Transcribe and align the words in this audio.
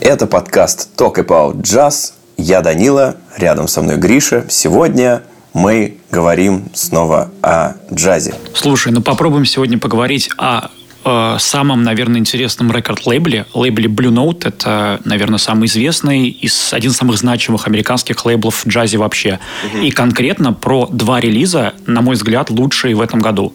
Это 0.00 0.26
подкаст 0.26 0.88
Talk 0.96 1.16
About 1.16 1.60
Jazz. 1.60 2.14
Я 2.38 2.62
Данила, 2.62 3.16
рядом 3.36 3.68
со 3.68 3.82
мной 3.82 3.98
Гриша. 3.98 4.46
Сегодня 4.48 5.22
мы 5.52 5.98
говорим 6.10 6.70
снова 6.72 7.30
о 7.42 7.74
джазе. 7.92 8.34
Слушай, 8.54 8.92
ну 8.92 9.02
попробуем 9.02 9.44
сегодня 9.44 9.76
поговорить 9.76 10.30
о 10.38 10.70
э, 11.04 11.36
самом, 11.38 11.82
наверное, 11.82 12.18
интересном 12.18 12.72
рекорд-лейбле, 12.72 13.44
лейбле 13.52 13.88
Blue 13.88 14.10
Note. 14.10 14.48
Это, 14.48 15.00
наверное, 15.04 15.38
самый 15.38 15.66
известный 15.66 16.28
и 16.28 16.48
один 16.70 16.92
из 16.92 16.96
самых 16.96 17.18
значимых 17.18 17.66
американских 17.66 18.24
лейблов 18.24 18.64
в 18.64 18.68
джазе 18.68 18.96
вообще. 18.96 19.38
Угу. 19.66 19.82
И 19.82 19.90
конкретно 19.90 20.54
про 20.54 20.86
два 20.86 21.20
релиза, 21.20 21.74
на 21.86 22.00
мой 22.00 22.14
взгляд, 22.14 22.48
лучшие 22.48 22.94
в 22.94 23.02
этом 23.02 23.20
году. 23.20 23.52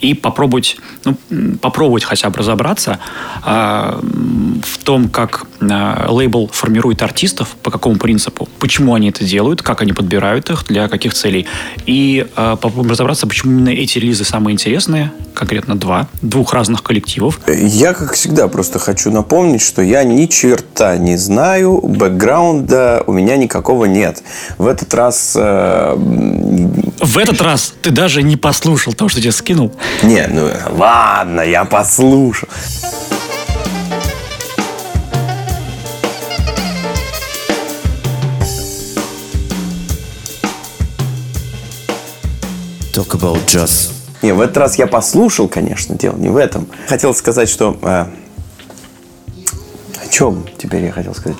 И 0.00 0.14
попробовать, 0.14 0.76
ну, 1.04 1.16
попробовать 1.60 2.04
хотя 2.04 2.30
бы 2.30 2.38
разобраться 2.38 2.98
э, 3.44 4.00
в 4.62 4.78
том, 4.84 5.08
как 5.08 5.46
э, 5.60 6.06
лейбл 6.08 6.48
формирует 6.52 7.02
артистов, 7.02 7.56
по 7.62 7.70
какому 7.70 7.96
принципу, 7.96 8.48
почему 8.58 8.94
они 8.94 9.10
это 9.10 9.24
делают, 9.24 9.62
как 9.62 9.82
они 9.82 9.92
подбирают 9.92 10.50
их, 10.50 10.64
для 10.66 10.88
каких 10.88 11.14
целей. 11.14 11.46
И 11.86 12.26
э, 12.34 12.56
попробуем 12.60 12.90
разобраться, 12.90 13.26
почему 13.26 13.52
именно 13.52 13.70
эти 13.70 13.98
релизы 13.98 14.24
самые 14.24 14.54
интересные, 14.54 15.12
конкретно 15.34 15.76
два, 15.76 16.08
двух 16.22 16.54
разных 16.54 16.82
коллективов. 16.82 17.40
Я, 17.48 17.92
как 17.92 18.14
всегда, 18.14 18.48
просто 18.48 18.78
хочу 18.78 19.10
напомнить, 19.10 19.62
что 19.62 19.82
я 19.82 20.04
ни 20.04 20.26
черта 20.26 20.96
не 20.96 21.16
знаю, 21.16 21.80
бэкграунда 21.82 23.04
у 23.06 23.12
меня 23.12 23.36
никакого 23.36 23.84
нет. 23.84 24.22
В 24.58 24.66
этот 24.66 24.92
раз... 24.94 25.34
Э... 25.36 25.96
В 27.00 27.16
этот 27.16 27.40
раз 27.40 27.72
ты 27.80 27.90
даже 27.90 28.22
не 28.22 28.36
послушал 28.36 28.92
то, 28.92 29.08
что 29.08 29.22
тебе 29.22 29.32
скинул? 29.32 29.72
Не, 30.02 30.26
ну 30.26 30.50
ладно, 30.76 31.40
я 31.40 31.64
послушал. 31.64 32.46
Talk 42.92 43.12
about 43.12 43.46
jazz. 43.46 43.90
Не, 44.20 44.32
в 44.32 44.40
этот 44.42 44.58
раз 44.58 44.78
я 44.78 44.86
послушал, 44.86 45.48
конечно, 45.48 45.96
дело 45.96 46.16
не 46.16 46.28
в 46.28 46.36
этом. 46.36 46.68
Хотел 46.86 47.14
сказать, 47.14 47.48
что... 47.48 47.78
Э, 47.80 48.04
о 50.04 50.08
чем 50.10 50.44
теперь 50.58 50.84
я 50.84 50.92
хотел 50.92 51.14
сказать? 51.14 51.38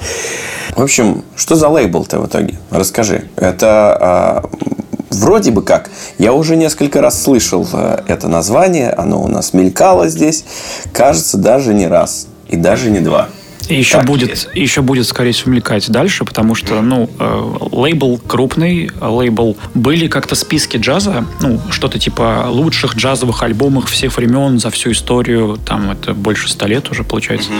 В 0.75 0.81
общем, 0.81 1.23
что 1.37 1.57
за 1.57 1.69
лейбл-то 1.69 2.19
в 2.19 2.27
итоге? 2.27 2.59
Расскажи. 2.71 3.29
Это 3.37 4.43
э, 4.51 4.90
вроде 5.11 5.51
бы 5.51 5.63
как. 5.63 5.91
Я 6.19 6.33
уже 6.33 6.57
несколько 6.57 7.01
раз 7.01 7.23
слышал 7.23 7.69
э, 7.73 8.03
это 8.07 8.29
название. 8.29 8.91
Оно 8.91 9.23
у 9.23 9.29
нас 9.29 9.53
мелькало 9.53 10.09
здесь. 10.09 10.45
Кажется, 10.93 11.37
даже 11.37 11.75
не 11.75 11.87
раз. 11.87 12.27
И 12.49 12.57
даже 12.57 12.91
не 12.91 13.01
два. 13.01 13.29
И 13.69 13.77
еще 13.77 13.99
так, 13.99 14.07
будет, 14.07 14.49
еще 14.55 14.83
будет, 14.83 15.07
скорее 15.07 15.31
всего, 15.31 15.53
мелькать 15.53 15.89
дальше, 15.91 16.25
потому 16.25 16.57
что, 16.57 16.81
ну, 16.81 17.09
э, 17.19 17.59
лейбл 17.71 18.19
крупный, 18.19 18.91
лейбл... 19.01 19.57
Были 19.75 20.09
как-то 20.09 20.35
списки 20.35 20.77
джаза, 20.77 21.25
ну, 21.41 21.61
что-то 21.71 22.01
типа 22.01 22.47
лучших 22.49 22.97
джазовых 22.97 23.45
альбомов 23.45 23.89
всех 23.89 24.17
времен 24.17 24.59
за 24.59 24.71
всю 24.71 24.91
историю, 24.91 25.57
там 25.65 25.93
это 25.93 26.15
больше 26.15 26.49
ста 26.49 26.67
лет 26.67 26.91
уже, 26.91 27.05
получается. 27.05 27.51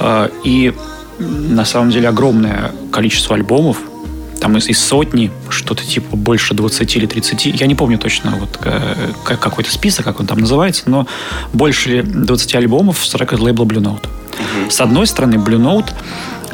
Э, 0.00 0.30
и 0.42 0.74
на 1.20 1.64
самом 1.64 1.90
деле 1.90 2.08
огромное 2.08 2.72
количество 2.90 3.36
альбомов, 3.36 3.76
там 4.42 4.56
из, 4.56 4.68
из 4.68 4.80
сотни, 4.80 5.30
что-то 5.50 5.84
типа 5.84 6.16
больше 6.16 6.52
20 6.52 6.96
или 6.96 7.06
30, 7.06 7.46
я 7.60 7.66
не 7.66 7.76
помню 7.76 7.96
точно 7.96 8.32
вот 8.32 8.58
э, 8.64 9.12
какой-то 9.24 9.70
список, 9.70 10.04
как 10.04 10.18
он 10.18 10.26
там 10.26 10.40
называется, 10.40 10.82
но 10.86 11.06
больше 11.52 12.02
20 12.02 12.56
альбомов 12.56 13.06
с 13.06 13.14
рекорд 13.14 13.40
лейбла 13.40 13.64
Blue 13.64 13.80
Note. 13.80 14.08
С 14.68 14.80
одной 14.80 15.06
стороны, 15.06 15.36
Blue 15.36 15.60
Note 15.60 15.92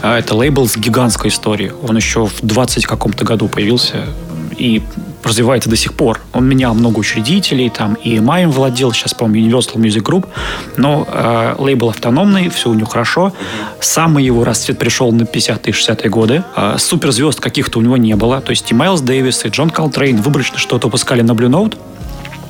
а, 0.02 0.18
это 0.18 0.34
лейбл 0.34 0.68
с 0.68 0.76
гигантской 0.76 1.30
историей. 1.30 1.72
Он 1.82 1.96
еще 1.96 2.26
в 2.26 2.40
20 2.42 2.84
каком-то 2.84 3.24
году 3.24 3.48
появился 3.48 4.04
и 4.58 4.82
развивается 5.22 5.68
до 5.68 5.76
сих 5.76 5.94
пор. 5.94 6.20
Он 6.32 6.48
менял 6.48 6.74
много 6.74 6.98
учредителей, 6.98 7.70
там 7.70 7.94
и 7.94 8.16
им 8.16 8.50
владел, 8.50 8.92
сейчас, 8.92 9.14
по-моему, 9.14 9.48
Universal 9.48 9.76
Music 9.76 10.02
Group, 10.02 10.26
но 10.76 11.06
э, 11.10 11.54
лейбл 11.58 11.90
автономный, 11.90 12.48
все 12.48 12.70
у 12.70 12.74
него 12.74 12.86
хорошо. 12.86 13.32
Самый 13.80 14.24
его 14.24 14.44
расцвет 14.44 14.78
пришел 14.78 15.12
на 15.12 15.22
50-е, 15.22 15.72
60-е 15.72 16.10
годы. 16.10 16.44
Э, 16.56 16.76
суперзвезд 16.78 17.40
каких-то 17.40 17.78
у 17.78 17.82
него 17.82 17.96
не 17.96 18.14
было. 18.16 18.40
То 18.40 18.50
есть 18.50 18.70
и 18.70 18.74
Майлз 18.74 19.00
Дэвис, 19.00 19.44
и 19.44 19.48
Джон 19.48 19.70
Колтрейн 19.70 20.20
выборочно 20.20 20.58
что-то 20.58 20.88
выпускали 20.88 21.22
на 21.22 21.32
Blue 21.32 21.48
Note, 21.48 21.76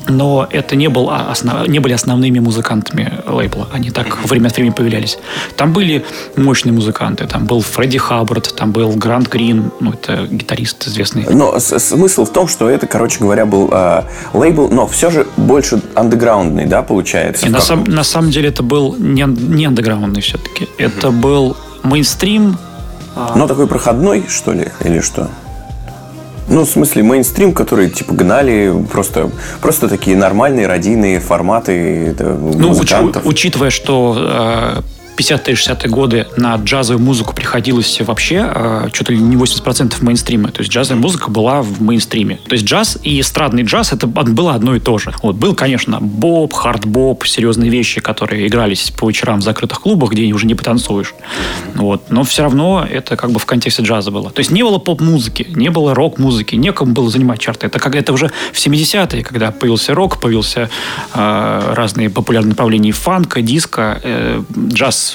но 0.09 0.47
это 0.49 0.75
не, 0.75 0.89
был 0.89 1.09
основ... 1.09 1.67
не 1.67 1.79
были 1.79 1.93
основными 1.93 2.39
музыкантами 2.39 3.13
лейбла. 3.27 3.67
Они 3.71 3.89
так 3.91 4.25
время 4.25 4.47
от 4.47 4.55
времени 4.55 4.73
появлялись. 4.73 5.17
Там 5.55 5.73
были 5.73 6.05
мощные 6.35 6.73
музыканты. 6.73 7.27
Там 7.27 7.45
был 7.45 7.61
Фредди 7.61 7.97
Хаббард, 7.97 8.55
там 8.55 8.71
был 8.71 8.91
Грант 8.91 9.29
Грин, 9.29 9.71
ну, 9.79 9.93
это 9.93 10.27
гитарист 10.27 10.87
известный. 10.87 11.25
Но 11.29 11.59
смысл 11.59 12.25
в 12.25 12.31
том, 12.31 12.47
что 12.47 12.69
это, 12.69 12.87
короче 12.87 13.19
говоря, 13.19 13.45
был 13.45 13.69
э, 13.71 14.03
лейбл, 14.33 14.69
но 14.69 14.87
все 14.87 15.09
же 15.09 15.27
больше 15.37 15.81
андеграундный, 15.95 16.65
да, 16.65 16.81
получается? 16.81 17.45
И 17.45 17.49
на, 17.49 17.61
сам, 17.61 17.83
на 17.83 18.03
самом 18.03 18.31
деле 18.31 18.49
это 18.49 18.63
был 18.63 18.95
не, 18.97 19.23
не 19.23 19.65
андеграундный 19.65 20.21
все-таки. 20.21 20.67
Это 20.77 21.11
был 21.11 21.55
мейнстрим. 21.83 22.57
А 23.15 23.33
ну, 23.35 23.47
такой 23.47 23.67
проходной, 23.67 24.25
что 24.27 24.53
ли, 24.53 24.67
или 24.83 24.99
что? 24.99 25.29
Ну, 26.49 26.65
в 26.65 26.69
смысле, 26.69 27.03
мейнстрим, 27.03 27.53
который, 27.53 27.89
типа, 27.89 28.13
гнали 28.13 28.73
просто, 28.91 29.29
просто 29.61 29.87
такие 29.87 30.17
нормальные 30.17 30.67
радийные 30.67 31.19
форматы 31.19 32.15
ну, 32.19 32.69
музыкантов. 32.69 33.25
Уч, 33.25 33.33
учитывая, 33.33 33.69
что 33.69 34.15
э, 34.17 34.81
50-е, 35.19 35.55
60-е 35.55 35.89
годы 35.89 36.27
на 36.37 36.55
джазовую 36.55 37.03
музыку 37.03 37.33
приходилось 37.33 37.99
вообще 38.01 38.49
э, 38.53 38.89
что-то 38.93 39.11
ли 39.11 39.19
не 39.19 39.35
80% 39.35 39.95
мейнстрима. 40.01 40.49
То 40.51 40.61
есть 40.61 40.71
джазовая 40.71 41.01
музыка 41.01 41.29
была 41.29 41.61
в 41.61 41.81
мейнстриме. 41.81 42.39
То 42.47 42.53
есть 42.53 42.65
джаз 42.65 42.97
и 43.03 43.19
эстрадный 43.19 43.63
джаз 43.63 43.91
это 43.91 44.07
было 44.07 44.53
одно 44.53 44.75
и 44.75 44.79
то 44.79 44.97
же. 44.97 45.13
Вот 45.21 45.35
был, 45.35 45.55
конечно, 45.55 45.99
боб, 45.99 46.53
хард-боб, 46.53 47.25
серьезные 47.25 47.69
вещи, 47.69 47.99
которые 47.99 48.47
игрались 48.47 48.91
по 48.91 49.09
вечерам 49.09 49.39
в 49.39 49.43
закрытых 49.43 49.81
клубах, 49.81 50.11
где 50.11 50.31
уже 50.31 50.45
не 50.45 50.55
потанцуешь. 50.55 51.13
Вот. 51.75 52.09
Но 52.09 52.23
все 52.23 52.43
равно 52.43 52.87
это 52.89 53.17
как 53.17 53.31
бы 53.31 53.39
в 53.39 53.45
контексте 53.45 53.83
джаза 53.83 54.11
было. 54.11 54.29
То 54.29 54.39
есть 54.39 54.51
не 54.51 54.63
было 54.63 54.77
поп-музыки, 54.77 55.47
не 55.53 55.69
было 55.69 55.93
рок-музыки, 55.93 56.55
некому 56.55 56.93
было 56.93 57.09
занимать 57.09 57.39
чарты. 57.39 57.67
Это 57.67 57.79
как 57.79 57.95
это 57.95 58.13
уже 58.13 58.31
в 58.53 58.57
70-е, 58.57 59.23
когда 59.23 59.51
появился 59.51 59.93
рок, 59.93 60.21
появился 60.21 60.69
э, 61.13 61.73
разные 61.75 62.09
популярные 62.09 62.51
направления 62.51 62.91
фанка, 62.91 63.41
диска, 63.41 63.99
э, 64.03 64.41
джаз 64.69 65.08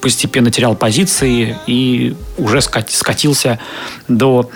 постепенно 0.00 0.50
терял 0.50 0.74
позиции 0.74 1.56
и 1.66 2.14
уже 2.38 2.60
скатился 2.60 3.58
до 4.08 4.50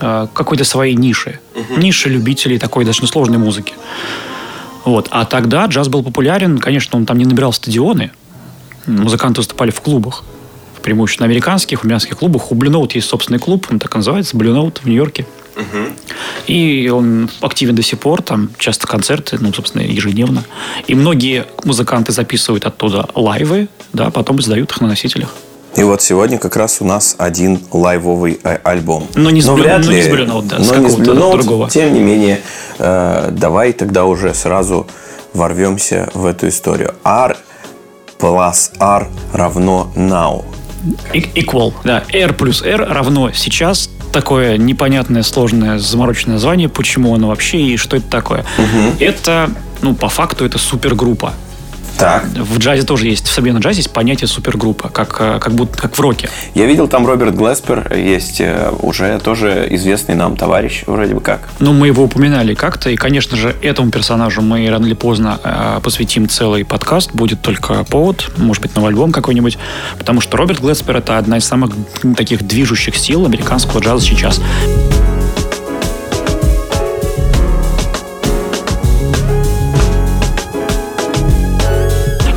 э, 0.00 0.26
какой-то 0.32 0.64
своей 0.64 0.94
ниши. 0.94 1.40
Угу. 1.54 1.80
Ниши 1.80 2.08
любителей 2.08 2.58
такой 2.58 2.84
достаточно 2.84 3.12
сложной 3.12 3.38
музыки. 3.38 3.74
Вот. 4.84 5.08
А 5.10 5.24
тогда 5.24 5.66
джаз 5.66 5.88
был 5.88 6.02
популярен. 6.02 6.58
Конечно, 6.58 6.98
он 6.98 7.06
там 7.06 7.18
не 7.18 7.24
набирал 7.24 7.52
стадионы. 7.52 8.10
Музыканты 8.86 9.40
выступали 9.40 9.70
в 9.70 9.80
клубах. 9.80 10.24
Преимущественно 10.82 11.26
американских, 11.26 11.82
американских 11.82 12.18
клубах. 12.18 12.52
У 12.52 12.54
Blue 12.54 12.70
Note 12.70 12.92
есть 12.94 13.08
собственный 13.08 13.38
клуб, 13.38 13.66
он 13.70 13.78
так 13.78 13.94
называется, 13.94 14.36
Blue 14.36 14.54
Note 14.54 14.82
в 14.82 14.86
Нью-Йорке. 14.86 15.26
И 16.46 16.90
он 16.92 17.30
активен 17.40 17.74
до 17.74 17.82
сих 17.82 17.98
пор, 17.98 18.22
там 18.22 18.50
часто 18.58 18.86
концерты, 18.86 19.38
ну, 19.40 19.52
собственно, 19.52 19.82
ежедневно. 19.82 20.44
И 20.86 20.94
многие 20.94 21.46
музыканты 21.64 22.12
записывают 22.12 22.66
оттуда 22.66 23.08
лайвы, 23.14 23.68
да, 23.92 24.10
потом 24.10 24.40
издают 24.40 24.72
их 24.72 24.80
на 24.80 24.88
носителях. 24.88 25.30
И 25.76 25.82
вот 25.82 26.02
сегодня 26.02 26.38
как 26.38 26.56
раз 26.56 26.80
у 26.80 26.84
нас 26.84 27.16
один 27.18 27.60
лайвовый 27.72 28.38
э, 28.44 28.58
альбом. 28.62 29.08
Но 29.16 29.30
не 29.30 29.42
с, 29.42 29.46
но 29.46 29.56
вряд 29.56 29.84
но 29.84 29.90
ли, 29.90 29.96
не 29.96 30.02
с 30.02 30.06
Note, 30.06 30.46
да, 30.46 30.58
но 30.58 30.64
с 30.64 30.70
какого-то 30.70 31.12
Note, 31.12 31.32
другого. 31.32 31.70
Тем 31.70 31.92
не 31.92 32.00
менее, 32.00 32.40
э, 32.78 33.30
давай 33.32 33.72
тогда 33.72 34.04
уже 34.04 34.34
сразу 34.34 34.86
ворвемся 35.32 36.10
в 36.14 36.26
эту 36.26 36.48
историю. 36.48 36.94
R 37.02 37.36
plus 38.18 38.70
R 38.78 39.08
равно 39.32 39.92
now. 39.96 40.44
Equal, 41.12 41.72
да. 41.82 42.04
R 42.12 42.32
плюс 42.34 42.62
R 42.62 42.86
равно 42.88 43.32
сейчас 43.32 43.90
такое 44.14 44.56
непонятное, 44.58 45.24
сложное, 45.24 45.78
замороченное 45.78 46.34
название, 46.34 46.68
почему 46.68 47.14
оно 47.14 47.28
вообще 47.28 47.60
и 47.60 47.76
что 47.76 47.96
это 47.96 48.08
такое. 48.08 48.44
Угу. 48.58 48.96
Это, 49.00 49.50
ну, 49.82 49.94
по 49.94 50.08
факту, 50.08 50.44
это 50.44 50.56
супергруппа. 50.56 51.34
Так. 51.98 52.24
В 52.24 52.58
джазе 52.58 52.82
тоже 52.82 53.06
есть, 53.06 53.26
в 53.26 53.32
современном 53.32 53.62
джазе 53.62 53.78
есть 53.78 53.92
понятие 53.92 54.28
супергруппа, 54.28 54.88
как, 54.88 55.16
э, 55.20 55.38
как 55.40 55.52
будто 55.52 55.76
как 55.76 55.96
в 55.96 56.00
роке. 56.00 56.28
Я 56.54 56.66
видел 56.66 56.88
там 56.88 57.06
Роберт 57.06 57.34
Глеспер, 57.34 57.94
есть 57.94 58.40
э, 58.40 58.72
уже 58.80 59.18
тоже 59.20 59.66
известный 59.70 60.14
нам 60.14 60.36
товарищ, 60.36 60.84
вроде 60.86 61.14
бы 61.14 61.20
как. 61.20 61.48
Ну, 61.60 61.72
мы 61.72 61.86
его 61.86 62.04
упоминали 62.04 62.54
как-то, 62.54 62.90
и, 62.90 62.96
конечно 62.96 63.36
же, 63.36 63.54
этому 63.62 63.90
персонажу 63.90 64.42
мы 64.42 64.68
рано 64.68 64.86
или 64.86 64.94
поздно 64.94 65.38
э, 65.42 65.80
посвятим 65.82 66.28
целый 66.28 66.64
подкаст, 66.64 67.12
будет 67.12 67.40
только 67.42 67.84
повод, 67.84 68.30
может 68.36 68.62
быть, 68.62 68.74
новый 68.74 68.88
альбом 68.90 69.12
какой-нибудь, 69.12 69.58
потому 69.98 70.20
что 70.20 70.36
Роберт 70.36 70.60
Глеспер 70.60 70.96
это 70.96 71.18
одна 71.18 71.38
из 71.38 71.44
самых 71.44 71.72
таких 72.16 72.46
движущих 72.46 72.96
сил 72.96 73.24
американского 73.24 73.80
джаза 73.80 74.04
сейчас. 74.04 74.40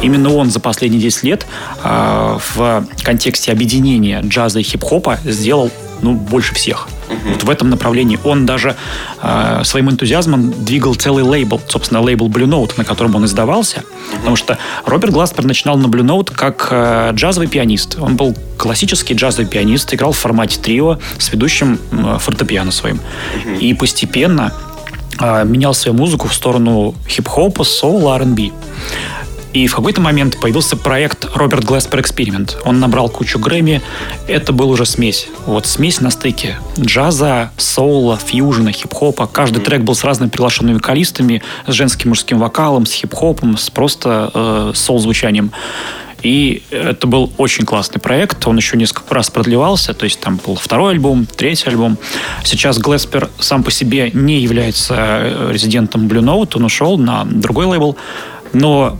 Именно 0.07 0.33
он 0.33 0.50
за 0.50 0.62
последние 0.62 1.01
10 1.01 1.24
лет 1.24 1.45
э, 1.83 2.38
в 2.56 2.88
контексте 3.04 3.51
объединения 3.51 4.21
джаза 4.21 4.59
и 4.62 4.63
хип-хопа 4.63 5.19
сделал 5.25 5.69
ну, 6.01 6.13
больше 6.13 6.56
всех. 6.56 6.88
Uh-huh. 7.09 7.33
Вот 7.33 7.44
в 7.44 7.50
этом 7.50 7.69
направлении. 7.69 8.18
Он 8.24 8.45
даже 8.45 8.77
э, 9.21 9.62
своим 9.65 9.89
энтузиазмом 9.92 10.63
двигал 10.63 10.95
целый 10.95 11.25
лейбл, 11.25 11.59
собственно, 11.68 12.00
лейбл 12.00 12.30
Blue 12.30 12.48
Note, 12.48 12.75
на 12.77 12.86
котором 12.86 13.15
он 13.15 13.25
издавался. 13.25 13.80
Uh-huh. 13.80 14.19
Потому 14.19 14.38
что 14.38 14.57
Роберт 14.86 15.12
Гласпер 15.12 15.44
начинал 15.44 15.77
на 15.77 15.88
Blue 15.88 16.06
Note 16.06 16.33
как 16.33 16.69
э, 16.71 17.12
джазовый 17.13 17.50
пианист. 17.50 17.98
Он 18.00 18.15
был 18.15 18.33
классический 18.57 19.13
джазовый 19.13 19.48
пианист, 19.48 19.94
играл 19.94 20.13
в 20.13 20.18
формате 20.18 20.57
трио 20.62 21.00
с 21.18 21.33
ведущим 21.33 21.80
э, 21.92 22.18
фортепиано 22.18 22.71
своим. 22.71 23.01
Uh-huh. 23.44 23.60
И 23.60 23.74
постепенно 23.74 24.53
менял 25.19 25.74
свою 25.74 25.98
музыку 25.98 26.27
в 26.27 26.33
сторону 26.36 26.94
хип-хопа, 27.10 27.63
соула, 27.63 28.18
R&B. 28.18 28.51
И 29.57 29.65
в 29.65 29.74
какой-то 29.74 30.01
момент 30.01 30.39
появился 30.39 30.77
проект 30.77 31.25
Роберт 31.33 31.63
Глэспер 31.63 32.01
Эксперимент. 32.01 32.59
Он 32.63 32.80
набрал 32.80 33.09
кучу 33.09 33.39
Грэмми. 33.39 33.81
Это 34.27 34.54
был 34.54 34.69
уже 34.69 34.86
смесь. 34.86 35.30
Вот 35.48 35.65
смесь 35.65 36.00
на 36.00 36.12
стыке 36.12 36.59
джаза, 36.80 37.50
соула, 37.57 38.18
фьюжена, 38.18 38.71
хип-хопа. 38.71 39.25
Каждый 39.25 39.63
трек 39.63 39.81
был 39.81 39.95
с 39.95 40.04
разными 40.04 40.30
приглашенными 40.30 40.75
вокалистами, 40.75 41.42
с 41.65 41.74
женским 41.74 42.09
мужским 42.09 42.38
вокалом, 42.38 42.86
с 42.86 42.92
хип-хопом, 42.92 43.57
с 43.57 43.71
просто 43.71 44.30
э, 44.31 44.71
соул-звучанием. 44.75 45.51
И 46.21 46.62
это 46.69 47.07
был 47.07 47.33
очень 47.38 47.65
классный 47.65 48.00
проект. 48.00 48.45
Он 48.45 48.57
еще 48.57 48.77
несколько 48.77 49.15
раз 49.15 49.31
продлевался. 49.31 49.95
То 49.95 50.03
есть 50.03 50.19
там 50.19 50.39
был 50.45 50.53
второй 50.53 50.92
альбом, 50.92 51.25
третий 51.25 51.68
альбом. 51.68 51.98
Сейчас 52.44 52.77
Глеспер 52.77 53.27
сам 53.39 53.63
по 53.63 53.71
себе 53.71 54.12
не 54.13 54.39
является 54.39 54.94
э, 54.98 55.50
резидентом 55.51 56.07
Blue 56.07 56.21
Note. 56.21 56.57
Он 56.57 56.65
ушел 56.65 57.00
на 57.00 57.25
другой 57.25 57.65
лейбл. 57.65 57.98
Но 58.53 59.00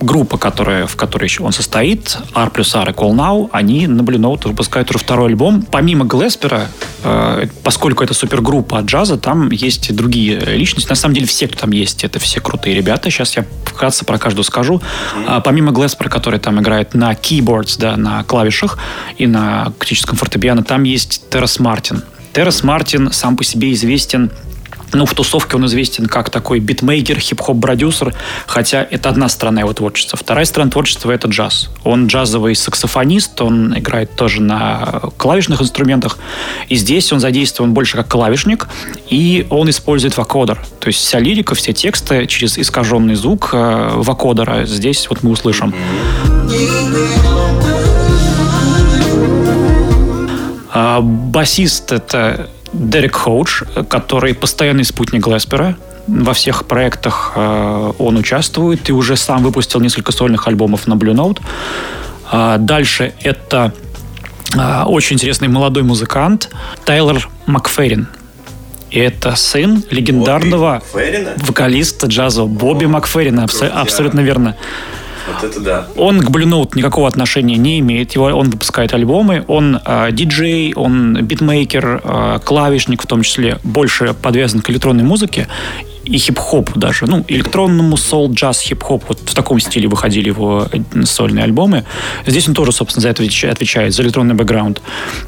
группа, 0.00 0.38
которая, 0.38 0.86
в 0.86 0.96
которой 0.96 1.30
он 1.40 1.52
состоит, 1.52 2.18
R 2.34 2.50
плюс 2.50 2.74
R 2.74 2.90
и 2.90 2.92
Call 2.92 3.12
Now, 3.12 3.48
они 3.52 3.86
на 3.86 4.02
Blue 4.02 4.18
Note 4.18 4.48
выпускают 4.48 4.90
уже 4.90 4.98
второй 4.98 5.30
альбом. 5.30 5.62
Помимо 5.62 6.04
Глеспера, 6.04 6.68
э, 7.02 7.46
поскольку 7.62 8.04
это 8.04 8.14
супергруппа 8.14 8.80
джаза, 8.80 9.16
там 9.16 9.50
есть 9.50 9.90
и 9.90 9.92
другие 9.92 10.38
личности. 10.38 10.88
На 10.88 10.96
самом 10.96 11.14
деле 11.14 11.26
все, 11.26 11.48
кто 11.48 11.60
там 11.60 11.70
есть, 11.72 12.04
это 12.04 12.18
все 12.18 12.40
крутые 12.40 12.76
ребята. 12.76 13.10
Сейчас 13.10 13.36
я 13.36 13.44
вкратце 13.64 14.04
про 14.04 14.18
каждую 14.18 14.44
скажу. 14.44 14.80
А, 15.26 15.40
помимо 15.40 15.72
Глеспера, 15.72 16.08
который 16.08 16.38
там 16.38 16.60
играет 16.60 16.94
на 16.94 17.12
keyboards, 17.12 17.76
да, 17.78 17.96
на 17.96 18.24
клавишах 18.24 18.78
и 19.18 19.26
на 19.26 19.64
акустическом 19.66 20.16
фортепиано, 20.16 20.62
там 20.62 20.82
есть 20.84 21.28
Террас 21.30 21.58
Мартин. 21.58 22.02
Террас 22.32 22.62
Мартин 22.62 23.12
сам 23.12 23.36
по 23.36 23.44
себе 23.44 23.72
известен 23.72 24.30
ну, 24.92 25.06
в 25.06 25.14
тусовке 25.14 25.56
он 25.56 25.66
известен 25.66 26.06
как 26.06 26.30
такой 26.30 26.60
битмейкер, 26.60 27.18
хип-хоп-продюсер, 27.18 28.14
хотя 28.46 28.86
это 28.90 29.08
одна 29.08 29.28
сторона 29.28 29.60
его 29.60 29.72
творчества. 29.72 30.18
Вторая 30.18 30.44
сторона 30.44 30.70
творчества— 30.70 31.10
это 31.12 31.28
джаз. 31.28 31.70
Он 31.84 32.06
джазовый 32.06 32.54
саксофонист, 32.54 33.40
он 33.40 33.76
играет 33.78 34.14
тоже 34.16 34.40
на 34.40 35.02
клавишных 35.16 35.60
инструментах, 35.60 36.18
и 36.68 36.76
здесь 36.76 37.12
он 37.12 37.20
задействован 37.20 37.74
больше 37.74 37.96
как 37.96 38.08
клавишник, 38.08 38.68
и 39.10 39.46
он 39.50 39.70
использует 39.70 40.16
вокодер. 40.16 40.64
То 40.80 40.88
есть 40.88 41.00
вся 41.00 41.18
лирика, 41.18 41.54
все 41.54 41.72
тексты 41.72 42.26
через 42.26 42.58
искаженный 42.58 43.14
звук 43.14 43.50
э, 43.52 43.90
вокодера 43.94 44.66
здесь 44.66 45.08
вот 45.10 45.22
мы 45.22 45.30
услышим. 45.30 45.74
А, 50.72 51.00
басист— 51.00 51.92
это 51.92 52.50
Дерек 52.72 53.16
Хоудж, 53.16 53.62
который 53.88 54.34
постоянный 54.34 54.84
спутник 54.84 55.26
Глеспера. 55.26 55.76
Во 56.06 56.32
всех 56.34 56.66
проектах 56.66 57.32
э, 57.34 57.92
он 57.98 58.16
участвует 58.16 58.88
и 58.88 58.92
уже 58.92 59.16
сам 59.16 59.42
выпустил 59.42 59.80
несколько 59.80 60.12
сольных 60.12 60.46
альбомов 60.46 60.86
на 60.86 60.94
Blue 60.94 61.14
Note. 61.14 61.40
А 62.30 62.58
дальше 62.58 63.12
это 63.22 63.72
э, 64.56 64.82
очень 64.84 65.14
интересный 65.14 65.48
молодой 65.48 65.82
музыкант 65.82 66.50
Тайлор 66.84 67.28
Макферрин. 67.46 68.06
И 68.90 69.00
это 69.00 69.34
сын 69.34 69.82
легендарного 69.90 70.80
вокалиста 71.48 72.06
джазового 72.06 72.48
Бобби 72.48 72.84
Макферрина. 72.86 73.40
Абсо- 73.44 73.68
абсолютно 73.68 74.20
верно. 74.20 74.56
Вот 75.26 75.44
это 75.44 75.60
да. 75.60 75.86
Он 75.96 76.20
к 76.20 76.30
Blue 76.30 76.44
Note 76.44 76.72
никакого 76.74 77.08
отношения 77.08 77.56
не 77.56 77.80
имеет. 77.80 78.12
Его, 78.12 78.26
он 78.26 78.50
выпускает 78.50 78.94
альбомы, 78.94 79.44
он 79.48 79.80
э, 79.84 80.08
диджей, 80.12 80.72
он 80.74 81.22
битмейкер, 81.22 82.00
э, 82.02 82.38
клавишник 82.44 83.02
в 83.02 83.06
том 83.06 83.22
числе, 83.22 83.58
больше 83.64 84.14
подвязан 84.14 84.60
к 84.60 84.70
электронной 84.70 85.04
музыке 85.04 85.48
и 86.06 86.18
хип-хопу 86.18 86.78
даже, 86.78 87.06
ну, 87.06 87.24
электронному 87.28 87.96
соул, 87.96 88.32
джаз, 88.32 88.60
хип-хоп, 88.60 89.04
вот 89.08 89.18
в 89.24 89.34
таком 89.34 89.60
стиле 89.60 89.88
выходили 89.88 90.28
его 90.28 90.68
сольные 91.04 91.44
альбомы. 91.44 91.84
Здесь 92.26 92.48
он 92.48 92.54
тоже, 92.54 92.72
собственно, 92.72 93.02
за 93.02 93.08
это 93.08 93.22
отвечает, 93.22 93.94
за 93.94 94.02
электронный 94.02 94.34
бэкграунд. 94.34 94.80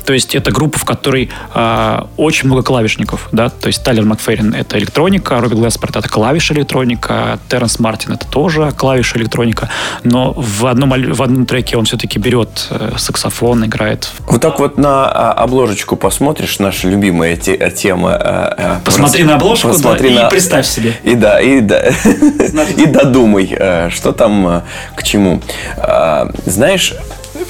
То 0.05 0.13
есть 0.13 0.35
это 0.35 0.51
группа, 0.51 0.79
в 0.79 0.85
которой 0.85 1.31
э, 1.55 2.03
очень 2.17 2.47
много 2.47 2.63
клавишников, 2.63 3.29
да, 3.33 3.49
то 3.49 3.67
есть 3.67 3.83
Тайлер 3.83 4.05
Макферрин— 4.05 4.55
это 4.59 4.79
электроника, 4.79 5.41
Робби 5.41 5.55
Глэспорт— 5.55 5.97
это 5.97 6.09
клавиш 6.09 6.51
электроника, 6.53 7.39
Терренс 7.49 7.79
Мартин— 7.79 8.13
это 8.15 8.27
тоже 8.27 8.73
клавиш 8.77 9.17
электроника, 9.17 9.69
но 10.05 10.33
в 10.37 10.67
одном, 10.67 10.91
в 10.91 11.23
одном 11.23 11.47
треке 11.47 11.77
он 11.77 11.85
все-таки 11.85 12.19
берет 12.19 12.69
э, 12.71 12.93
саксофон, 12.97 13.65
играет. 13.65 14.11
Вот 14.27 14.41
так 14.41 14.61
вот 14.61 14.79
на 14.79 15.07
а, 15.07 15.33
обложечку 15.33 15.97
посмотришь, 15.97 16.59
наша 16.59 16.89
любимая 16.89 17.37
те, 17.37 17.71
тема. 17.71 18.13
Э, 18.13 18.55
э, 18.57 18.77
Посмотри 18.85 19.25
на 19.25 19.37
обложку, 19.37 19.69
Посмотри 19.69 20.15
да, 20.15 20.23
на... 20.23 20.27
и 20.27 20.31
представь 20.31 20.68
себе. 20.69 20.95
И 21.03 21.15
да, 21.15 21.41
и 21.41 21.61
да, 21.61 21.83
и 22.77 22.87
додумай, 22.87 23.55
э, 23.59 23.91
что 23.91 24.13
там 24.13 24.49
э, 24.49 24.61
к 24.95 25.03
чему. 25.03 25.41
А, 25.77 26.31
знаешь, 26.47 26.95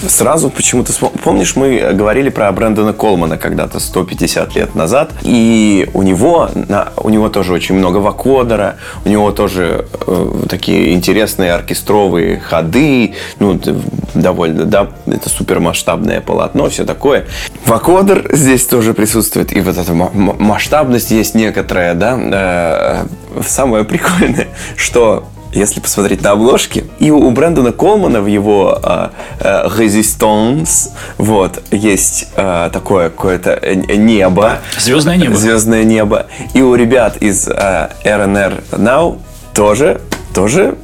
сразу 0.06 0.50
почему-то... 0.50 0.92
Помнишь, 1.22 1.56
мы 1.56 1.92
говорили 1.92 2.28
про 2.28 2.50
Брэндона 2.52 2.92
Колмана 2.92 3.36
когда-то 3.36 3.80
150 3.80 4.54
лет 4.54 4.74
назад, 4.74 5.12
и 5.22 5.88
у 5.94 6.02
него, 6.02 6.50
у 6.96 7.08
него 7.08 7.28
тоже 7.28 7.52
очень 7.52 7.74
много 7.74 7.98
вокодера, 7.98 8.76
у 9.04 9.08
него 9.08 9.32
тоже 9.32 9.86
э, 10.06 10.32
такие 10.48 10.92
интересные 10.92 11.52
оркестровые 11.52 12.40
ходы, 12.40 13.14
ну, 13.38 13.60
довольно, 14.14 14.64
да, 14.64 14.90
это 15.06 15.28
супермасштабное 15.28 16.20
полотно, 16.20 16.68
все 16.68 16.84
такое. 16.84 17.26
Вокодер 17.66 18.28
здесь 18.32 18.66
тоже 18.66 18.94
присутствует, 18.94 19.56
и 19.56 19.60
вот 19.60 19.76
эта 19.76 19.92
масштабность 19.92 21.10
есть 21.10 21.34
некоторая, 21.34 21.94
да. 21.94 22.18
Э, 22.18 23.42
самое 23.42 23.84
прикольное, 23.84 24.48
что 24.76 25.28
если 25.52 25.80
посмотреть 25.80 26.22
на 26.22 26.32
обложки, 26.32 26.84
и 26.98 27.10
у 27.10 27.30
Брэндона 27.30 27.72
Колмана 27.72 28.20
в 28.20 28.26
его 28.26 28.78
э, 28.82 29.08
э, 29.40 29.68
Resistance 29.68 30.90
вот, 31.16 31.62
есть 31.70 32.28
э, 32.36 32.70
такое 32.72 33.10
какое-то 33.10 33.60
небо. 33.74 34.58
Звездное 34.78 35.16
небо. 35.16 35.36
Звездное 35.36 35.84
небо. 35.84 36.26
И 36.54 36.62
у 36.62 36.74
ребят 36.74 37.16
из 37.18 37.48
э, 37.48 37.90
RNR 38.04 38.64
Now 38.72 39.18
тоже, 39.54 40.00
тоже 40.34 40.76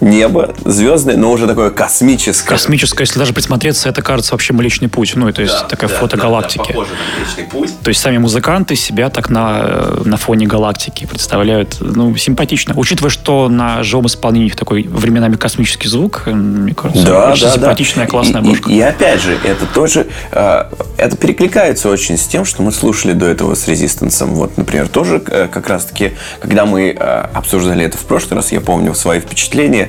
небо 0.00 0.54
звездное, 0.64 1.16
но 1.16 1.30
уже 1.30 1.46
такое 1.46 1.70
космическое. 1.70 2.48
Космическое, 2.48 3.04
если 3.04 3.18
даже 3.18 3.32
присмотреться, 3.32 3.88
это 3.88 4.02
кажется 4.02 4.32
вообще 4.32 4.52
Млечный 4.52 4.88
Путь. 4.88 5.12
Ну, 5.14 5.30
то 5.32 5.42
есть 5.42 5.54
да, 5.54 5.68
такая 5.68 5.90
да, 5.90 5.96
фото 5.96 6.16
да, 6.16 6.22
галактики. 6.22 6.72
Да, 6.72 6.80
на 6.80 6.86
Млечный 7.18 7.44
Путь. 7.44 7.70
То 7.82 7.88
есть 7.88 8.00
сами 8.00 8.18
музыканты 8.18 8.76
себя 8.76 9.10
так 9.10 9.30
на, 9.30 9.60
э, 9.62 10.02
на 10.04 10.16
фоне 10.16 10.46
галактики 10.46 11.06
представляют. 11.06 11.76
Ну, 11.80 12.14
симпатично. 12.16 12.74
Учитывая, 12.76 13.10
что 13.10 13.48
на 13.48 13.82
живом 13.82 14.06
исполнении 14.06 14.50
такой 14.50 14.82
временами 14.82 15.36
космический 15.36 15.88
звук, 15.88 16.24
э, 16.26 16.32
мне 16.32 16.74
кажется, 16.74 17.06
да, 17.06 17.32
очень 17.32 17.44
да, 17.44 17.52
симпатичная, 17.52 18.04
да. 18.04 18.10
классная 18.10 18.40
обложка. 18.40 18.70
И, 18.70 18.74
и, 18.74 18.78
и 18.78 18.80
опять 18.80 19.20
же, 19.20 19.38
это 19.44 19.66
тоже, 19.66 20.06
э, 20.32 20.64
это 20.98 21.16
перекликается 21.16 21.88
очень 21.88 22.18
с 22.18 22.26
тем, 22.26 22.44
что 22.44 22.62
мы 22.62 22.72
слушали 22.72 23.12
до 23.12 23.26
этого 23.26 23.54
с 23.54 23.66
Резистенсом. 23.66 24.34
Вот, 24.34 24.56
например, 24.56 24.88
тоже 24.88 25.20
как 25.20 25.68
раз-таки, 25.68 26.12
когда 26.40 26.66
мы 26.66 26.90
обсуждали 26.90 27.84
это 27.84 27.96
в 27.96 28.02
прошлый 28.02 28.36
раз, 28.36 28.52
я 28.52 28.60
помню 28.60 28.94
свои 28.94 29.20
впечатления, 29.20 29.85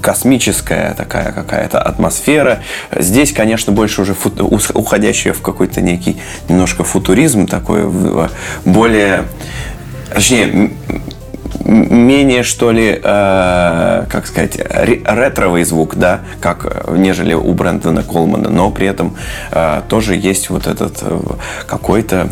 космическая 0.00 0.94
такая 0.94 1.32
какая-то 1.32 1.80
атмосфера. 1.80 2.60
Здесь, 2.96 3.32
конечно, 3.32 3.72
больше 3.72 4.02
уже 4.02 4.14
фу- 4.14 4.32
уходящая 4.74 5.32
в 5.32 5.42
какой-то 5.42 5.80
некий 5.80 6.20
немножко 6.48 6.84
футуризм 6.84 7.46
такой, 7.46 7.90
более, 8.64 9.24
точнее, 10.12 10.72
менее, 11.64 12.42
что 12.42 12.72
ли, 12.72 13.00
э, 13.02 14.04
как 14.08 14.26
сказать, 14.26 14.56
ретровый 14.56 15.64
звук, 15.64 15.96
да, 15.96 16.20
как 16.40 16.88
нежели 16.90 17.34
у 17.34 17.52
Брэндона 17.52 18.02
Колмана, 18.02 18.48
но 18.48 18.70
при 18.70 18.86
этом 18.86 19.16
э, 19.50 19.82
тоже 19.88 20.16
есть 20.16 20.50
вот 20.50 20.66
этот 20.66 20.98
э, 21.02 21.20
какой-то 21.66 22.30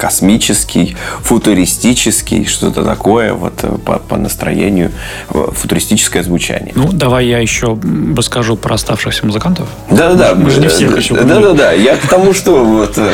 космический, 0.00 0.96
футуристический, 1.22 2.46
что-то 2.46 2.84
такое 2.84 3.34
вот 3.34 3.52
э, 3.62 3.76
по, 3.84 3.98
по 3.98 4.16
настроению, 4.16 4.92
э, 5.28 5.48
футуристическое 5.52 6.22
звучание. 6.22 6.72
Ну, 6.74 6.90
давай 6.90 7.26
я 7.26 7.38
еще 7.38 7.78
расскажу 8.16 8.56
про 8.56 8.76
оставшихся 8.76 9.26
музыкантов. 9.26 9.68
Да-да-да. 9.90 10.34
Мы 10.34 10.48
же 10.50 10.60
не 10.60 10.68
всех 10.68 10.96
еще 10.96 11.14
Да-да-да. 11.14 11.72
Я 11.72 11.96
к 11.96 12.08
тому, 12.08 12.32
что 12.32 12.64
вот... 12.64 12.96
Э, 12.96 13.12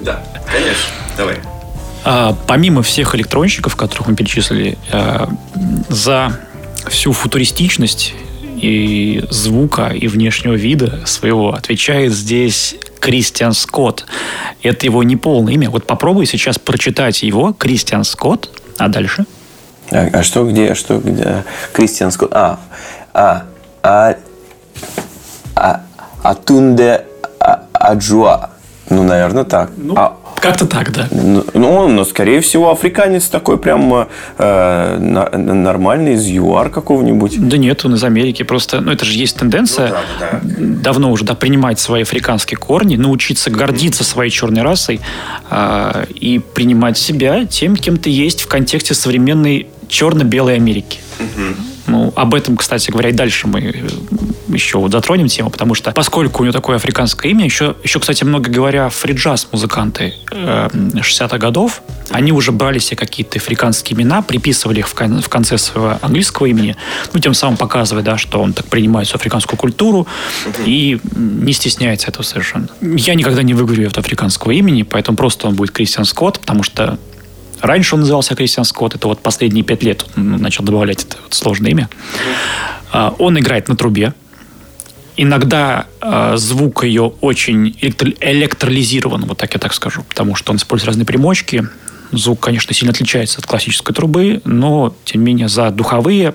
да, 0.00 0.22
конечно. 0.46 0.92
Давай. 1.16 1.36
А, 2.04 2.36
помимо 2.46 2.82
всех 2.84 3.16
электронщиков, 3.16 3.74
которых 3.74 4.06
мы 4.06 4.14
перечислили, 4.14 4.78
за 5.88 6.38
всю 6.88 7.12
футуристичность 7.12 8.14
и 8.60 9.24
звука, 9.30 9.88
и 9.88 10.06
внешнего 10.06 10.54
вида 10.54 11.06
своего 11.06 11.54
отвечает 11.54 12.12
здесь 12.12 12.76
Кристиан 13.00 13.52
Скотт. 13.52 14.06
Это 14.62 14.86
его 14.86 15.02
неполное 15.02 15.54
имя. 15.54 15.70
Вот 15.70 15.86
попробуй 15.86 16.26
сейчас 16.26 16.58
прочитать 16.58 17.22
его, 17.22 17.52
Кристиан 17.52 18.04
Скотт, 18.04 18.50
а 18.76 18.88
дальше? 18.88 19.24
А, 19.90 20.08
а 20.12 20.22
что 20.22 20.44
где, 20.44 20.74
что 20.74 20.98
где? 20.98 21.44
Кристиан 21.72 22.10
Скотт. 22.10 22.32
А, 22.34 22.60
а, 23.14 23.46
а, 23.82 24.16
а, 25.54 25.82
Атунде 26.22 27.04
Аджуа. 27.72 28.50
Ну, 28.90 29.02
наверное, 29.02 29.44
так. 29.44 29.70
Ну, 29.76 29.94
а, 29.96 30.16
как-то 30.40 30.66
так, 30.66 30.92
да. 30.92 31.08
Ну, 31.10 31.44
ну, 31.54 31.88
но, 31.88 32.04
скорее 32.04 32.40
всего, 32.40 32.70
африканец 32.70 33.28
такой 33.28 33.58
прям 33.58 34.08
э, 34.38 34.98
нормальный, 34.98 36.14
из 36.14 36.26
ЮАР 36.26 36.70
какого-нибудь. 36.70 37.48
Да 37.48 37.56
нет, 37.56 37.84
он 37.84 37.94
из 37.94 38.04
Америки. 38.04 38.42
Просто, 38.42 38.80
ну, 38.80 38.92
это 38.92 39.04
же 39.04 39.18
есть 39.18 39.36
тенденция 39.36 39.88
ну, 39.88 39.94
да, 40.20 40.30
да. 40.32 40.40
давно 40.82 41.10
уже, 41.10 41.24
да, 41.24 41.34
принимать 41.34 41.80
свои 41.80 42.02
африканские 42.02 42.58
корни, 42.58 42.96
научиться 42.96 43.50
гордиться 43.50 44.04
своей 44.04 44.30
черной 44.30 44.62
расой 44.62 45.00
э, 45.50 46.04
и 46.14 46.38
принимать 46.38 46.96
себя 46.96 47.44
тем, 47.44 47.76
кем 47.76 47.96
ты 47.96 48.10
есть 48.10 48.42
в 48.42 48.46
контексте 48.46 48.94
современной 48.94 49.68
черно-белой 49.88 50.54
Америки. 50.54 51.00
Угу. 51.18 51.77
Ну, 51.88 52.12
об 52.14 52.34
этом, 52.34 52.56
кстати 52.56 52.90
говоря, 52.90 53.08
и 53.08 53.12
дальше 53.12 53.46
мы 53.46 53.60
э, 53.60 53.88
еще 54.48 54.78
вот 54.78 54.92
затронем 54.92 55.28
тему, 55.28 55.50
потому 55.50 55.74
что 55.74 55.90
поскольку 55.92 56.42
у 56.42 56.44
него 56.44 56.52
такое 56.52 56.76
африканское 56.76 57.30
имя, 57.32 57.44
еще, 57.44 57.76
еще 57.82 57.98
кстати, 57.98 58.24
много 58.24 58.50
говоря, 58.50 58.88
фриджаз 58.90 59.48
музыканты 59.52 60.14
э, 60.30 60.68
60-х 60.72 61.38
годов, 61.38 61.82
они 62.10 62.32
уже 62.32 62.52
брали 62.52 62.78
себе 62.78 62.96
какие-то 62.96 63.38
африканские 63.38 63.96
имена, 63.98 64.20
приписывали 64.22 64.80
их 64.80 64.88
в, 64.88 64.94
кон- 64.94 65.22
в 65.22 65.28
конце 65.28 65.56
своего 65.58 65.98
английского 66.02 66.46
имени, 66.46 66.76
ну, 67.12 67.20
тем 67.20 67.32
самым 67.34 67.56
показывая, 67.56 68.02
да, 68.02 68.18
что 68.18 68.40
он 68.40 68.52
так 68.52 68.66
принимает 68.66 69.08
всю 69.08 69.16
африканскую 69.16 69.58
культуру 69.58 70.06
и 70.66 71.00
не 71.16 71.52
стесняется 71.52 72.08
этого 72.08 72.22
совершенно. 72.22 72.68
Я 72.82 73.14
никогда 73.14 73.42
не 73.42 73.54
выговорю 73.54 73.86
этого 73.86 74.00
африканского 74.00 74.52
имени, 74.52 74.82
поэтому 74.82 75.16
просто 75.16 75.48
он 75.48 75.54
будет 75.54 75.70
Кристиан 75.70 76.04
Скотт, 76.04 76.40
потому 76.40 76.62
что 76.62 76.98
Раньше 77.60 77.94
он 77.94 78.00
назывался 78.00 78.34
Кристиан 78.34 78.64
Скотт, 78.64 78.94
это 78.94 79.08
вот 79.08 79.20
последние 79.20 79.64
пять 79.64 79.82
лет 79.82 80.04
он 80.16 80.36
начал 80.36 80.64
добавлять 80.64 81.04
это 81.04 81.16
вот 81.22 81.34
сложное 81.34 81.70
имя. 81.70 81.88
Mm-hmm. 82.92 83.14
Он 83.18 83.38
играет 83.38 83.68
на 83.68 83.76
трубе. 83.76 84.14
Иногда 85.16 85.86
э, 86.00 86.34
звук 86.36 86.84
ее 86.84 87.12
очень 87.20 87.76
электро- 87.80 88.16
электролизирован, 88.20 89.24
вот 89.24 89.38
так 89.38 89.52
я 89.52 89.58
так 89.58 89.74
скажу, 89.74 90.04
потому 90.08 90.36
что 90.36 90.52
он 90.52 90.58
использует 90.58 90.88
разные 90.88 91.06
примочки. 91.06 91.66
Звук, 92.12 92.40
конечно, 92.40 92.72
сильно 92.72 92.92
отличается 92.92 93.40
от 93.40 93.46
классической 93.46 93.92
трубы, 93.92 94.40
но, 94.44 94.94
тем 95.04 95.22
не 95.22 95.26
менее, 95.26 95.48
за 95.48 95.70
духовые 95.70 96.34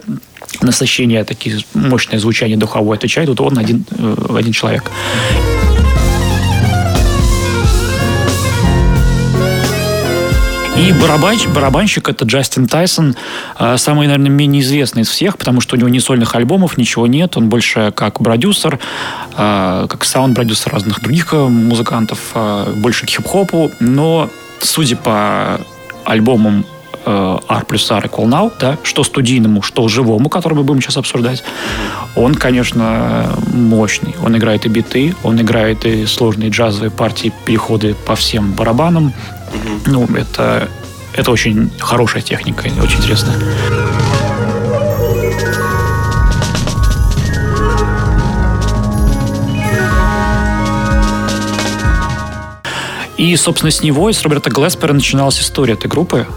насыщения, 0.61 1.23
такие 1.23 1.59
мощное 1.73 2.19
звучание 2.19 2.57
духовое 2.57 2.97
отвечает 2.97 3.29
вот 3.29 3.39
он 3.39 3.57
один, 3.57 3.85
э, 3.97 4.35
один 4.37 4.51
человек. 4.51 4.91
И 10.77 10.91
барабанщик, 10.91 11.51
барабанщик 11.51 12.09
это 12.09 12.25
Джастин 12.25 12.67
Тайсон, 12.67 13.15
а, 13.55 13.77
самый, 13.77 14.07
наверное, 14.07 14.31
менее 14.31 14.63
известный 14.63 15.03
из 15.03 15.09
всех, 15.09 15.37
потому 15.37 15.61
что 15.61 15.75
у 15.75 15.79
него 15.79 15.87
ни 15.87 15.99
сольных 15.99 16.35
альбомов, 16.35 16.77
ничего 16.77 17.05
нет. 17.05 17.37
Он 17.37 17.47
больше 17.47 17.93
как 17.95 18.19
продюсер, 18.19 18.79
а, 19.37 19.87
как 19.87 20.03
саунд-продюсер 20.03 20.73
разных 20.73 21.01
других 21.01 21.31
э, 21.33 21.37
музыкантов, 21.37 22.19
больше 22.75 23.05
к 23.05 23.09
хип-хопу. 23.09 23.71
Но, 23.79 24.29
судя 24.61 24.95
по 24.95 25.61
альбомам 26.05 26.61
э, 26.61 26.72
R 27.05 27.65
плюс 27.65 27.89
R 27.91 28.05
Equal 28.05 28.25
Now, 28.25 28.51
да, 28.59 28.77
что 28.83 29.03
студийному, 29.03 29.61
что 29.61 29.87
живому, 29.87 30.29
который 30.29 30.53
мы 30.53 30.63
будем 30.63 30.81
сейчас 30.81 30.97
обсуждать, 30.97 31.43
он, 32.15 32.35
конечно, 32.35 33.29
мощный. 33.53 34.15
Он 34.23 34.37
играет 34.37 34.65
и 34.65 34.69
биты, 34.69 35.15
он 35.23 35.41
играет 35.41 35.85
и 35.85 36.05
сложные 36.05 36.49
джазовые 36.49 36.91
партии, 36.91 37.33
переходы 37.45 37.95
по 38.05 38.15
всем 38.15 38.53
барабанам. 38.53 39.13
Ну, 39.85 40.07
это, 40.15 40.69
это 41.13 41.31
очень 41.31 41.71
хорошая 41.79 42.21
техника, 42.21 42.67
очень 42.81 42.99
интересная. 42.99 43.35
И, 53.17 53.35
собственно, 53.37 53.71
с 53.71 53.81
него, 53.81 54.09
и 54.09 54.13
с 54.13 54.21
Роберта 54.23 54.49
Глеспера 54.49 54.91
начиналась 54.91 55.39
история 55.39 55.73
этой 55.75 55.87
группы. 55.87 56.27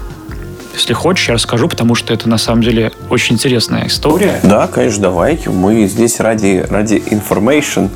Если 0.77 0.93
хочешь, 0.93 1.27
я 1.27 1.33
расскажу, 1.33 1.67
потому 1.67 1.95
что 1.95 2.13
это 2.13 2.29
на 2.29 2.37
самом 2.37 2.61
деле 2.61 2.91
очень 3.09 3.33
интересная 3.33 3.87
история. 3.87 4.39
Да, 4.43 4.67
конечно, 4.67 5.01
давай. 5.01 5.39
Мы 5.47 5.87
здесь 5.87 6.19
ради, 6.19 6.63
ради 6.69 6.95
information 6.95 7.89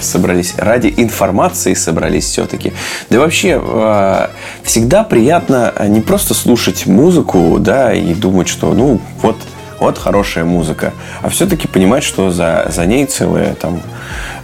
собрались, 0.00 0.54
ради 0.58 0.92
информации 0.96 1.74
собрались 1.74 2.24
все-таки. 2.24 2.72
Да 3.10 3.16
и 3.16 3.18
вообще, 3.20 3.60
э, 3.62 4.28
всегда 4.64 5.04
приятно 5.04 5.72
не 5.86 6.00
просто 6.00 6.34
слушать 6.34 6.86
музыку, 6.86 7.58
да, 7.60 7.94
и 7.94 8.12
думать, 8.12 8.48
что, 8.48 8.74
ну, 8.74 9.00
вот, 9.22 9.36
вот 9.78 9.98
хорошая 9.98 10.44
музыка, 10.44 10.92
а 11.22 11.28
все-таки 11.28 11.68
понимать, 11.68 12.04
что 12.04 12.30
за, 12.30 12.66
за 12.70 12.86
ней 12.86 13.06
целая 13.06 13.54
там 13.54 13.80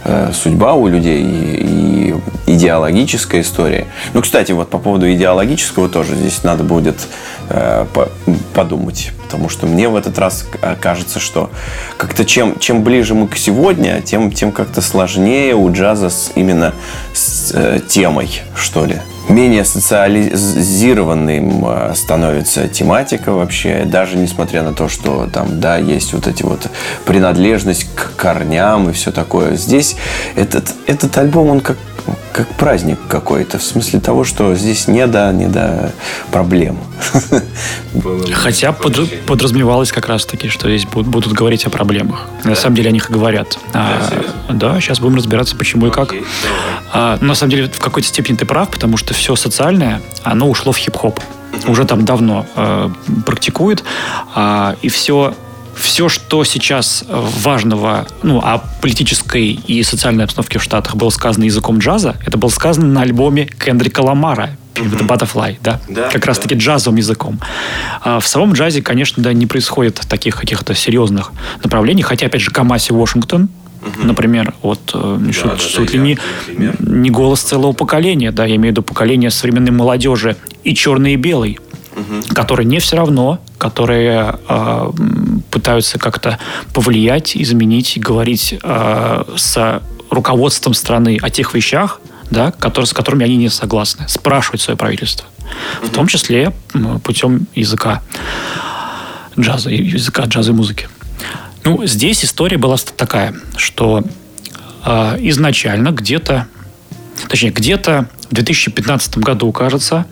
Э, 0.05 0.31
судьба 0.33 0.73
у 0.73 0.87
людей 0.87 1.23
и, 1.23 2.11
и 2.47 2.55
идеологическая 2.55 3.39
история. 3.39 3.87
Ну, 4.13 4.21
кстати, 4.21 4.51
вот 4.51 4.69
по 4.69 4.77
поводу 4.77 5.11
идеологического 5.11 5.87
тоже 5.87 6.15
здесь 6.15 6.43
надо 6.43 6.63
будет 6.63 7.07
э, 7.49 7.85
по, 7.93 8.09
подумать, 8.53 9.11
потому 9.23 9.47
что 9.47 9.65
мне 9.65 9.87
в 9.87 9.95
этот 9.95 10.19
раз 10.19 10.45
кажется, 10.81 11.21
что 11.21 11.49
как-то 11.95 12.25
чем, 12.25 12.59
чем 12.59 12.83
ближе 12.83 13.13
мы 13.15 13.29
к 13.29 13.37
сегодня, 13.37 14.01
тем, 14.01 14.29
тем 14.31 14.51
как-то 14.51 14.81
сложнее 14.81 15.55
у 15.55 15.71
джаза 15.71 16.09
с, 16.09 16.31
именно 16.35 16.73
с 17.13 17.53
э, 17.53 17.79
темой, 17.87 18.41
что 18.55 18.85
ли 18.85 18.97
менее 19.29 19.65
социализированным 19.65 21.65
э, 21.65 21.93
становится 21.95 22.67
тематика 22.67 23.31
вообще, 23.31 23.83
даже 23.85 24.17
несмотря 24.17 24.63
на 24.63 24.73
то, 24.73 24.89
что 24.89 25.29
там, 25.31 25.59
да, 25.59 25.77
есть 25.77 26.13
вот 26.13 26.27
эти 26.27 26.43
вот 26.43 26.67
принадлежность 27.05 27.87
к 27.95 28.15
корням 28.15 28.89
и 28.89 28.93
все 28.93 29.11
такое. 29.11 29.55
Здесь 29.55 29.95
этот, 30.35 30.73
этот 30.87 31.17
альбом, 31.17 31.49
он 31.49 31.61
как 31.61 31.77
как 32.31 32.47
праздник 32.55 32.99
какой-то, 33.07 33.59
в 33.59 33.63
смысле 33.63 33.99
того, 33.99 34.23
что 34.23 34.55
здесь 34.55 34.87
не 34.87 35.05
до, 35.07 35.31
не 35.31 35.47
до 35.47 35.93
проблем. 36.31 36.77
Хотя 38.33 38.71
под, 38.71 39.25
подразумевалось 39.25 39.91
как 39.91 40.07
раз-таки, 40.07 40.49
что 40.49 40.67
здесь 40.67 40.85
будут, 40.85 41.07
будут 41.07 41.33
говорить 41.33 41.65
о 41.65 41.69
проблемах. 41.69 42.27
Да. 42.43 42.51
На 42.51 42.55
самом 42.55 42.75
деле 42.75 42.89
о 42.89 42.91
них 42.91 43.09
и 43.09 43.13
говорят. 43.13 43.57
А, 43.73 44.09
да, 44.49 44.79
сейчас 44.81 44.99
будем 44.99 45.15
разбираться, 45.15 45.55
почему 45.55 45.87
Окей, 45.87 46.19
и 46.19 46.21
как. 46.21 46.29
А, 46.91 47.17
на 47.21 47.35
самом 47.35 47.51
деле, 47.51 47.69
в 47.69 47.79
какой-то 47.79 48.07
степени 48.07 48.35
ты 48.35 48.45
прав, 48.45 48.69
потому 48.69 48.97
что 48.97 49.13
все 49.13 49.35
социальное, 49.35 50.01
оно 50.23 50.49
ушло 50.49 50.71
в 50.71 50.77
хип-хоп. 50.77 51.19
Уже 51.67 51.85
там 51.85 52.03
давно 52.03 52.47
э, 52.55 52.89
практикует. 53.25 53.83
А, 54.33 54.75
и 54.81 54.89
все 54.89 55.35
все, 55.75 56.09
что 56.09 56.43
сейчас 56.43 57.03
важного 57.07 58.07
ну, 58.21 58.39
о 58.39 58.63
политической 58.81 59.51
и 59.51 59.83
социальной 59.83 60.23
обстановке 60.23 60.59
в 60.59 60.63
Штатах 60.63 60.95
было 60.95 61.09
сказано 61.09 61.45
языком 61.45 61.79
джаза, 61.79 62.15
это 62.25 62.37
было 62.37 62.49
сказано 62.49 62.87
на 62.87 63.01
альбоме 63.01 63.45
Кендрика 63.45 64.01
Ламара 64.01 64.57
The 64.75 65.07
Butterfly, 65.07 65.57
да, 65.61 65.79
да 65.87 66.09
как 66.09 66.21
да. 66.21 66.27
раз-таки 66.27 66.55
джазовым 66.55 66.97
языком. 66.97 67.39
А 68.01 68.19
в 68.19 68.27
самом 68.27 68.53
джазе, 68.53 68.81
конечно, 68.81 69.21
да, 69.21 69.33
не 69.33 69.45
происходит 69.45 70.01
таких 70.07 70.35
каких-то 70.35 70.73
серьезных 70.73 71.31
направлений, 71.63 72.01
хотя, 72.01 72.25
опять 72.25 72.41
же, 72.41 72.51
Камаси 72.51 72.93
Вашингтон, 72.93 73.49
Угу. 73.83 74.07
Например, 74.07 74.53
вот 74.61 74.91
э, 74.93 75.17
да, 75.19 75.33
чуть, 75.33 75.43
да, 75.43 75.57
чуть 75.57 75.87
да, 75.87 75.93
ли 75.93 75.99
не, 75.99 76.17
не 76.79 77.09
голос 77.09 77.41
целого 77.41 77.73
поколения, 77.73 78.31
да, 78.31 78.45
я 78.45 78.55
имею 78.55 78.73
в 78.73 78.77
виду 78.77 78.81
поколение 78.81 79.29
современной 79.29 79.71
молодежи 79.71 80.37
и 80.63 80.73
черный 80.73 81.15
и 81.15 81.17
белый 81.17 81.59
угу. 81.95 82.33
которые 82.33 82.65
не 82.65 82.79
все 82.79 82.97
равно, 82.97 83.39
которые 83.57 84.35
э, 84.47 84.91
пытаются 85.51 85.99
как-то 85.99 86.39
повлиять, 86.73 87.35
изменить, 87.35 87.99
говорить 87.99 88.55
э, 88.61 89.23
с 89.35 89.81
руководством 90.09 90.73
страны 90.73 91.17
о 91.21 91.29
тех 91.29 91.53
вещах, 91.53 91.99
да, 92.29 92.51
которые, 92.51 92.87
с 92.87 92.93
которыми 92.93 93.25
они 93.25 93.37
не 93.37 93.49
согласны, 93.49 94.07
спрашивать 94.07 94.61
свое 94.61 94.77
правительство. 94.77 95.27
Угу. 95.81 95.87
В 95.87 95.89
том 95.91 96.07
числе 96.07 96.53
путем 97.03 97.47
языка 97.55 98.01
джаза, 99.39 99.69
языка 99.69 100.23
джаза 100.25 100.51
и 100.51 100.55
музыки. 100.55 100.87
Ну, 101.63 101.85
здесь 101.85 102.25
история 102.25 102.57
была 102.57 102.75
такая, 102.97 103.33
что 103.55 104.03
э, 104.85 105.17
изначально 105.21 105.91
где-то, 105.91 106.47
точнее, 107.33 107.49
где-то 107.49 108.05
в 108.29 108.35
2015 108.35 109.17
году, 109.17 109.51
кажется, 109.51 110.05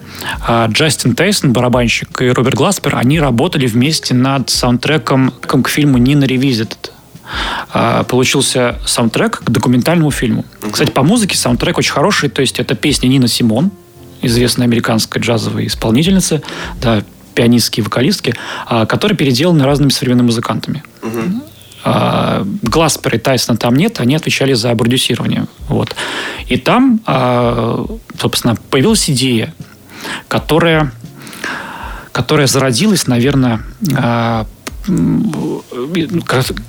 а, 0.44 0.66
Джастин 0.66 1.14
Тейсон, 1.14 1.52
барабанщик, 1.52 2.20
и 2.20 2.28
Роберт 2.30 2.56
Гласпер, 2.56 2.96
они 2.96 3.20
работали 3.20 3.68
вместе 3.68 4.12
над 4.12 4.50
саундтреком 4.50 5.30
к 5.30 5.68
фильму 5.68 5.98
«Нина 5.98 6.24
Ревизитед». 6.24 6.92
Получился 8.08 8.80
саундтрек 8.84 9.38
к 9.44 9.50
документальному 9.50 10.10
фильму. 10.10 10.44
Кстати, 10.72 10.90
по 10.90 11.04
музыке 11.04 11.36
саундтрек 11.36 11.78
очень 11.78 11.92
хороший, 11.92 12.28
то 12.28 12.40
есть 12.40 12.58
это 12.58 12.74
песня 12.74 13.06
Нина 13.06 13.28
Симон, 13.28 13.70
известная 14.20 14.66
американская 14.66 15.22
джазовая 15.22 15.66
исполнительница, 15.66 16.42
да, 16.80 17.04
пианистки 17.36 17.78
и 17.78 17.82
вокалистки, 17.84 18.34
а, 18.66 18.84
которые 18.84 19.16
переделаны 19.16 19.64
разными 19.64 19.90
современными 19.90 20.26
музыкантами. 20.26 20.82
Угу. 21.02 21.51
Гласпер 21.84 23.14
и 23.16 23.18
Тайсона 23.18 23.58
там 23.58 23.74
нет, 23.74 24.00
они 24.00 24.14
отвечали 24.14 24.52
за 24.52 24.74
продюсирование. 24.74 25.46
Вот. 25.68 25.94
И 26.48 26.56
там, 26.56 27.00
э, 27.06 27.86
собственно, 28.20 28.56
появилась 28.70 29.10
идея, 29.10 29.52
которая, 30.28 30.92
которая 32.12 32.46
зародилась, 32.46 33.06
наверное, 33.06 33.62
э, 33.96 34.44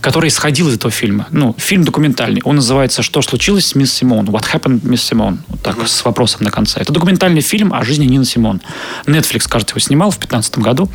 который 0.01 0.29
исходил 0.29 0.69
из 0.69 0.75
этого 0.75 0.91
фильма. 0.91 1.27
Ну, 1.31 1.55
фильм 1.57 1.83
документальный. 1.83 2.41
Он 2.43 2.57
называется 2.57 3.01
«Что 3.01 3.21
случилось 3.21 3.67
с 3.67 3.75
мисс 3.75 3.91
Симон?» 3.91 4.29
«What 4.29 4.45
happened, 4.53 4.87
мисс 4.87 5.01
Симон?» 5.01 5.39
Вот 5.47 5.61
так, 5.61 5.87
с 5.87 6.05
вопросом 6.05 6.43
на 6.43 6.51
конце. 6.51 6.79
Это 6.79 6.93
документальный 6.93 7.41
фильм 7.41 7.73
о 7.73 7.83
жизни 7.83 8.05
Нины 8.05 8.25
Симон. 8.25 8.61
Netflix, 9.07 9.47
кажется, 9.49 9.73
его 9.73 9.79
снимал 9.79 10.11
в 10.11 10.19
2015 10.19 10.59
году. 10.59 10.89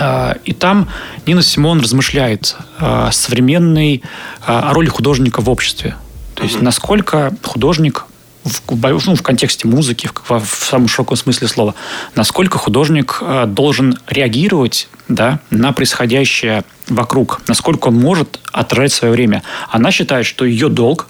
А, 0.00 0.36
и 0.44 0.52
там 0.52 0.88
Нина 1.26 1.42
Симон 1.42 1.80
размышляет 1.80 2.56
о 2.78 3.10
современной 3.12 4.02
о 4.44 4.72
роли 4.72 4.88
художника 4.88 5.42
в 5.42 5.50
обществе. 5.50 5.96
То 6.34 6.44
есть, 6.44 6.62
насколько 6.62 7.34
художник 7.42 8.06
в, 8.44 8.62
ну, 9.06 9.14
в 9.14 9.22
контексте 9.22 9.68
музыки, 9.68 10.08
в, 10.28 10.40
в 10.40 10.64
самом 10.64 10.88
широком 10.88 11.16
смысле 11.16 11.48
слова, 11.48 11.74
насколько 12.14 12.56
художник 12.56 13.18
э, 13.20 13.44
должен 13.46 13.98
реагировать 14.06 14.88
да, 15.08 15.40
на 15.50 15.72
происходящее 15.72 16.64
вокруг, 16.88 17.42
насколько 17.46 17.88
он 17.88 17.96
может 17.96 18.40
отражать 18.52 18.92
свое 18.92 19.12
время. 19.12 19.42
Она 19.68 19.90
считает, 19.90 20.24
что 20.24 20.46
ее 20.46 20.70
долг, 20.70 21.08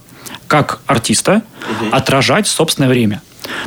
как 0.48 0.80
артиста, 0.86 1.42
угу. 1.80 1.94
отражать 1.94 2.48
собственное 2.48 2.88
время. 2.88 3.22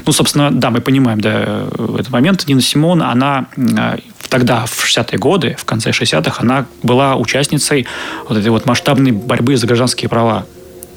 Ну, 0.05 0.11
собственно, 0.11 0.51
да, 0.51 0.69
мы 0.69 0.81
понимаем, 0.81 1.21
да, 1.21 1.65
в 1.71 1.95
этот 1.95 2.11
момент 2.11 2.45
Нина 2.47 2.61
Симон, 2.61 3.01
она 3.01 3.47
э, 3.55 3.99
тогда, 4.33 4.65
в 4.65 4.83
60-е 4.83 5.19
годы, 5.19 5.55
в 5.59 5.63
конце 5.63 5.91
60-х, 5.91 6.41
она 6.41 6.65
была 6.81 7.17
участницей 7.17 7.85
вот 8.27 8.35
этой 8.35 8.49
вот 8.49 8.65
масштабной 8.65 9.11
борьбы 9.11 9.55
за 9.57 9.67
гражданские 9.67 10.09
права. 10.09 10.47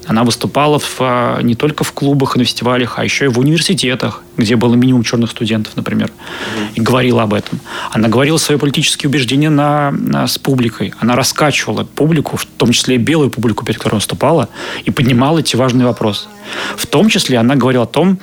Она 0.07 0.23
выступала 0.23 0.79
в, 0.79 0.97
а, 1.01 1.39
не 1.41 1.53
только 1.53 1.83
в 1.83 1.91
клубах 1.91 2.35
и 2.35 2.39
на 2.39 2.45
фестивалях, 2.45 2.97
а 2.97 3.03
еще 3.03 3.25
и 3.25 3.27
в 3.27 3.37
университетах, 3.37 4.23
где 4.37 4.55
было 4.55 4.73
минимум 4.73 5.03
черных 5.03 5.29
студентов, 5.29 5.75
например, 5.75 6.11
и 6.73 6.81
говорила 6.81 7.21
об 7.21 7.35
этом. 7.35 7.59
Она 7.91 8.07
говорила 8.07 8.37
свои 8.37 8.57
политические 8.57 9.07
убеждения 9.07 9.51
на, 9.51 9.91
на, 9.91 10.25
с 10.25 10.39
публикой. 10.39 10.95
Она 10.97 11.15
раскачивала 11.15 11.83
публику, 11.83 12.37
в 12.37 12.45
том 12.45 12.71
числе 12.71 12.95
и 12.95 12.97
белую 12.97 13.29
публику, 13.29 13.65
перед 13.65 13.77
которой 13.77 13.97
выступала, 13.97 14.49
и 14.85 14.89
поднимала 14.89 15.37
эти 15.39 15.55
важные 15.55 15.85
вопросы. 15.85 16.27
В 16.75 16.87
том 16.87 17.07
числе 17.09 17.37
она 17.37 17.55
говорила 17.55 17.83
о 17.83 17.87
том, 17.87 18.17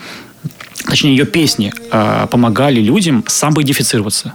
точнее, 0.89 1.11
ее 1.11 1.25
песни 1.25 1.73
э, 1.93 2.27
помогали 2.29 2.81
людям 2.81 3.23
самоидентифицироваться. 3.29 4.35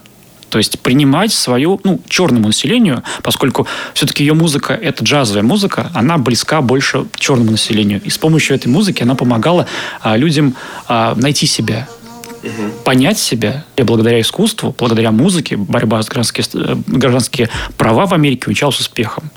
То 0.50 0.58
есть 0.58 0.80
принимать 0.80 1.32
свою, 1.32 1.80
ну, 1.84 2.02
черному 2.08 2.48
населению, 2.48 3.04
поскольку 3.24 3.68
все-таки 3.94 4.24
ее 4.24 4.34
музыка– 4.34 4.74
это 4.82 5.04
джазовая 5.04 5.44
музыка, 5.44 5.92
она 5.94 6.18
близка 6.18 6.62
больше 6.62 7.06
черному 7.16 7.52
населению. 7.52 8.02
И 8.04 8.10
с 8.10 8.18
помощью 8.18 8.56
этой 8.56 8.68
музыки 8.68 9.04
она 9.04 9.16
помогала 9.16 9.68
а, 10.02 10.18
людям 10.18 10.56
а, 10.88 11.16
найти 11.16 11.46
себя, 11.46 11.88
угу. 12.44 12.72
понять 12.84 13.20
себя. 13.20 13.66
И 13.76 13.84
благодаря 13.84 14.20
искусству, 14.22 14.76
благодаря 14.78 15.12
музыке, 15.12 15.58
борьба 15.58 16.02
за 16.02 16.10
гражданские, 16.10 16.46
э, 16.54 16.76
гражданские 16.88 17.50
права 17.78 18.06
в 18.06 18.14
Америке 18.14 18.44
увенчалась 18.48 18.80
успехом. 18.80 19.32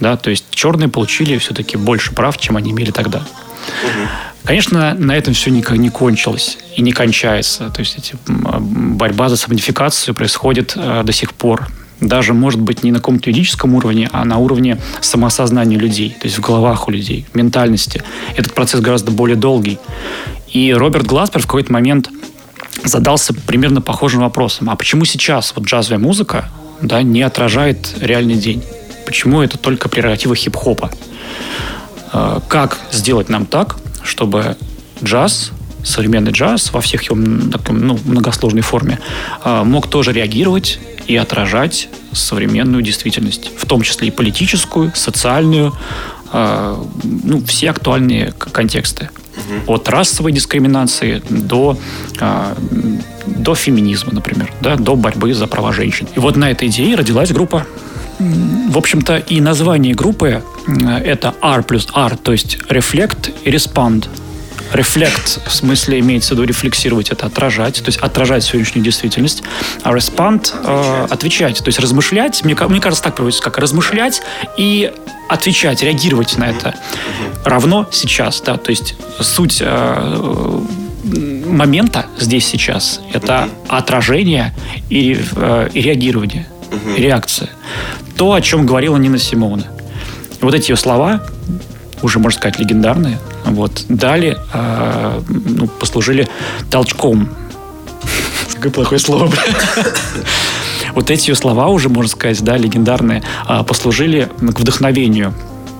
Да, 0.00 0.16
то 0.16 0.30
есть 0.30 0.44
черные 0.50 0.88
получили 0.88 1.38
все-таки 1.38 1.76
больше 1.76 2.12
прав, 2.14 2.38
чем 2.38 2.56
они 2.56 2.70
имели 2.70 2.90
тогда. 2.90 3.22
Конечно, 4.44 4.94
на 4.94 5.14
этом 5.14 5.34
все 5.34 5.50
никак 5.50 5.76
не 5.76 5.90
кончилось 5.90 6.58
и 6.74 6.80
не 6.80 6.92
кончается. 6.92 7.68
То 7.70 7.80
есть 7.80 7.98
эти, 7.98 8.16
борьба 8.26 9.28
за 9.28 9.36
самодификацию 9.36 10.14
происходит 10.14 10.72
э, 10.74 11.02
до 11.04 11.12
сих 11.12 11.34
пор. 11.34 11.68
Даже, 12.00 12.32
может 12.32 12.60
быть, 12.60 12.82
не 12.82 12.92
на 12.92 12.98
каком-то 12.98 13.28
юридическом 13.28 13.74
уровне, 13.74 14.08
а 14.12 14.24
на 14.24 14.38
уровне 14.38 14.78
самосознания 15.00 15.76
людей, 15.76 16.10
то 16.18 16.26
есть 16.26 16.38
в 16.38 16.40
головах 16.40 16.88
у 16.88 16.90
людей, 16.90 17.26
в 17.32 17.36
ментальности. 17.36 18.02
Этот 18.36 18.54
процесс 18.54 18.80
гораздо 18.80 19.10
более 19.10 19.36
долгий. 19.36 19.78
И 20.50 20.72
Роберт 20.72 21.06
Гласпер 21.06 21.42
в 21.42 21.46
какой-то 21.46 21.72
момент 21.72 22.08
задался 22.84 23.34
примерно 23.34 23.80
похожим 23.80 24.20
вопросом. 24.20 24.70
А 24.70 24.76
почему 24.76 25.04
сейчас 25.04 25.52
вот 25.54 25.66
джазовая 25.66 25.98
музыка 25.98 26.48
да, 26.80 27.02
не 27.02 27.22
отражает 27.22 27.94
реальный 28.00 28.36
день? 28.36 28.62
Почему 29.04 29.42
это 29.42 29.58
только 29.58 29.88
прерогатива 29.88 30.34
хип-хопа? 30.36 30.90
Э, 32.12 32.40
как 32.48 32.78
сделать 32.90 33.28
нам 33.28 33.46
так, 33.46 33.76
чтобы 34.02 34.56
джаз, 35.02 35.52
современный 35.84 36.32
джаз 36.32 36.72
во 36.72 36.80
всех 36.80 37.02
его 37.04 37.16
ну, 37.16 37.98
многосложной 38.04 38.62
форме 38.62 38.98
а, 39.42 39.64
мог 39.64 39.88
тоже 39.88 40.12
реагировать 40.12 40.80
и 41.06 41.16
отражать 41.16 41.88
современную 42.12 42.82
действительность, 42.82 43.50
в 43.56 43.64
том 43.64 43.82
числе 43.82 44.08
и 44.08 44.10
политическую, 44.10 44.92
социальную, 44.94 45.72
а, 46.32 46.84
ну, 47.04 47.42
все 47.44 47.70
актуальные 47.70 48.32
контексты. 48.32 49.10
От 49.66 49.88
расовой 49.88 50.32
дискриминации 50.32 51.22
до, 51.30 51.78
до 53.24 53.54
феминизма, 53.54 54.12
например, 54.12 54.52
да, 54.60 54.74
до 54.74 54.96
борьбы 54.96 55.32
за 55.32 55.46
права 55.46 55.72
женщин. 55.72 56.08
И 56.16 56.18
вот 56.18 56.36
на 56.36 56.50
этой 56.50 56.68
идее 56.68 56.96
родилась 56.96 57.30
группа. 57.30 57.64
В 58.68 58.76
общем-то, 58.76 59.16
и 59.16 59.40
название 59.40 59.94
группы 59.94 60.42
это 61.02 61.34
R 61.40 61.62
плюс 61.62 61.88
R, 61.94 62.16
то 62.18 62.32
есть 62.32 62.58
reflect 62.68 63.32
и 63.44 63.50
respond. 63.50 64.06
Reflect 64.74 65.40
в 65.48 65.54
смысле 65.54 66.00
имеется 66.00 66.34
в 66.34 66.38
виду 66.38 66.44
рефлексировать, 66.44 67.08
это 67.10 67.24
отражать, 67.26 67.76
то 67.82 67.86
есть 67.86 67.98
отражать 67.98 68.44
сегодняшнюю 68.44 68.84
действительность, 68.84 69.42
а 69.82 69.92
respond 69.94 70.52
э, 70.52 71.06
отвечать, 71.08 71.58
то 71.60 71.68
есть 71.68 71.78
размышлять, 71.78 72.44
мне, 72.44 72.54
мне 72.54 72.78
кажется, 72.78 73.02
так 73.02 73.14
проводится, 73.14 73.42
как 73.42 73.56
размышлять 73.56 74.20
и 74.58 74.92
отвечать, 75.30 75.82
реагировать 75.82 76.36
на 76.36 76.50
это 76.50 76.74
равно 77.46 77.88
сейчас, 77.90 78.42
да, 78.42 78.58
то 78.58 78.68
есть 78.68 78.96
суть 79.18 79.62
э, 79.64 80.60
момента 81.46 82.04
здесь 82.18 82.46
сейчас 82.46 83.00
это 83.14 83.48
отражение 83.68 84.54
и, 84.90 85.18
э, 85.34 85.70
и 85.72 85.80
реагирование, 85.80 86.46
реакция. 86.96 87.50
То, 88.16 88.32
о 88.32 88.40
чем 88.40 88.66
говорила 88.66 88.96
Нина 88.96 89.18
Симона. 89.18 89.64
Вот 90.40 90.54
эти 90.54 90.70
ее 90.70 90.76
слова, 90.76 91.22
уже, 92.02 92.18
можно 92.18 92.38
сказать, 92.38 92.58
легендарные, 92.58 93.18
вот, 93.44 93.84
дали, 93.88 94.36
э, 94.52 95.20
ну, 95.28 95.66
послужили 95.66 96.28
толчком. 96.70 97.28
Какое 98.54 98.72
плохое 98.72 99.00
слово, 99.00 99.30
Вот 100.94 101.10
эти 101.10 101.30
ее 101.30 101.36
слова 101.36 101.68
уже, 101.68 101.88
можно 101.88 102.10
сказать, 102.10 102.42
да, 102.42 102.56
легендарные, 102.56 103.22
э, 103.48 103.62
послужили 103.62 104.28
к 104.40 104.60
вдохновению 104.60 105.32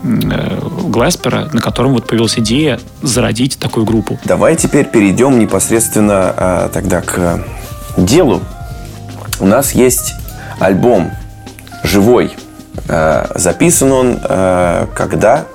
э, 0.04 0.60
Гласпера, 0.84 1.48
на 1.52 1.60
котором 1.60 1.92
вот 1.94 2.06
появилась 2.06 2.38
идея 2.38 2.78
зародить 3.02 3.58
такую 3.58 3.84
группу. 3.84 4.18
Давай 4.24 4.54
теперь 4.54 4.84
перейдем 4.84 5.38
непосредственно 5.38 6.34
э, 6.36 6.70
тогда 6.72 7.00
к 7.00 7.44
делу. 7.96 8.42
У 9.40 9.46
нас 9.46 9.72
есть 9.72 10.14
альбом 10.60 11.10
«Живой», 11.84 12.36
Э, 12.88 13.26
записан 13.34 13.92
он 13.92 14.18
э, 14.22 14.86
когда? 14.94 15.46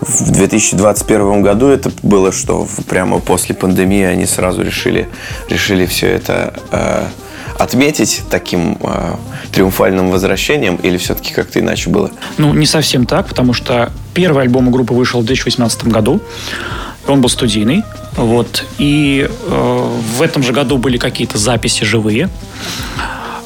В 0.00 0.30
2021 0.30 1.42
году 1.42 1.68
это 1.68 1.90
было, 2.02 2.32
что 2.32 2.66
прямо 2.88 3.18
после 3.18 3.54
пандемии 3.54 4.04
они 4.04 4.26
сразу 4.26 4.62
решили, 4.62 5.08
решили 5.48 5.86
все 5.86 6.08
это 6.08 6.54
э, 6.70 7.06
отметить 7.58 8.22
таким 8.30 8.78
триумфальным 9.50 10.10
возвращением 10.10 10.76
или 10.76 10.98
все-таки 10.98 11.32
как-то 11.32 11.58
иначе 11.58 11.88
было? 11.88 12.10
Ну, 12.36 12.52
не 12.52 12.66
совсем 12.66 13.06
так, 13.06 13.28
потому 13.28 13.54
что 13.54 13.90
первый 14.14 14.42
альбом 14.42 14.70
группы 14.70 14.92
вышел 14.92 15.22
в 15.22 15.24
2018 15.24 15.84
году. 15.86 16.20
Он 17.08 17.20
был 17.20 17.28
студийный. 17.28 17.82
Вот. 18.16 18.66
И 18.78 19.28
э, 19.28 19.98
в 20.16 20.22
этом 20.22 20.42
же 20.42 20.52
году 20.52 20.76
были 20.76 20.98
какие-то 20.98 21.38
записи 21.38 21.84
живые, 21.84 22.28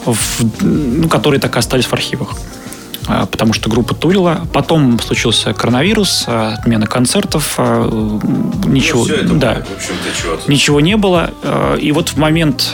в, 0.05 0.41
ну, 0.63 1.09
которые 1.09 1.41
так 1.41 1.57
и 1.57 1.59
остались 1.59 1.87
в 1.87 1.93
архивах. 1.93 2.37
А, 3.07 3.27
потому 3.27 3.53
что 3.53 3.69
группа 3.69 3.95
турила. 3.95 4.47
Потом 4.53 5.01
случился 5.01 5.53
коронавирус, 5.53 6.25
а, 6.27 6.55
отмена 6.59 6.87
концертов, 6.87 7.55
а, 7.59 7.89
ничего, 8.67 9.07
ну, 9.25 9.39
да, 9.39 9.63
ничего 10.47 10.81
не 10.81 10.97
было. 10.97 11.31
И 11.81 11.91
вот 11.93 12.11
в 12.11 12.17
момент, 12.19 12.73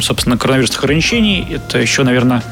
собственно, 0.00 0.38
коронавирусных 0.38 0.82
ограничений, 0.84 1.46
это 1.50 1.78
еще, 1.78 2.02
наверное, 2.02 2.42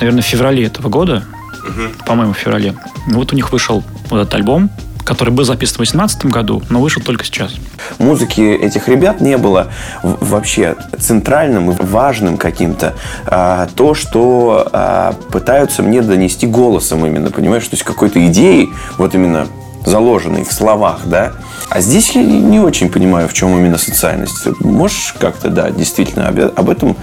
наверное, 0.00 0.22
в 0.22 0.26
феврале 0.26 0.64
этого 0.64 0.88
года, 0.88 1.24
угу. 1.62 2.04
по-моему, 2.06 2.32
в 2.32 2.38
феврале, 2.38 2.74
вот 3.08 3.32
у 3.32 3.36
них 3.36 3.52
вышел 3.52 3.84
вот 4.08 4.20
этот 4.20 4.34
альбом, 4.34 4.70
который 5.04 5.30
был 5.30 5.44
записан 5.44 5.74
в 5.74 5.78
2018 5.78 6.26
году, 6.26 6.62
но 6.68 6.80
вышел 6.80 7.02
только 7.02 7.24
сейчас. 7.24 7.54
Музыки 7.98 8.40
этих 8.40 8.88
ребят 8.88 9.20
не 9.20 9.36
было 9.36 9.68
вообще 10.02 10.76
центральным 10.98 11.70
и 11.70 11.74
важным 11.82 12.36
каким-то. 12.36 12.94
А, 13.26 13.68
то, 13.74 13.94
что 13.94 14.68
а, 14.72 15.14
пытаются 15.30 15.82
мне 15.82 16.02
донести 16.02 16.46
голосом 16.46 17.04
именно, 17.04 17.30
понимаешь? 17.30 17.64
То 17.64 17.74
есть 17.74 17.84
какой-то 17.84 18.24
идеей, 18.26 18.70
вот 18.98 19.14
именно 19.14 19.48
заложенной 19.84 20.44
в 20.44 20.52
словах, 20.52 21.00
да? 21.06 21.32
А 21.68 21.80
здесь 21.80 22.10
я 22.10 22.22
не 22.22 22.60
очень 22.60 22.88
понимаю, 22.88 23.28
в 23.28 23.32
чем 23.32 23.56
именно 23.56 23.78
социальность. 23.78 24.46
Можешь 24.60 25.14
как-то, 25.18 25.48
да, 25.48 25.70
действительно 25.70 26.28
об 26.28 26.70
этом 26.70 26.96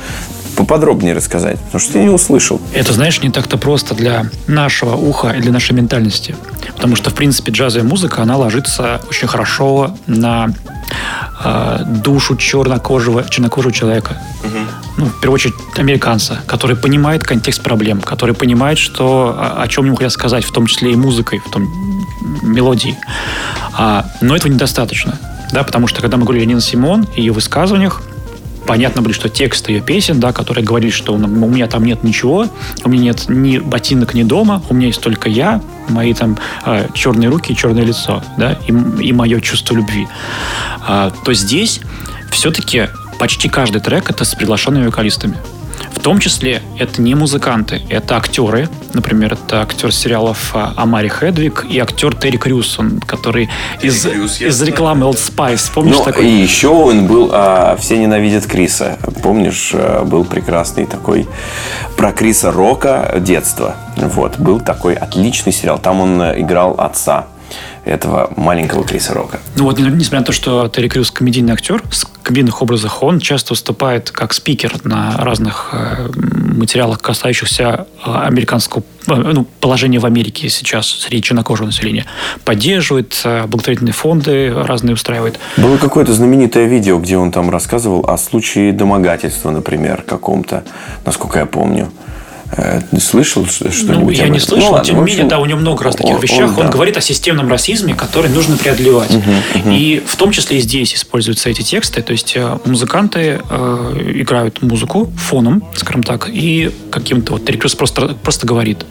поподробнее 0.59 1.13
рассказать? 1.13 1.57
Потому 1.59 1.79
что 1.79 1.97
я 1.97 2.03
не 2.03 2.09
услышал. 2.09 2.61
Это, 2.73 2.93
знаешь, 2.93 3.21
не 3.21 3.29
так-то 3.29 3.57
просто 3.57 3.95
для 3.95 4.25
нашего 4.47 4.95
уха 4.95 5.29
и 5.29 5.41
для 5.41 5.51
нашей 5.51 5.73
ментальности. 5.73 6.35
Потому 6.75 6.95
что, 6.95 7.09
в 7.09 7.13
принципе, 7.13 7.51
джазовая 7.51 7.87
музыка, 7.87 8.21
она 8.21 8.35
ложится 8.35 9.01
очень 9.09 9.27
хорошо 9.27 9.95
на 10.05 10.49
э, 11.43 11.83
душу 12.03 12.35
чернокожего, 12.35 13.23
чернокожего 13.29 13.71
человека. 13.71 14.21
Угу. 14.43 14.57
Ну, 14.97 15.05
в 15.05 15.19
первую 15.21 15.35
очередь, 15.35 15.55
американца, 15.77 16.41
который 16.45 16.75
понимает 16.75 17.23
контекст 17.23 17.63
проблем, 17.63 18.01
который 18.01 18.35
понимает, 18.35 18.77
что, 18.77 19.35
о, 19.37 19.61
о 19.61 19.67
чем 19.69 19.85
ему 19.85 19.95
хотят 19.95 20.11
сказать, 20.11 20.43
в 20.43 20.51
том 20.51 20.65
числе 20.65 20.91
и 20.91 20.95
музыкой, 20.95 21.39
в 21.39 21.49
том 21.49 21.63
мелодии. 22.41 22.97
А, 23.73 24.05
но 24.19 24.35
этого 24.35 24.51
недостаточно. 24.51 25.17
Да, 25.51 25.63
потому 25.63 25.87
что 25.87 26.01
когда 26.01 26.17
мы 26.17 26.25
говорили 26.25 26.43
о 26.43 26.47
Нина 26.47 26.61
Симон 26.61 27.07
и 27.15 27.21
ее 27.21 27.31
высказываниях, 27.31 28.01
понятно 28.69 29.01
было, 29.01 29.15
что 29.15 29.29
текст 29.29 29.67
ее 29.67 29.81
песен, 29.81 30.19
да, 30.19 30.31
которые 30.31 30.63
говорили, 30.63 30.91
что 30.91 31.13
у 31.13 31.17
меня 31.17 31.65
там 31.65 31.83
нет 31.83 32.03
ничего, 32.03 32.45
у 32.83 32.89
меня 32.89 33.05
нет 33.05 33.25
ни 33.27 33.57
ботинок, 33.57 34.13
ни 34.13 34.21
дома, 34.21 34.61
у 34.69 34.75
меня 34.75 34.87
есть 34.87 35.01
только 35.01 35.27
я, 35.27 35.59
мои 35.87 36.13
там 36.13 36.37
э, 36.67 36.87
черные 36.93 37.29
руки 37.29 37.51
и 37.51 37.55
черное 37.55 37.83
лицо, 37.83 38.23
да, 38.37 38.59
и, 38.67 38.71
и 39.03 39.11
мое 39.11 39.41
чувство 39.41 39.73
любви, 39.73 40.07
а, 40.87 41.11
то 41.25 41.33
здесь 41.33 41.81
все-таки 42.29 42.89
почти 43.17 43.49
каждый 43.49 43.81
трек 43.81 44.11
это 44.11 44.23
с 44.23 44.35
приглашенными 44.35 44.85
вокалистами. 44.85 45.35
В 45.99 46.01
том 46.01 46.19
числе 46.19 46.61
это 46.77 47.01
не 47.01 47.13
музыканты, 47.13 47.81
это 47.89 48.15
актеры. 48.15 48.69
Например, 48.93 49.33
это 49.33 49.61
актер 49.61 49.93
сериалов 49.93 50.51
а, 50.55 50.73
Амари 50.77 51.09
Хедвик 51.09 51.65
и 51.69 51.77
актер 51.77 52.15
Терри 52.15 52.37
Крюс, 52.37 52.79
он, 52.79 53.01
который 53.01 53.49
из, 53.81 54.05
Крюс, 54.05 54.39
из 54.39 54.61
рекламы 54.61 55.07
Old 55.07 55.17
Spice. 55.17 55.69
Помнишь 55.73 55.97
ну, 55.97 56.05
такой? 56.05 56.25
И 56.25 56.41
еще 56.41 56.69
он 56.69 57.05
был 57.05 57.31
а, 57.33 57.75
«Все 57.77 57.97
ненавидят 57.97 58.45
Криса». 58.45 58.97
Помнишь, 59.21 59.71
а, 59.73 60.05
был 60.05 60.23
прекрасный 60.23 60.85
такой 60.85 61.27
про 61.97 62.13
Криса 62.13 62.49
Рока 62.49 63.17
детства. 63.19 63.75
Вот, 63.97 64.39
был 64.39 64.61
такой 64.61 64.93
отличный 64.93 65.51
сериал. 65.51 65.79
Там 65.79 65.99
он 65.99 66.21
э, 66.21 66.39
играл 66.39 66.75
отца 66.77 67.27
этого 67.89 68.31
маленького 68.35 68.83
Криса 68.83 69.13
Рока. 69.13 69.39
Ну 69.55 69.65
вот, 69.65 69.79
несмотря 69.79 70.19
на 70.19 70.25
то, 70.25 70.31
что 70.31 70.67
Терри 70.67 70.87
Крюс 70.87 71.11
комедийный 71.11 71.53
актер, 71.53 71.83
с 71.91 72.05
комедийных 72.29 72.61
образах 72.61 73.01
он 73.01 73.19
часто 73.19 73.53
выступает 73.53 74.11
как 74.11 74.33
спикер 74.33 74.73
на 74.83 75.17
разных 75.17 75.69
э, 75.71 76.09
материалах, 76.55 77.01
касающихся 77.01 77.87
э, 78.05 78.11
американского 78.11 78.83
э, 79.07 79.13
ну, 79.15 79.45
положения 79.59 79.99
в 79.99 80.05
Америке 80.05 80.47
сейчас 80.49 80.87
среди 80.87 81.23
чернокожего 81.23 81.65
населения. 81.65 82.05
Поддерживает 82.45 83.19
благотворительные 83.47 83.93
фонды 83.93 84.53
разные 84.53 84.93
устраивает. 84.93 85.39
Было 85.57 85.77
какое-то 85.77 86.13
знаменитое 86.13 86.67
видео, 86.67 86.99
где 86.99 87.17
он 87.17 87.31
там 87.31 87.49
рассказывал 87.49 88.05
о 88.07 88.17
случае 88.17 88.73
домогательства, 88.73 89.49
например, 89.49 90.03
каком-то, 90.03 90.63
насколько 91.05 91.39
я 91.39 91.45
помню. 91.47 91.89
Э, 92.51 92.81
слышал 92.99 93.45
что-нибудь? 93.45 93.87
Ну, 93.87 94.09
я 94.09 94.27
не 94.27 94.39
слышал, 94.39 94.67
ну, 94.67 94.71
ладно, 94.73 94.85
тем 94.85 94.97
не 94.97 95.03
менее, 95.03 95.25
да, 95.25 95.39
у 95.39 95.45
него 95.45 95.59
много 95.59 95.83
раз 95.83 95.95
таких 95.95 96.15
он, 96.15 96.21
вещах. 96.21 96.49
Он, 96.51 96.57
он 96.57 96.65
да. 96.65 96.71
говорит 96.71 96.97
о 96.97 97.01
системном 97.01 97.47
расизме, 97.49 97.93
который 97.93 98.29
нужно 98.29 98.57
преодолевать. 98.57 99.11
Угу, 99.11 99.31
угу. 99.55 99.69
И 99.69 100.01
в 100.05 100.15
том 100.15 100.31
числе 100.31 100.57
и 100.57 100.61
здесь 100.61 100.95
используются 100.95 101.49
эти 101.49 101.61
тексты. 101.61 102.01
То 102.01 102.11
есть 102.11 102.33
э, 102.35 102.57
музыканты 102.65 103.41
э, 103.47 104.11
играют 104.15 104.61
музыку 104.61 105.11
фоном, 105.17 105.63
скажем 105.75 106.03
так, 106.03 106.29
и 106.31 106.71
каким-то 106.91 107.33
вот 107.33 107.45
Терри 107.45 107.57
просто, 107.57 108.15
просто 108.21 108.47
говорит 108.47 108.85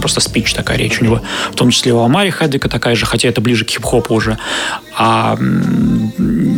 просто 0.00 0.20
спич 0.20 0.52
такая 0.52 0.76
речь 0.76 1.00
у 1.00 1.04
него. 1.04 1.22
В 1.50 1.56
том 1.56 1.70
числе 1.70 1.92
у 1.92 2.00
Амари 2.00 2.30
Хедвика 2.30 2.68
такая 2.68 2.94
же, 2.94 3.06
хотя 3.06 3.28
это 3.28 3.40
ближе 3.40 3.64
к 3.64 3.70
хип-хопу 3.70 4.14
уже. 4.14 4.38
А 4.96 5.38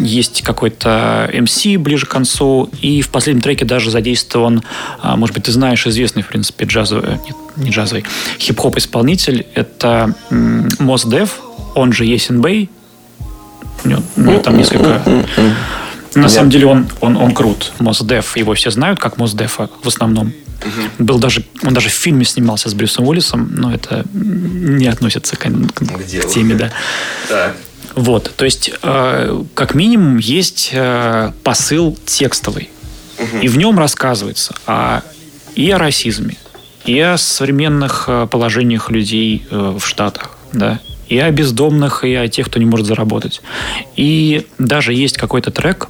есть 0.03 0.43
какой-то 0.43 1.31
MC 1.33 1.79
ближе 1.79 2.07
к 2.07 2.11
концу, 2.11 2.71
и 2.81 3.03
в 3.03 3.09
последнем 3.11 3.43
треке 3.43 3.65
даже 3.65 3.91
задействован, 3.91 4.63
а, 5.01 5.17
может 5.17 5.35
быть, 5.35 5.45
ты 5.45 5.53
знаешь, 5.53 5.87
известный, 5.87 6.23
в 6.23 6.29
принципе, 6.29 6.67
джазовый, 6.67 7.19
нет, 7.27 7.37
не 7.57 7.71
джазовый, 7.71 8.05
хип-хоп-исполнитель, 8.39 9.47
это 9.55 10.15
Мос 10.31 11.05
Дев, 11.05 11.41
он 11.75 11.93
же 11.93 12.05
Есен 12.05 12.41
Бэй, 12.41 12.71
у 13.85 13.89
у 14.17 14.21
него 14.21 14.39
там 14.41 14.57
несколько... 14.57 15.03
На 16.15 16.31
самом 16.31 16.49
деле 16.49 16.67
он, 16.67 16.89
он, 17.03 17.17
он 17.17 17.35
крут. 17.35 17.73
Мосдев, 17.79 18.39
его 18.39 18.55
все 18.55 18.71
знают 18.71 18.99
как 18.99 19.19
Мосдефа 19.19 19.69
в 19.83 19.89
основном. 19.89 20.33
Угу. 20.61 21.05
Был 21.05 21.19
даже, 21.19 21.45
он 21.63 21.75
даже 21.75 21.89
в 21.89 21.93
фильме 21.93 22.25
снимался 22.25 22.69
с 22.69 22.75
Брюсом 22.75 23.07
Уиллисом, 23.07 23.51
но 23.55 23.73
это 23.73 24.05
не 24.13 24.87
относится 24.87 25.37
к, 25.37 25.43
к, 25.43 25.85
к 25.85 26.29
теме, 26.29 26.55
да. 26.55 26.73
Так. 27.29 27.57
Вот, 27.95 28.31
то 28.37 28.45
есть, 28.45 28.73
э, 28.83 29.45
как 29.55 29.75
минимум, 29.75 30.19
есть 30.19 30.71
э, 30.73 31.33
посыл 31.43 31.97
текстовый. 32.05 32.69
Угу. 33.19 33.39
И 33.39 33.49
в 33.49 33.57
нем 33.57 33.79
рассказывается 33.79 34.55
о, 34.67 35.01
и 35.55 35.71
о 35.71 35.79
расизме, 35.79 36.37
и 36.85 37.01
о 37.01 37.17
современных 37.17 38.05
э, 38.09 38.27
положениях 38.31 38.91
людей 38.91 39.47
э, 39.51 39.77
в 39.79 39.87
Штатах, 39.87 40.37
да, 40.53 40.81
и 41.09 41.19
о 41.19 41.31
бездомных, 41.31 42.05
и 42.05 42.15
о 42.15 42.29
тех, 42.29 42.47
кто 42.49 42.59
не 42.59 42.67
может 42.67 42.87
заработать. 42.87 43.41
И 43.97 44.47
даже 44.59 44.93
есть 44.93 45.17
какой-то 45.17 45.51
трек, 45.51 45.89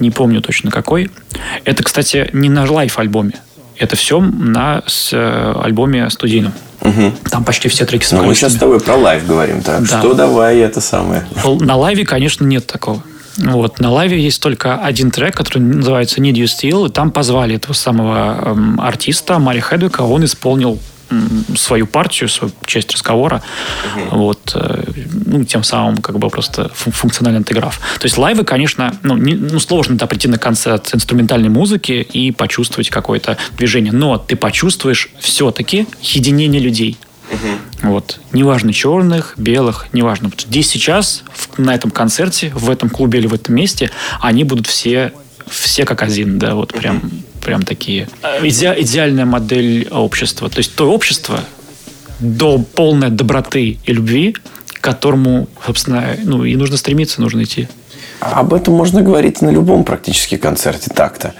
не 0.00 0.10
помню 0.10 0.40
точно 0.40 0.70
какой. 0.70 1.10
Это, 1.64 1.82
кстати, 1.82 2.30
не 2.32 2.48
на 2.48 2.70
лайф-альбоме. 2.70 3.34
Это 3.76 3.96
все 3.96 4.20
на 4.20 4.82
с, 4.86 5.10
э, 5.12 5.54
альбоме 5.62 6.10
студийном. 6.10 6.52
Угу. 6.80 7.12
Там 7.30 7.44
почти 7.44 7.68
все 7.68 7.84
треки 7.84 8.06
Но 8.12 8.22
мы 8.22 8.34
сейчас 8.34 8.52
с 8.52 8.56
тобой 8.56 8.80
про 8.80 8.96
live 8.96 9.26
говорим, 9.26 9.62
так 9.62 9.82
да. 9.82 9.98
что 9.98 10.14
давай 10.14 10.58
это 10.58 10.80
самое. 10.80 11.26
На 11.44 11.76
live 11.76 11.95
е, 11.95 12.04
конечно, 12.04 12.44
нет 12.44 12.66
такого. 12.66 13.02
Вот. 13.36 13.78
На 13.78 13.90
live 13.90 14.14
е 14.14 14.20
есть 14.20 14.42
только 14.42 14.76
один 14.76 15.10
трек, 15.10 15.36
который 15.36 15.58
называется 15.58 16.20
Needed 16.20 16.34
You 16.34 16.44
Still, 16.44 16.88
и 16.88 16.90
там 16.90 17.12
позвали 17.12 17.54
этого 17.54 17.72
самого 17.72 18.52
эм, 18.52 18.80
артиста 18.80 19.38
Омари 19.38 19.60
Хардвика, 19.60 20.02
он 20.02 20.24
исполнил 20.24 20.78
свою 21.56 21.86
партию, 21.86 22.28
свою 22.28 22.52
часть 22.66 22.92
разговора, 22.92 23.42
угу. 23.96 24.18
вот, 24.18 24.52
э, 24.54 24.84
ну, 25.26 25.44
тем 25.44 25.64
самым 25.64 25.98
как 25.98 26.18
бы 26.18 26.28
просто 26.28 26.70
функциональный 26.74 27.38
антиграф. 27.38 27.80
То 27.98 28.06
есть 28.06 28.18
live 28.18 28.35
ы, 28.35 28.44
конечно, 28.44 28.94
ну, 29.02 29.16
не, 29.16 29.34
ну 29.34 29.58
сложно 29.58 29.96
да, 29.96 30.06
прийти 30.06 30.28
на 30.28 30.38
концерт 30.38 30.94
инструментальной 30.94 31.48
музыки 31.48 32.06
и 32.12 32.30
почувствовать 32.32 32.90
какое-то 32.90 33.36
движение, 33.56 33.92
но 33.92 34.18
ты 34.18 34.36
почувствуешь 34.36 35.10
все-таки 35.18 35.86
единение 36.02 36.60
людей. 36.60 36.98
Угу. 37.30 37.90
Вот. 37.90 38.20
Неважно 38.32 38.72
черных, 38.72 39.34
белых, 39.36 39.86
неважно. 39.92 40.30
Здесь 40.36 40.68
сейчас, 40.68 41.24
на 41.56 41.74
этом 41.74 41.90
концерте, 41.90 42.50
в 42.54 42.70
этом 42.70 42.90
клубе 42.90 43.18
или 43.18 43.26
в 43.26 43.34
этом 43.34 43.54
месте, 43.54 43.90
они 44.20 44.44
будут 44.44 44.66
все, 44.66 45.12
все 45.50 45.84
как 45.84 46.02
один, 46.02 46.38
да, 46.38 46.54
вот 46.54 46.72
прям 46.72 47.02
прям 47.42 47.62
такие. 47.62 48.08
Иде, 48.42 48.74
идеальная 48.78 49.24
модель 49.24 49.88
общества. 49.90 50.50
То 50.50 50.58
есть 50.58 50.74
то 50.74 50.92
общество 50.92 51.40
до 52.20 52.58
полной 52.58 53.10
доброты 53.10 53.78
и 53.84 53.92
любви, 53.92 54.34
к 54.66 54.80
которому, 54.80 55.48
собственно, 55.64 56.16
ну, 56.24 56.44
и 56.44 56.56
нужно 56.56 56.76
стремиться, 56.76 57.20
нужно 57.20 57.44
идти. 57.44 57.68
Об 58.20 58.52
этом 58.52 58.74
можно 58.74 59.02
говорить 59.02 59.40
на 59.42 59.50
любом 59.50 59.84
практически 59.84 60.36
концерте 60.36 60.90
так-то. 60.94 61.34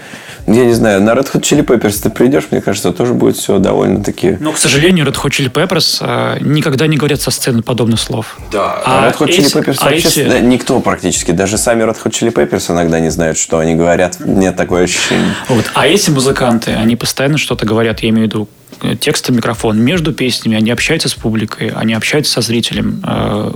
Я 0.48 0.64
не 0.64 0.72
знаю, 0.72 1.02
на 1.02 1.10
Red 1.10 1.30
Hot 1.32 1.42
Chili 1.42 1.64
Peppers 1.64 2.02
ты 2.02 2.08
придешь, 2.08 2.44
мне 2.50 2.62
кажется, 2.62 2.92
тоже 2.92 3.12
будет 3.12 3.36
все 3.36 3.58
довольно-таки... 3.58 4.38
Но, 4.40 4.52
к 4.52 4.58
сожалению, 4.58 5.06
Red 5.06 5.14
Hot 5.16 5.30
Chili 5.30 5.52
Peppers 5.52 5.98
э, 6.00 6.38
никогда 6.40 6.86
не 6.86 6.96
говорят 6.96 7.20
со 7.20 7.30
сцены 7.30 7.62
подобных 7.62 8.00
слов. 8.00 8.38
Да, 8.50 8.80
а 8.84 9.10
Red 9.10 9.18
Hot 9.18 9.28
Chili 9.28 9.52
Peppers 9.52 9.76
а 9.80 9.90
вообще... 9.90 10.08
Эти... 10.08 10.28
Да, 10.28 10.40
никто 10.40 10.80
практически, 10.80 11.32
даже 11.32 11.58
сами 11.58 11.82
Red 11.82 11.98
Hot 12.02 12.10
Chili 12.12 12.32
Peppers 12.32 12.72
иногда 12.72 12.98
не 12.98 13.10
знают, 13.10 13.36
что 13.36 13.58
они 13.58 13.74
говорят. 13.74 14.16
Нет 14.20 14.56
такое 14.56 14.84
ощущение. 14.84 15.34
Вот. 15.48 15.66
А 15.74 15.86
эти 15.86 16.10
музыканты, 16.10 16.72
они 16.72 16.96
постоянно 16.96 17.36
что-то 17.36 17.66
говорят, 17.66 18.00
я 18.00 18.08
имею 18.08 18.26
в 18.26 18.30
виду 18.30 18.48
э, 18.82 18.96
текст 18.96 19.28
микрофон 19.28 19.78
между 19.78 20.14
песнями, 20.14 20.56
они 20.56 20.70
общаются 20.70 21.10
с 21.10 21.14
публикой, 21.14 21.68
они 21.68 21.92
общаются 21.92 22.32
со 22.32 22.40
зрителем 22.40 23.02
э, 23.06 23.52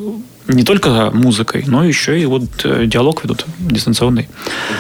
не 0.49 0.65
только 0.65 1.11
музыкой, 1.13 1.65
но 1.67 1.85
еще 1.85 2.21
и 2.21 2.27
вот 2.27 2.45
э, 2.65 2.87
диалог 2.87 3.23
ведут 3.23 3.47
дистанционный. 3.59 4.29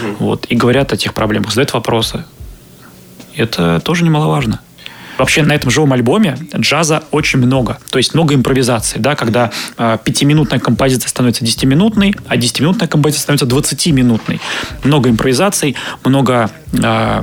Угу. 0.02 0.24
Вот, 0.24 0.46
и 0.48 0.56
говорят 0.56 0.92
о 0.92 0.96
тех 0.96 1.14
проблемах, 1.14 1.50
задают 1.50 1.72
вопросы. 1.72 2.24
Это 3.36 3.80
тоже 3.80 4.04
немаловажно. 4.04 4.60
Вообще 5.18 5.42
на 5.42 5.52
этом 5.52 5.70
живом 5.70 5.92
альбоме 5.92 6.38
джаза 6.56 7.04
очень 7.10 7.38
много. 7.38 7.78
То 7.90 7.98
есть 7.98 8.14
много 8.14 8.34
импровизации, 8.34 8.98
да, 8.98 9.14
когда 9.14 9.50
э, 9.76 9.98
пятиминутная 10.02 10.58
композиция 10.58 11.08
становится 11.08 11.44
десятиминутной, 11.44 12.14
а 12.26 12.36
десятиминутная 12.36 12.88
композиция 12.88 13.22
становится 13.22 13.46
двадцатиминутной. 13.46 14.40
Много 14.84 15.10
импровизаций, 15.10 15.76
много 16.04 16.50
э, 16.72 17.22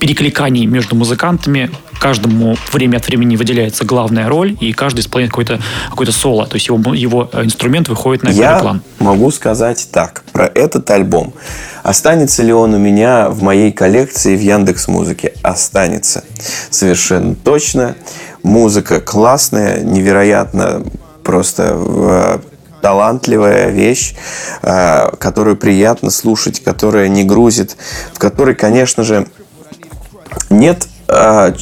перекликаний 0.00 0.66
между 0.66 0.96
музыкантами. 0.96 1.70
Каждому 2.00 2.56
время 2.72 2.96
от 2.96 3.06
времени 3.06 3.36
выделяется 3.36 3.84
главная 3.84 4.28
роль, 4.28 4.56
и 4.58 4.72
каждый 4.72 5.00
исполняет 5.00 5.30
какой-то 5.30 5.60
какой 5.90 6.06
соло. 6.06 6.46
То 6.46 6.54
есть 6.54 6.66
его, 6.66 6.94
его 6.94 7.30
инструмент 7.34 7.88
выходит 7.88 8.22
на 8.22 8.30
первый 8.30 8.40
Я 8.40 8.58
план. 8.58 8.82
могу 8.98 9.30
сказать 9.30 9.88
так 9.92 10.24
про 10.32 10.46
этот 10.46 10.90
альбом. 10.90 11.34
Останется 11.82 12.42
ли 12.42 12.52
он 12.52 12.74
у 12.74 12.78
меня 12.78 13.28
в 13.28 13.42
моей 13.42 13.70
коллекции 13.70 14.34
в 14.34 14.40
Яндекс 14.40 14.88
Музыке? 14.88 15.34
Останется. 15.42 16.24
Совершенно 16.70 17.34
точно. 17.34 17.94
Музыка 18.42 19.00
классная, 19.00 19.82
невероятно 19.82 20.82
просто 21.22 22.40
талантливая 22.80 23.68
вещь, 23.68 24.14
э, 24.62 25.10
которую 25.18 25.56
приятно 25.56 26.10
слушать, 26.10 26.62
которая 26.62 27.08
не 27.08 27.24
грузит, 27.24 27.76
в 28.14 28.18
которой, 28.18 28.54
конечно 28.54 29.04
же, 29.04 29.26
нет 30.50 30.86
э, 31.08 31.52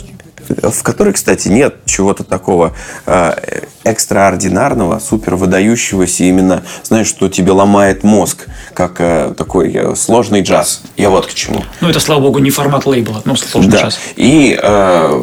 в 0.48 0.83
которой, 0.83 1.12
кстати, 1.12 1.48
нет 1.48 1.76
чего-то 1.85 2.24
такого 2.24 2.74
э, 3.07 3.62
экстраординарного, 3.85 4.98
супер 4.98 5.37
выдающегося 5.37 6.24
именно, 6.24 6.62
знаешь, 6.83 7.07
что 7.07 7.28
тебе 7.28 7.52
ломает 7.52 8.02
мозг, 8.04 8.46
как 8.74 8.96
э, 8.98 9.35
такой 9.37 9.72
э, 9.72 9.94
сложный 9.94 10.42
джаз. 10.42 10.83
Я 10.96 11.11
вот 11.11 11.26
к 11.26 11.35
чему. 11.35 11.64
Ну, 11.81 11.88
это, 11.88 12.00
слава 12.00 12.20
богу, 12.20 12.38
не 12.38 12.50
формат 12.50 12.87
лейбла, 12.87 13.22
ну, 13.24 13.37
сложный 13.37 13.72
да. 13.72 13.83
джаз. 13.83 13.98
И 14.16 14.59
э, 14.61 15.22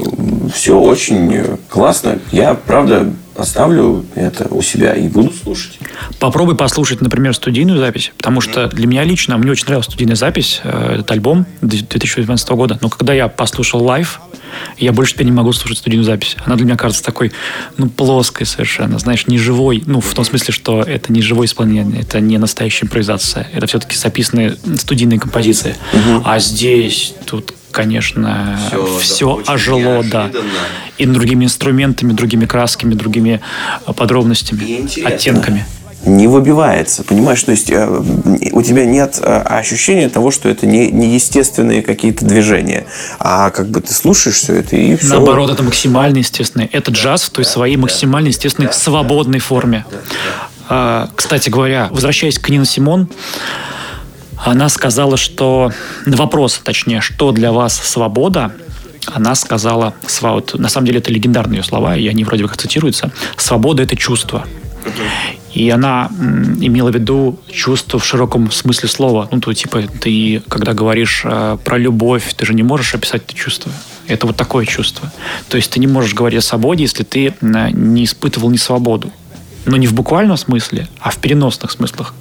все 0.54 0.80
очень 0.80 1.58
классно. 1.70 2.20
Я, 2.32 2.54
правда, 2.54 3.12
оставлю 3.36 4.06
это 4.16 4.48
у 4.50 4.62
себя 4.62 4.94
и 4.94 5.08
буду 5.08 5.32
слушать. 5.32 5.78
Попробуй 6.20 6.56
послушать, 6.56 7.02
например, 7.02 7.34
студийную 7.36 7.80
запись, 7.80 8.12
потому 8.18 8.42
что 8.42 8.68
для 8.68 8.88
меня 8.88 9.04
лично, 9.04 9.38
мне 9.38 9.52
очень 9.52 9.66
нравилась 9.66 9.88
студийная 9.88 10.16
запись, 10.16 10.62
э, 10.64 10.96
этот 10.96 11.12
альбом 11.12 11.46
2018 11.62 12.50
года, 12.50 12.78
но 12.82 12.90
когда 12.90 13.14
я 13.14 13.28
послушал 13.28 13.84
live, 13.84 14.22
я 14.78 14.94
больше 14.94 15.14
теперь 15.14 15.26
не 15.26 15.32
могу 15.32 15.52
слушать 15.54 15.80
студийную 15.80 16.06
запись. 16.06 16.38
Она 16.46 16.56
для 16.56 16.66
меня 16.66 16.78
кажется 16.78 17.04
такой, 17.04 17.32
ну, 17.78 17.90
плоской 17.90 18.46
совершенно, 18.46 19.00
знаешь, 19.00 19.28
не 19.28 19.38
живой. 19.38 19.84
Ну, 19.86 20.00
в 20.00 20.14
том 20.14 20.24
смысле, 20.24 20.54
что 20.54 20.82
это 20.82 21.12
не 21.12 21.22
живое 21.22 21.48
исполнение, 21.48 22.02
это 22.02 22.20
не 22.20 22.38
настоящая 22.38 22.86
импровизация. 22.86 23.48
Это 23.54 23.68
все-таки 23.68 23.98
записанные 23.98 24.56
студийные 24.78 25.20
композиции. 25.20 25.76
Угу. 25.94 26.24
А 26.26 26.40
здесь 26.40 27.16
тут 27.26 27.54
конечно, 27.76 28.58
все, 28.68 28.98
все 28.98 29.44
да, 29.46 29.54
ожило, 29.54 30.04
да. 30.04 30.32
И 30.98 31.06
другими 31.06 31.46
инструментами, 31.46 32.14
другими 32.14 32.46
красками, 32.46 32.94
другими 32.94 33.42
подробностями, 33.86 34.88
оттенками 35.06 35.66
не 36.06 36.28
выбивается, 36.28 37.04
понимаешь? 37.04 37.42
То 37.44 37.52
есть 37.52 37.72
э, 37.72 37.88
у 38.52 38.62
тебя 38.62 38.86
нет 38.86 39.20
э, 39.22 39.42
ощущения 39.42 40.08
того, 40.08 40.32
что 40.32 40.50
это 40.50 40.68
не, 40.68 40.92
не 40.92 41.16
естественные 41.16 41.82
какие-то 41.82 42.26
движения, 42.26 42.86
а 43.20 43.50
как 43.50 43.70
бы 43.70 43.82
ты 43.82 43.94
слушаешь 43.94 44.36
все 44.36 44.56
это 44.58 44.76
и 44.76 44.96
все. 44.96 45.10
Наоборот, 45.10 45.50
это 45.50 45.64
максимально 45.64 46.20
естественное. 46.20 46.70
Это 46.72 46.92
джаз 46.92 47.24
в 47.24 47.32
той 47.32 47.44
своей 47.44 47.78
максимально 47.78 48.28
естественной, 48.28 48.72
свободной 48.72 49.40
форме. 49.40 49.86
А, 50.70 51.10
кстати 51.16 51.50
говоря, 51.50 51.90
возвращаясь 51.92 52.40
к 52.40 52.50
Нина 52.50 52.66
Симон, 52.66 53.10
она 54.38 54.70
сказала, 54.70 55.18
что 55.18 55.72
на 56.06 56.18
вопрос, 56.18 56.60
точнее, 56.64 57.02
что 57.02 57.32
для 57.32 57.52
вас 57.52 57.76
свобода, 57.76 58.52
она 59.08 59.36
сказала, 59.36 59.94
вот, 60.22 60.58
на 60.58 60.70
самом 60.70 60.88
деле 60.88 61.00
это 61.00 61.12
легендарные 61.12 61.60
ее 61.60 61.64
слова, 61.64 61.96
и 61.96 62.08
они 62.08 62.24
вроде 62.24 62.44
как 62.48 62.58
цитируются, 62.58 63.12
свобода– 63.38 63.84
это 63.84 63.96
чувство. 63.96 64.46
И 65.54 65.70
она 65.70 66.10
имела 66.60 66.92
в 66.92 66.96
виду 66.96 67.40
чувство 67.52 67.98
в 67.98 68.06
широком 68.06 68.52
смысле 68.52 68.90
слова. 68.90 69.30
Ну, 69.32 69.40
то 69.40 69.54
типа 69.54 69.84
ты, 70.02 70.44
когда 70.50 70.74
говоришь 70.74 71.22
э, 71.24 71.58
про 71.64 71.78
любовь, 71.78 72.34
ты 72.36 72.46
же 72.46 72.54
не 72.54 72.62
можешь 72.62 72.94
описать 72.94 73.24
это 73.24 73.34
чувство. 73.34 73.72
Это 74.08 74.28
вот 74.28 74.36
такое 74.36 74.66
чувство. 74.66 75.12
То 75.48 75.56
есть 75.56 75.72
ты 75.72 75.80
не 75.80 75.88
можешь 75.88 76.14
говорить 76.14 76.40
о 76.40 76.42
свободе, 76.42 76.84
если 76.84 77.04
ты 77.04 77.28
э, 77.28 77.70
не 77.72 78.04
испытывал 78.04 78.52
ни 78.52 78.58
свободу. 78.58 79.12
Но 79.66 79.78
не 79.78 79.88
в 79.88 79.94
буквальном 79.94 80.36
смысле, 80.36 80.90
а 81.00 81.10
в 81.10 81.18
переносных 81.18 81.72
смыслах. 81.72 82.14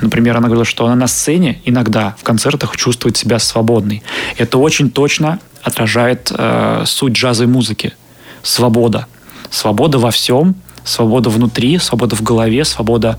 Например, 0.00 0.36
она 0.36 0.46
говорила, 0.46 0.64
что 0.64 0.86
она 0.86 0.94
на 0.94 1.06
сцене 1.06 1.60
иногда 1.64 2.16
в 2.18 2.24
концертах 2.24 2.76
чувствует 2.76 3.16
себя 3.16 3.38
свободной. 3.38 4.02
Это 4.36 4.58
очень 4.58 4.90
точно 4.90 5.38
отражает 5.62 6.32
э, 6.36 6.84
суть 6.86 7.12
джазовой 7.12 7.52
музыки. 7.52 7.94
Свобода. 8.42 9.06
Свобода 9.50 9.98
во 9.98 10.10
всем, 10.10 10.54
свобода 10.84 11.30
внутри, 11.30 11.78
свобода 11.78 12.16
в 12.16 12.22
голове, 12.22 12.64
свобода 12.64 13.18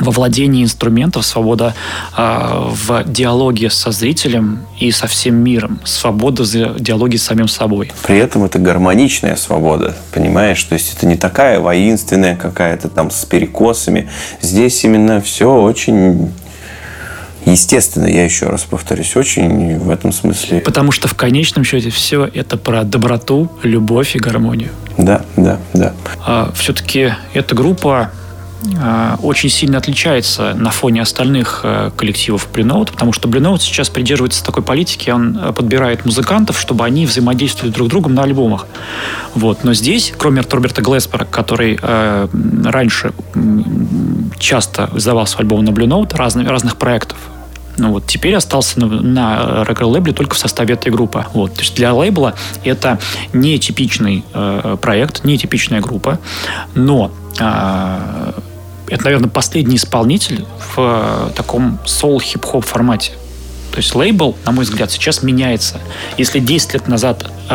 во 0.00 0.10
владении 0.10 0.64
инструментов, 0.64 1.24
свобода 1.24 1.74
э, 2.16 2.68
в 2.70 3.04
диалоге 3.06 3.70
со 3.70 3.90
зрителем 3.90 4.60
и 4.78 4.90
со 4.90 5.06
всем 5.06 5.36
миром, 5.36 5.80
свобода 5.84 6.44
в 6.44 6.80
диалоге 6.80 7.18
с 7.18 7.22
самим 7.22 7.48
собой. 7.48 7.92
При 8.06 8.18
этом 8.18 8.44
это 8.44 8.58
гармоничная 8.58 9.36
свобода, 9.36 9.96
понимаешь? 10.12 10.62
То 10.64 10.74
есть 10.74 10.94
это 10.96 11.06
не 11.06 11.16
такая 11.16 11.60
воинственная 11.60 12.36
какая-то 12.36 12.88
там 12.88 13.10
с 13.10 13.24
перекосами. 13.24 14.08
Здесь 14.40 14.84
именно 14.84 15.20
все 15.20 15.52
очень 15.52 16.30
Естественно, 17.46 18.06
я 18.06 18.24
еще 18.24 18.46
раз 18.46 18.62
повторюсь, 18.62 19.16
очень 19.16 19.78
в 19.78 19.90
этом 19.90 20.12
смысле. 20.12 20.60
Потому 20.60 20.92
что 20.92 21.08
в 21.08 21.14
конечном 21.14 21.64
счете 21.64 21.90
все 21.90 22.28
это 22.32 22.56
про 22.56 22.84
доброту, 22.84 23.50
любовь 23.62 24.14
и 24.14 24.18
гармонию. 24.18 24.70
Да, 24.98 25.22
да, 25.36 25.58
да. 25.72 25.94
А, 26.24 26.52
все-таки 26.54 27.14
эта 27.32 27.54
группа 27.54 28.10
очень 29.22 29.48
сильно 29.48 29.78
отличается 29.78 30.54
на 30.54 30.70
фоне 30.70 31.02
остальных 31.02 31.60
а, 31.64 31.90
коллективов 31.90 32.48
Blue 32.52 32.64
Note, 32.64 32.92
потому 32.92 33.12
что 33.12 33.28
Blue 33.28 33.40
Note 33.40 33.60
сейчас 33.60 33.88
придерживается 33.88 34.44
такой 34.44 34.62
политики, 34.62 35.10
он 35.10 35.38
а, 35.40 35.52
подбирает 35.52 36.04
музыкантов, 36.04 36.58
чтобы 36.58 36.84
они 36.84 37.06
взаимодействовали 37.06 37.72
друг 37.72 37.88
с 37.88 37.90
другом 37.90 38.14
на 38.14 38.22
альбомах. 38.22 38.66
Вот. 39.34 39.64
Но 39.64 39.74
здесь, 39.74 40.12
кроме 40.16 40.42
Роберта 40.42 40.82
Глеспера, 40.82 41.24
который 41.24 41.78
э, 41.80 42.28
раньше 42.64 43.12
часто 44.38 44.90
издавался 44.94 45.38
альбом 45.38 45.64
на 45.64 45.70
Blue 45.70 45.86
Note 45.86 46.16
разными, 46.16 46.48
разных 46.48 46.76
проектов, 46.76 47.16
ну 47.78 47.92
вот 47.92 48.06
теперь 48.06 48.34
остался 48.34 48.80
на, 48.80 48.86
на 48.86 49.64
рекорд 49.64 49.90
лейбле 49.90 50.12
только 50.12 50.34
в 50.34 50.38
составе 50.38 50.74
этой 50.74 50.90
группы. 50.90 51.24
Вот, 51.32 51.54
то 51.54 51.60
есть 51.60 51.74
для 51.76 51.94
лейбла 51.94 52.34
это 52.64 52.98
не 53.32 53.58
типичный 53.58 54.24
э, 54.34 54.76
проект, 54.80 55.24
не 55.24 55.38
типичная 55.38 55.80
группа, 55.80 56.18
но 56.74 57.10
э, 57.38 58.32
это, 58.90 59.04
наверное, 59.04 59.30
последний 59.30 59.76
исполнитель 59.76 60.44
в 60.58 60.78
э, 60.78 61.30
таком 61.34 61.78
сол-хип-хоп 61.84 62.64
формате. 62.64 63.12
То 63.70 63.76
есть 63.76 63.94
лейбл, 63.94 64.36
на 64.44 64.52
мой 64.52 64.64
взгляд, 64.64 64.90
сейчас 64.90 65.22
меняется. 65.22 65.80
Если 66.18 66.40
10 66.40 66.74
лет 66.74 66.88
назад 66.88 67.30
э, 67.48 67.52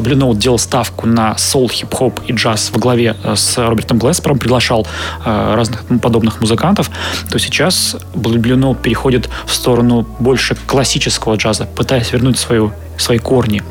Blue 0.00 0.16
Note 0.16 0.36
делал 0.36 0.58
ставку 0.58 1.06
на 1.06 1.38
сол, 1.38 1.68
хип-хоп 1.68 2.20
и 2.26 2.32
джаз 2.32 2.70
во 2.72 2.80
главе 2.80 3.16
э, 3.22 3.36
с 3.36 3.56
Робертом 3.56 3.98
Глеспером, 3.98 4.38
приглашал 4.38 4.86
э, 5.24 5.54
разных 5.54 5.84
подобных 6.02 6.40
музыкантов, 6.40 6.90
то 7.30 7.38
сейчас 7.38 7.96
Blue 8.14 8.40
Note 8.40 8.80
переходит 8.82 9.28
в 9.46 9.54
сторону 9.54 10.06
больше 10.18 10.56
классического 10.66 11.36
джаза, 11.36 11.66
пытаясь 11.66 12.12
вернуть 12.12 12.38
свою, 12.38 12.72
свои 12.98 13.18
корни. 13.18 13.62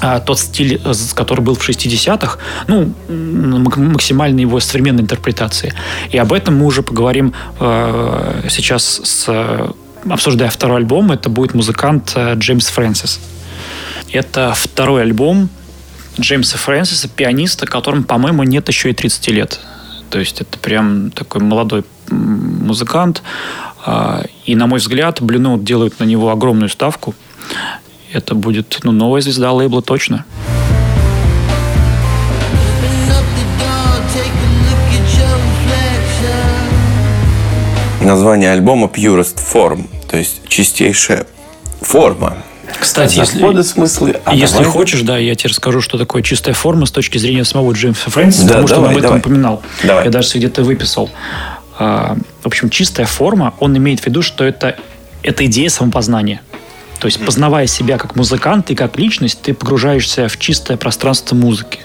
А 0.00 0.20
тот 0.20 0.38
стиль, 0.38 0.80
который 1.14 1.40
был 1.40 1.54
в 1.54 1.68
60-х, 1.68 2.38
ну, 2.68 2.92
максимально 3.08 4.40
его 4.40 4.60
современной 4.60 5.02
интерпретации. 5.02 5.74
И 6.10 6.18
об 6.18 6.32
этом 6.32 6.56
мы 6.58 6.66
уже 6.66 6.82
поговорим 6.82 7.32
э, 7.60 8.48
сейчас 8.48 9.00
с 9.04 9.74
обсуждая 10.08 10.50
второй 10.50 10.78
альбом, 10.78 11.10
это 11.10 11.28
будет 11.28 11.54
музыкант 11.54 12.12
э, 12.14 12.34
Джеймс 12.36 12.68
Фрэнсис. 12.68 13.20
Это 14.12 14.54
второй 14.54 15.02
альбом 15.02 15.48
Джеймса 16.18 16.58
Фрэнсиса, 16.58 17.08
пианиста, 17.08 17.66
которому, 17.66 18.04
по-моему, 18.04 18.42
нет 18.44 18.68
еще 18.68 18.90
и 18.90 18.94
30 18.94 19.28
лет. 19.28 19.60
То 20.10 20.18
есть 20.18 20.40
это 20.40 20.58
прям 20.58 21.10
такой 21.10 21.42
молодой 21.42 21.84
музыкант. 22.08 23.22
А, 23.84 24.24
и, 24.44 24.54
на 24.54 24.66
мой 24.66 24.78
взгляд, 24.78 25.20
Note 25.20 25.64
делают 25.64 25.98
на 26.00 26.04
него 26.04 26.30
огромную 26.30 26.68
ставку. 26.68 27.14
Это 28.12 28.34
будет 28.34 28.80
ну, 28.82 28.92
новая 28.92 29.20
звезда 29.20 29.52
лейбла 29.52 29.82
точно. 29.82 30.24
Название 38.00 38.52
альбома 38.52 38.86
Purest 38.86 39.40
Form 39.52 39.88
то 40.08 40.16
есть 40.16 40.48
чистейшая 40.48 41.26
форма. 41.80 42.38
Кстати, 42.80 43.16
Заходы, 43.16 43.58
если, 43.58 43.72
смыслы. 43.72 44.20
А 44.24 44.34
если 44.34 44.56
давай. 44.56 44.70
хочешь, 44.70 45.02
да, 45.02 45.18
я 45.18 45.34
тебе 45.34 45.50
расскажу, 45.50 45.80
что 45.80 45.98
такое 45.98 46.22
чистая 46.22 46.54
форма 46.54 46.86
с 46.86 46.90
точки 46.90 47.18
зрения 47.18 47.44
самого 47.44 47.72
Джеймса 47.72 48.10
Фрэнсиса, 48.10 48.46
да, 48.46 48.62
потому 48.62 48.68
давай, 48.68 48.68
что 48.68 48.80
он 48.80 48.84
об 48.84 48.96
этом 48.96 49.02
давай. 49.02 49.20
упоминал. 49.20 49.62
Давай. 49.82 50.04
Я 50.04 50.10
даже 50.10 50.38
где-то 50.38 50.62
выписал. 50.62 51.10
А, 51.78 52.16
в 52.42 52.46
общем, 52.46 52.70
чистая 52.70 53.06
форма, 53.06 53.54
он 53.60 53.76
имеет 53.76 54.00
в 54.00 54.06
виду, 54.06 54.22
что 54.22 54.44
это, 54.44 54.76
это 55.22 55.44
идея 55.46 55.68
самопознания. 55.68 56.40
То 56.98 57.06
есть, 57.06 57.24
познавая 57.24 57.66
себя 57.66 57.98
как 57.98 58.16
музыкант 58.16 58.70
и 58.70 58.74
как 58.74 58.98
личность, 58.98 59.40
ты 59.42 59.54
погружаешься 59.54 60.28
в 60.28 60.38
чистое 60.38 60.76
пространство 60.76 61.34
музыки 61.34 61.80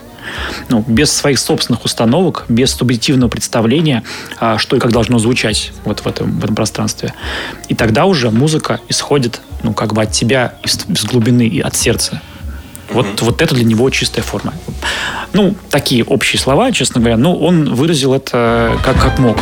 ну, 0.69 0.83
без 0.87 1.11
своих 1.11 1.39
собственных 1.39 1.85
установок, 1.85 2.45
без 2.47 2.71
субъективного 2.71 3.29
представления, 3.29 4.03
а, 4.39 4.57
что 4.57 4.75
и 4.75 4.79
как 4.79 4.91
должно 4.91 5.19
звучать 5.19 5.71
вот 5.83 6.01
в 6.01 6.07
этом, 6.07 6.39
в 6.39 6.43
этом 6.43 6.55
пространстве. 6.55 7.13
И 7.67 7.75
тогда 7.75 8.05
уже 8.05 8.29
музыка 8.31 8.79
исходит, 8.89 9.41
ну, 9.63 9.73
как 9.73 9.93
бы 9.93 10.01
от 10.01 10.11
тебя, 10.11 10.55
из, 10.63 10.85
из 10.87 11.03
глубины 11.05 11.47
и 11.47 11.59
от 11.59 11.75
сердца. 11.75 12.21
Вот, 12.89 13.05
mm-hmm. 13.05 13.23
вот 13.23 13.41
это 13.41 13.55
для 13.55 13.63
него 13.63 13.89
чистая 13.89 14.23
форма. 14.23 14.53
Ну, 15.33 15.55
такие 15.69 16.03
общие 16.03 16.39
слова, 16.39 16.71
честно 16.71 16.99
говоря, 16.99 17.17
но 17.17 17.37
он 17.37 17.73
выразил 17.73 18.13
это 18.13 18.77
как, 18.83 19.01
как 19.01 19.17
мог. 19.17 19.37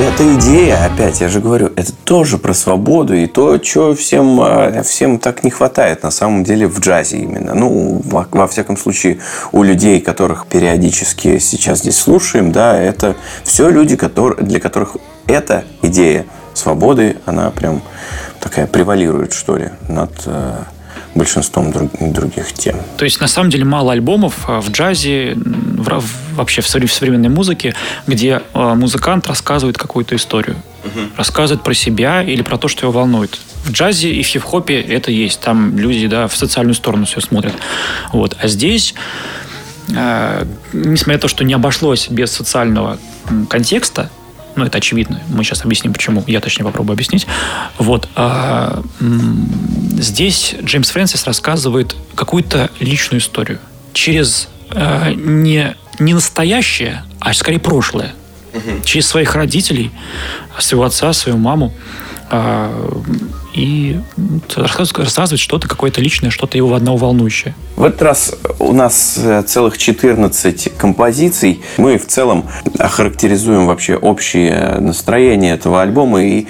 Эта 0.00 0.34
идея, 0.36 0.86
опять, 0.86 1.20
я 1.20 1.28
же 1.28 1.40
говорю, 1.40 1.72
это 1.76 1.92
тоже 1.92 2.38
про 2.38 2.54
свободу 2.54 3.14
и 3.14 3.26
то, 3.26 3.58
чего 3.58 3.94
всем, 3.94 4.40
э, 4.40 4.82
всем 4.82 5.18
так 5.18 5.44
не 5.44 5.50
хватает 5.50 6.02
на 6.02 6.10
самом 6.10 6.42
деле 6.42 6.66
в 6.66 6.80
джазе 6.80 7.18
именно. 7.18 7.54
Ну, 7.54 8.00
во, 8.04 8.26
во 8.30 8.48
всяком 8.48 8.76
случае, 8.78 9.18
у 9.52 9.62
людей, 9.62 10.00
которых 10.00 10.46
периодически 10.46 11.38
сейчас 11.38 11.80
здесь 11.80 11.98
слушаем, 11.98 12.50
да, 12.50 12.78
это 12.78 13.14
все 13.44 13.68
люди, 13.68 13.96
которые, 13.96 14.42
для 14.46 14.58
которых 14.58 14.96
эта 15.26 15.64
идея 15.82 16.24
свободы, 16.54 17.18
она 17.26 17.50
прям 17.50 17.82
такая 18.40 18.66
превалирует, 18.66 19.34
что 19.34 19.56
ли, 19.56 19.68
над 19.88 20.12
э, 20.24 20.62
большинством 21.14 21.72
друг, 21.72 21.90
других 22.12 22.52
тем. 22.52 22.76
То 22.96 23.04
есть, 23.04 23.20
на 23.20 23.28
самом 23.28 23.50
деле, 23.50 23.64
мало 23.64 23.92
альбомов 23.92 24.48
э, 24.48 24.60
в 24.60 24.70
джазе, 24.70 25.34
в, 25.36 26.02
вообще 26.34 26.62
в 26.62 26.68
современной 26.68 27.28
музыке, 27.28 27.74
где 28.06 28.42
э, 28.54 28.74
музыкант 28.74 29.26
рассказывает 29.26 29.76
какую-то 29.76 30.16
историю. 30.16 30.56
Угу. 30.84 31.00
Рассказывает 31.16 31.62
про 31.62 31.74
себя 31.74 32.22
или 32.22 32.42
про 32.42 32.56
то, 32.58 32.68
что 32.68 32.86
его 32.86 32.92
волнует. 32.92 33.38
В 33.64 33.72
джазе 33.72 34.10
и 34.10 34.22
в 34.22 34.26
хип-хопе 34.26 34.80
это 34.80 35.10
есть. 35.10 35.40
Там 35.40 35.76
люди 35.76 36.06
да, 36.06 36.28
в 36.28 36.36
социальную 36.36 36.74
сторону 36.74 37.04
все 37.06 37.20
смотрят. 37.20 37.54
Вот. 38.12 38.36
А 38.40 38.48
здесь 38.48 38.94
э, 39.88 40.44
несмотря 40.72 41.14
на 41.14 41.20
то, 41.20 41.28
что 41.28 41.44
не 41.44 41.54
обошлось 41.54 42.08
без 42.08 42.30
социального 42.30 42.98
контекста, 43.48 44.10
ну, 44.56 44.64
это 44.64 44.78
очевидно. 44.78 45.20
Мы 45.28 45.44
сейчас 45.44 45.64
объясним, 45.64 45.92
почему. 45.92 46.24
Я, 46.26 46.40
точнее, 46.40 46.64
попробую 46.64 46.94
объяснить. 46.94 47.26
Вот. 47.78 48.08
А, 48.16 48.82
здесь 49.98 50.54
Джеймс 50.62 50.90
Фрэнсис 50.90 51.24
рассказывает 51.26 51.94
какую-то 52.14 52.70
личную 52.80 53.20
историю 53.20 53.58
через 53.92 54.48
а, 54.70 55.12
не, 55.12 55.76
не 55.98 56.14
настоящее, 56.14 57.04
а 57.20 57.32
скорее 57.34 57.60
прошлое. 57.60 58.12
Угу. 58.52 58.82
Через 58.84 59.06
своих 59.06 59.34
родителей, 59.34 59.92
своего 60.58 60.84
отца, 60.84 61.12
свою 61.12 61.38
маму. 61.38 61.72
А, 62.30 63.02
и 63.54 64.00
рассказывать 64.54 65.40
что-то 65.40 65.68
какое-то 65.68 66.00
личное, 66.00 66.30
что-то 66.30 66.56
его 66.56 66.74
одного 66.74 66.98
волнующее. 66.98 67.54
В 67.76 67.84
этот 67.84 68.02
раз 68.02 68.34
у 68.58 68.72
нас 68.72 69.18
э, 69.18 69.42
целых 69.42 69.78
14 69.78 70.76
композиций. 70.76 71.60
Мы 71.76 71.98
в 71.98 72.06
целом 72.06 72.46
охарактеризуем 72.78 73.66
вообще 73.66 73.96
общее 73.96 74.76
настроение 74.80 75.54
этого 75.54 75.82
альбома 75.82 76.22
и 76.22 76.46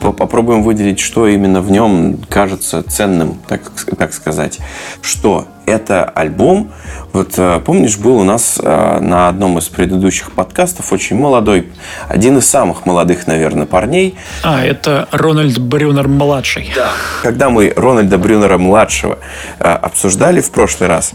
попробуем 0.00 0.62
выделить, 0.62 1.00
что 1.00 1.26
именно 1.26 1.60
в 1.60 1.70
нем 1.70 2.18
кажется 2.28 2.82
ценным, 2.82 3.38
так, 3.48 3.70
так 3.96 4.12
сказать. 4.12 4.58
Что 5.00 5.48
это 5.66 6.04
альбом. 6.04 6.72
Вот 7.12 7.34
э, 7.36 7.60
помнишь, 7.64 7.96
был 7.96 8.16
у 8.18 8.24
нас 8.24 8.60
э, 8.62 8.98
на 9.00 9.28
одном 9.28 9.58
из 9.58 9.68
предыдущих 9.68 10.32
подкастов 10.32 10.92
очень 10.92 11.16
молодой, 11.16 11.68
один 12.08 12.38
из 12.38 12.48
самых 12.48 12.86
молодых, 12.86 13.26
наверное, 13.26 13.66
парней. 13.66 14.16
А, 14.42 14.64
это 14.64 15.08
Рональд 15.12 15.58
Брюнер-младший. 15.58 16.72
Да. 16.74 16.90
Когда 17.22 17.50
мы 17.50 17.72
Рональда 17.74 18.18
Брюнера-младшего 18.18 19.18
э, 19.58 19.64
обсуждали 19.64 20.40
в 20.40 20.50
прошлый 20.50 20.88
раз, 20.88 21.12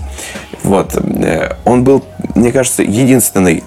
вот, 0.63 0.95
он 1.63 1.83
был, 1.85 2.03
мне 2.35 2.51
кажется, 2.51 2.83
единственный, 2.83 3.63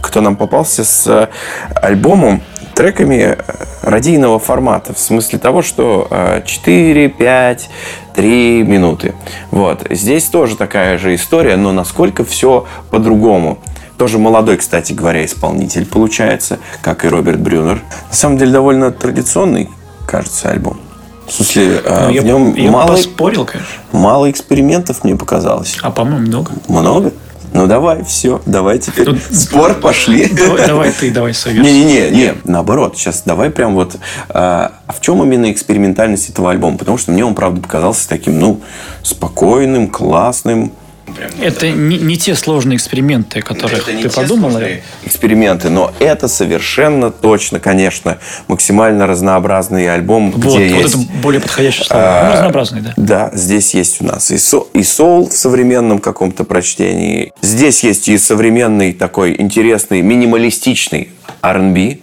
кто 0.00 0.20
нам 0.20 0.36
попался 0.36 0.84
с 0.84 1.28
альбомом, 1.74 2.40
треками 2.78 3.36
радийного 3.82 4.38
формата, 4.38 4.94
в 4.94 5.00
смысле 5.00 5.40
того, 5.40 5.62
что 5.62 6.08
4, 6.44 7.08
5, 7.08 7.70
3 8.14 8.62
минуты. 8.62 9.14
Вот. 9.50 9.84
Здесь 9.90 10.26
тоже 10.26 10.56
такая 10.56 10.96
же 10.96 11.16
история, 11.16 11.56
но 11.56 11.72
насколько 11.72 12.24
все 12.24 12.66
по-другому. 12.90 13.58
Тоже 13.96 14.18
молодой, 14.18 14.58
кстати 14.58 14.92
говоря, 14.92 15.24
исполнитель 15.24 15.86
получается, 15.86 16.60
как 16.80 17.04
и 17.04 17.08
Роберт 17.08 17.40
Брюнер. 17.40 17.82
На 18.10 18.14
самом 18.14 18.38
деле 18.38 18.52
довольно 18.52 18.92
традиционный, 18.92 19.70
кажется, 20.06 20.50
альбом. 20.50 20.78
В 21.26 21.32
смысле, 21.32 21.82
а, 21.84 22.04
ну, 22.04 22.12
в 22.12 22.14
я, 22.14 22.22
нем 22.22 22.54
я 22.54 22.70
мало, 22.70 22.92
поспорил, 22.92 23.44
конечно. 23.44 23.72
мало 23.90 24.30
экспериментов, 24.30 25.02
мне 25.02 25.16
показалось. 25.16 25.76
А 25.82 25.90
по-моему, 25.90 26.28
много. 26.28 26.52
Много? 26.68 27.12
Ну 27.52 27.66
давай, 27.66 28.04
все, 28.04 28.40
давай 28.46 28.78
теперь 28.78 29.06
Тут... 29.06 29.18
спор 29.32 29.74
пошли. 29.74 30.26
Давай, 30.28 30.66
давай 30.66 30.92
ты, 30.92 31.10
давай 31.10 31.34
совет. 31.34 31.64
Не-не-не, 31.64 32.10
не, 32.10 32.34
наоборот, 32.44 32.96
сейчас 32.96 33.22
давай 33.24 33.50
прям 33.50 33.74
вот, 33.74 33.96
а, 34.28 34.72
а 34.86 34.92
в 34.92 35.00
чем 35.00 35.22
именно 35.22 35.50
экспериментальность 35.50 36.30
этого 36.30 36.50
альбома? 36.50 36.78
Потому 36.78 36.98
что 36.98 37.12
мне 37.12 37.24
он, 37.24 37.34
правда, 37.34 37.60
показался 37.60 38.08
таким, 38.08 38.38
ну, 38.38 38.60
спокойным, 39.02 39.88
классным, 39.88 40.72
Прям 41.18 41.30
это 41.40 41.70
не, 41.70 41.98
не 41.98 42.16
те 42.16 42.34
сложные 42.34 42.76
эксперименты, 42.76 43.42
которые 43.42 43.78
это 43.78 44.02
ты 44.02 44.10
подумал. 44.10 44.58
Эксперименты, 45.04 45.68
но 45.68 45.92
это 45.98 46.28
совершенно 46.28 47.10
точно, 47.10 47.58
конечно, 47.58 48.18
максимально 48.46 49.06
разнообразный 49.06 49.92
альбом, 49.92 50.30
вот, 50.30 50.58
где 50.58 50.74
вот 50.74 50.82
есть... 50.82 50.94
это 50.94 51.04
более 51.22 51.40
подходящее 51.40 51.84
слово. 51.84 52.02
А, 52.04 52.24
ну, 52.24 52.32
разнообразный, 52.34 52.80
да. 52.80 52.94
Да, 52.96 53.30
здесь 53.34 53.74
есть 53.74 54.00
у 54.00 54.04
нас 54.04 54.30
и, 54.30 54.38
со, 54.38 54.64
и 54.72 54.82
соул 54.82 55.28
в 55.28 55.32
современном 55.32 55.98
каком-то 55.98 56.44
прочтении. 56.44 57.32
Здесь 57.42 57.82
есть 57.82 58.08
и 58.08 58.16
современный 58.16 58.92
такой 58.92 59.34
интересный 59.38 60.02
минималистичный 60.02 61.10
R&B, 61.42 61.98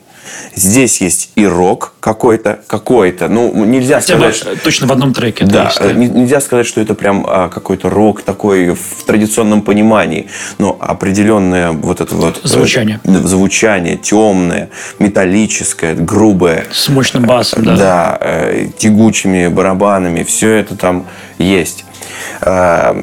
Здесь 0.55 1.01
есть 1.01 1.31
и 1.35 1.45
рок 1.45 1.93
какой-то, 1.99 2.59
какой-то. 2.67 3.27
Ну, 3.27 3.65
нельзя 3.65 3.95
Хотя 3.99 4.15
сказать... 4.15 4.35
Что... 4.35 4.55
Точно 4.57 4.87
в 4.87 4.91
одном 4.91 5.13
треке. 5.13 5.45
Да, 5.45 5.71
да, 5.79 5.93
нельзя 5.93 6.41
сказать, 6.41 6.65
что 6.65 6.81
это 6.81 6.93
прям 6.93 7.25
а, 7.27 7.49
какой-то 7.49 7.89
рок 7.89 8.21
такой 8.21 8.69
в 8.69 9.03
традиционном 9.05 9.61
понимании. 9.61 10.27
Но 10.57 10.77
определенное 10.79 11.71
вот 11.71 12.01
это 12.01 12.15
вот... 12.15 12.41
Э, 12.43 12.47
звучание. 12.47 12.99
Э, 13.03 13.11
звучание 13.11 13.97
темное, 13.97 14.69
металлическое, 14.99 15.95
грубое. 15.95 16.65
С 16.71 16.89
мощным 16.89 17.25
басом, 17.25 17.63
да. 17.63 17.75
Да, 17.75 18.17
э, 18.21 18.67
тягучими 18.77 19.47
барабанами. 19.47 20.23
Все 20.23 20.51
это 20.51 20.75
там 20.75 21.05
есть. 21.37 21.85
А, 22.41 22.97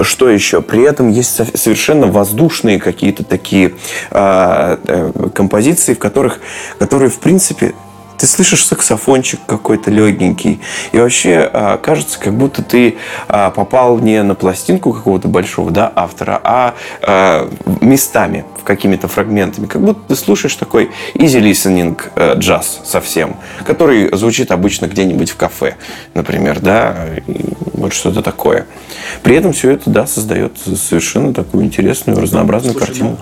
что 0.00 0.28
еще? 0.28 0.62
При 0.62 0.82
этом 0.82 1.10
есть 1.10 1.40
совершенно 1.58 2.06
воздушные 2.06 2.78
какие-то 2.78 3.24
такие 3.24 3.74
а, 4.10 4.78
э, 4.86 5.30
композиции, 5.34 5.94
в 5.94 5.98
которых, 5.98 6.40
которые, 6.78 7.10
в 7.10 7.18
принципе, 7.18 7.74
ты 8.22 8.28
слышишь 8.28 8.64
саксофончик 8.66 9.40
какой-то 9.48 9.90
легенький, 9.90 10.60
и 10.92 10.98
вообще 10.98 11.50
а, 11.52 11.76
кажется, 11.76 12.20
как 12.20 12.32
будто 12.34 12.62
ты 12.62 12.94
а, 13.26 13.50
попал 13.50 13.98
не 13.98 14.22
на 14.22 14.36
пластинку 14.36 14.92
какого-то 14.92 15.26
большого 15.26 15.72
да, 15.72 15.92
автора, 15.92 16.40
а, 16.44 16.76
а 17.02 17.50
местами, 17.80 18.44
в 18.60 18.62
какими-то 18.62 19.08
фрагментами. 19.08 19.66
Как 19.66 19.82
будто 19.82 20.02
ты 20.06 20.14
слушаешь 20.14 20.54
такой 20.54 20.92
easy 21.14 21.40
listening 21.40 22.00
э, 22.14 22.34
джаз 22.36 22.82
совсем, 22.84 23.38
который 23.66 24.16
звучит 24.16 24.52
обычно 24.52 24.86
где-нибудь 24.86 25.30
в 25.30 25.36
кафе, 25.36 25.74
например, 26.14 26.60
да, 26.60 27.08
и 27.26 27.54
вот 27.74 27.92
что-то 27.92 28.22
такое. 28.22 28.66
При 29.24 29.34
этом 29.34 29.52
все 29.52 29.72
это, 29.72 29.90
да, 29.90 30.06
создает 30.06 30.58
совершенно 30.58 31.34
такую 31.34 31.64
интересную, 31.64 32.20
разнообразную 32.20 32.74
Слушай, 32.74 32.86
картину. 32.86 33.18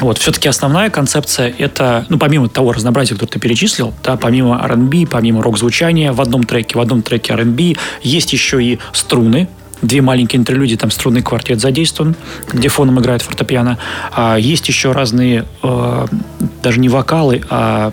Вот, 0.00 0.18
все-таки 0.18 0.48
основная 0.48 0.90
концепция 0.90 1.52
это, 1.56 2.04
ну, 2.08 2.18
помимо 2.18 2.48
того 2.48 2.72
разнообразия, 2.72 3.14
которое 3.14 3.30
ты 3.32 3.38
перечислил, 3.38 3.94
да, 4.04 4.16
помимо 4.16 4.60
R&B, 4.62 5.06
помимо 5.10 5.42
рок-звучания 5.42 6.12
в 6.12 6.20
одном 6.20 6.44
треке, 6.44 6.76
в 6.76 6.80
одном 6.80 7.02
треке 7.02 7.32
R&B, 7.32 7.74
есть 8.02 8.32
еще 8.32 8.62
и 8.62 8.78
струны, 8.92 9.48
две 9.82 10.02
маленькие 10.02 10.40
интерлюдии, 10.40 10.76
там 10.76 10.90
струнный 10.90 11.22
квартет 11.22 11.60
задействован, 11.60 12.14
где 12.52 12.68
фоном 12.68 13.00
играет 13.00 13.22
фортепиано. 13.22 13.78
А 14.12 14.36
есть 14.36 14.68
еще 14.68 14.92
разные, 14.92 15.44
э, 15.62 16.06
даже 16.62 16.80
не 16.80 16.88
вокалы, 16.88 17.42
а 17.48 17.90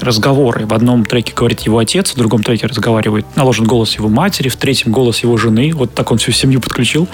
разговоры. 0.00 0.66
В 0.66 0.72
одном 0.72 1.04
треке 1.04 1.32
говорит 1.34 1.60
его 1.60 1.78
отец, 1.78 2.12
в 2.12 2.16
другом 2.16 2.42
треке 2.42 2.66
разговаривает, 2.66 3.26
наложен 3.36 3.66
голос 3.66 3.96
его 3.96 4.08
матери, 4.08 4.48
в 4.48 4.56
третьем 4.56 4.92
голос 4.92 5.22
его 5.22 5.36
жены. 5.36 5.72
Вот 5.74 5.94
так 5.94 6.10
он 6.10 6.18
всю 6.18 6.32
семью 6.32 6.60
подключил. 6.60 7.08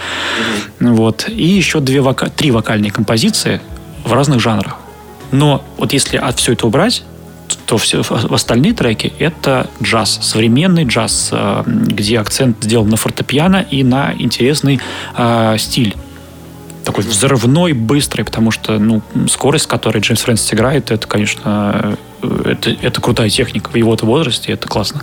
Mm-hmm. 0.81 0.93
Вот. 0.95 1.29
И 1.29 1.45
еще 1.45 1.81
две 1.81 2.01
вока... 2.01 2.29
три 2.29 2.51
вокальные 2.51 2.91
композиции 2.91 3.61
в 4.05 4.13
разных 4.13 4.41
жанрах. 4.41 4.77
Но 5.33 5.65
вот 5.77 5.93
если 5.93 6.17
от 6.17 6.39
все 6.39 6.53
это 6.53 6.67
убрать, 6.67 7.03
то 7.67 7.79
все 7.79 8.03
остальные 8.31 8.75
треки 8.75 9.13
это 9.19 9.69
джаз, 9.83 10.19
современный 10.23 10.85
джаз, 10.85 11.31
э, 11.33 11.63
где 11.67 12.21
акцент 12.21 12.63
сделан 12.63 12.89
на 12.89 12.97
фортепиано 12.97 13.67
и 13.71 13.83
на 13.83 14.15
интересный 14.19 14.81
э, 15.17 15.57
стиль 15.59 15.97
такой 16.85 17.05
взрывной, 17.05 17.73
быстрый, 17.73 18.23
потому 18.23 18.51
что 18.51 18.79
ну, 18.79 19.03
скорость, 19.29 19.67
которой 19.67 19.99
Джеймс 19.99 20.23
Фрэнсис 20.23 20.53
играет, 20.55 20.91
это, 20.91 21.07
конечно, 21.07 21.97
э, 22.23 22.51
это, 22.53 22.71
это 22.71 23.01
крутая 23.01 23.31
техника 23.31 23.71
в 23.71 23.75
его-то 23.75 24.07
возрасте, 24.07 24.53
это 24.53 24.69
классно. 24.69 25.03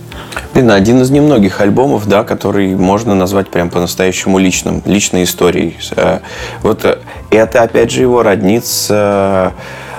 Блин, 0.53 0.71
один 0.71 1.01
из 1.01 1.09
немногих 1.09 1.59
альбомов, 1.61 2.07
да, 2.07 2.23
который 2.23 2.75
можно 2.75 3.15
назвать 3.15 3.49
прям 3.49 3.69
по-настоящему 3.69 4.37
личным, 4.37 4.81
личной 4.85 5.23
историей. 5.23 5.77
Э, 5.95 6.19
вот 6.61 6.85
это, 7.29 7.61
опять 7.61 7.91
же, 7.91 8.01
его 8.01 8.23
роднит 8.23 8.65
с 8.65 9.53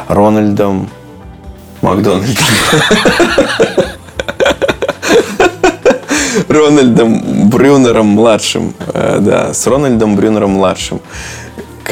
Рональдом 0.08 0.88
Макдональдом. 1.80 2.36
Рональдом 6.48 7.48
Брюнером 7.48 8.06
младшим, 8.06 8.74
э, 8.92 9.18
да, 9.20 9.54
с 9.54 9.66
Рональдом 9.66 10.16
Брюнером 10.16 10.50
младшим. 10.52 11.00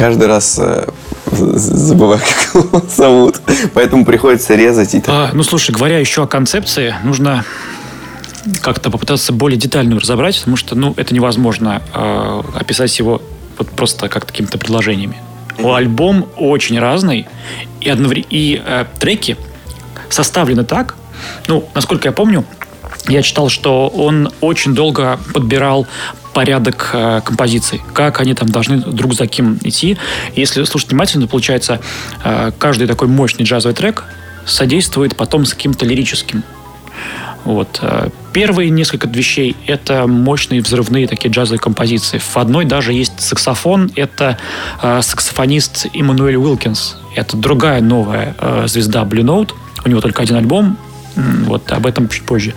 Каждый 0.01 0.29
раз 0.29 0.59
э, 0.59 0.87
забываю, 1.31 2.21
как 2.55 2.65
его 2.65 2.83
зовут. 2.89 3.37
Поэтому 3.75 4.07
приходится 4.07 4.55
резать. 4.55 4.95
И... 4.95 5.03
А, 5.07 5.29
ну, 5.35 5.43
слушай, 5.43 5.73
говоря 5.73 5.99
еще 5.99 6.23
о 6.23 6.27
концепции, 6.27 6.95
нужно 7.05 7.45
как-то 8.63 8.91
попытаться 8.91 9.35
более 9.35 9.59
детально 9.59 10.01
разобрать, 10.01 10.39
потому 10.39 10.57
что, 10.57 10.75
ну, 10.75 10.95
это 10.97 11.13
невозможно 11.15 11.83
э, 11.93 12.43
описать 12.55 12.99
его 12.99 13.21
вот 13.59 13.69
просто 13.73 14.09
как 14.09 14.25
какими-то 14.25 14.57
предложениями. 14.57 15.19
Mm-hmm. 15.59 15.77
Альбом 15.77 16.27
очень 16.39 16.79
разный, 16.79 17.29
и, 17.83 17.91
одновременно, 17.91 18.27
и 18.31 18.63
э, 18.65 18.87
треки 18.99 19.37
составлены 20.09 20.65
так, 20.65 20.95
ну, 21.47 21.69
насколько 21.75 22.09
я 22.09 22.13
помню, 22.13 22.47
я 23.07 23.21
читал, 23.21 23.51
что 23.51 23.89
он 23.89 24.33
очень 24.41 24.75
долго 24.75 25.19
подбирал 25.35 25.87
порядок 26.33 26.91
э, 26.93 27.21
композиций, 27.25 27.83
как 27.93 28.21
они 28.21 28.35
там 28.35 28.49
должны 28.49 28.79
друг 28.79 29.15
за 29.15 29.27
кем 29.27 29.59
идти. 29.63 29.97
Если 30.37 30.65
слушать 30.65 30.91
внимательно, 30.91 31.27
получается, 31.27 31.81
э, 32.25 32.53
каждый 32.59 32.87
такой 32.87 33.09
мощный 33.09 33.45
джазовый 33.45 33.75
трек 33.75 34.05
содействует 34.47 35.17
потом 35.17 35.45
с 35.45 35.55
каким-то 35.55 35.85
лирическим. 35.85 36.43
Вот. 37.45 37.79
Э, 37.83 38.11
первые 38.33 38.71
несколько 38.71 39.09
вещей— 39.09 39.57
это 39.67 40.07
мощные 40.07 40.61
взрывные 40.61 41.07
такие 41.07 41.31
джазовые 41.31 41.59
композиции. 41.59 42.19
В 42.19 42.37
одной 42.37 42.65
даже 42.65 42.93
есть 42.93 43.21
саксофон. 43.21 43.91
Это 43.97 44.39
э, 44.83 45.01
саксофонист 45.03 45.87
Иммануэль 45.93 46.37
Уилкинс. 46.37 46.97
Это 47.17 47.37
другая 47.37 47.81
новая 47.81 48.37
э, 48.39 48.65
звезда 48.67 49.03
Blue 49.03 49.23
Note. 49.25 49.53
У 49.85 49.89
него 49.89 50.01
только 50.01 50.23
один 50.23 50.37
альбом. 50.37 50.77
Вот 51.47 51.71
об 51.73 51.87
этом 51.87 52.09
чуть 52.09 52.25
позже. 52.25 52.55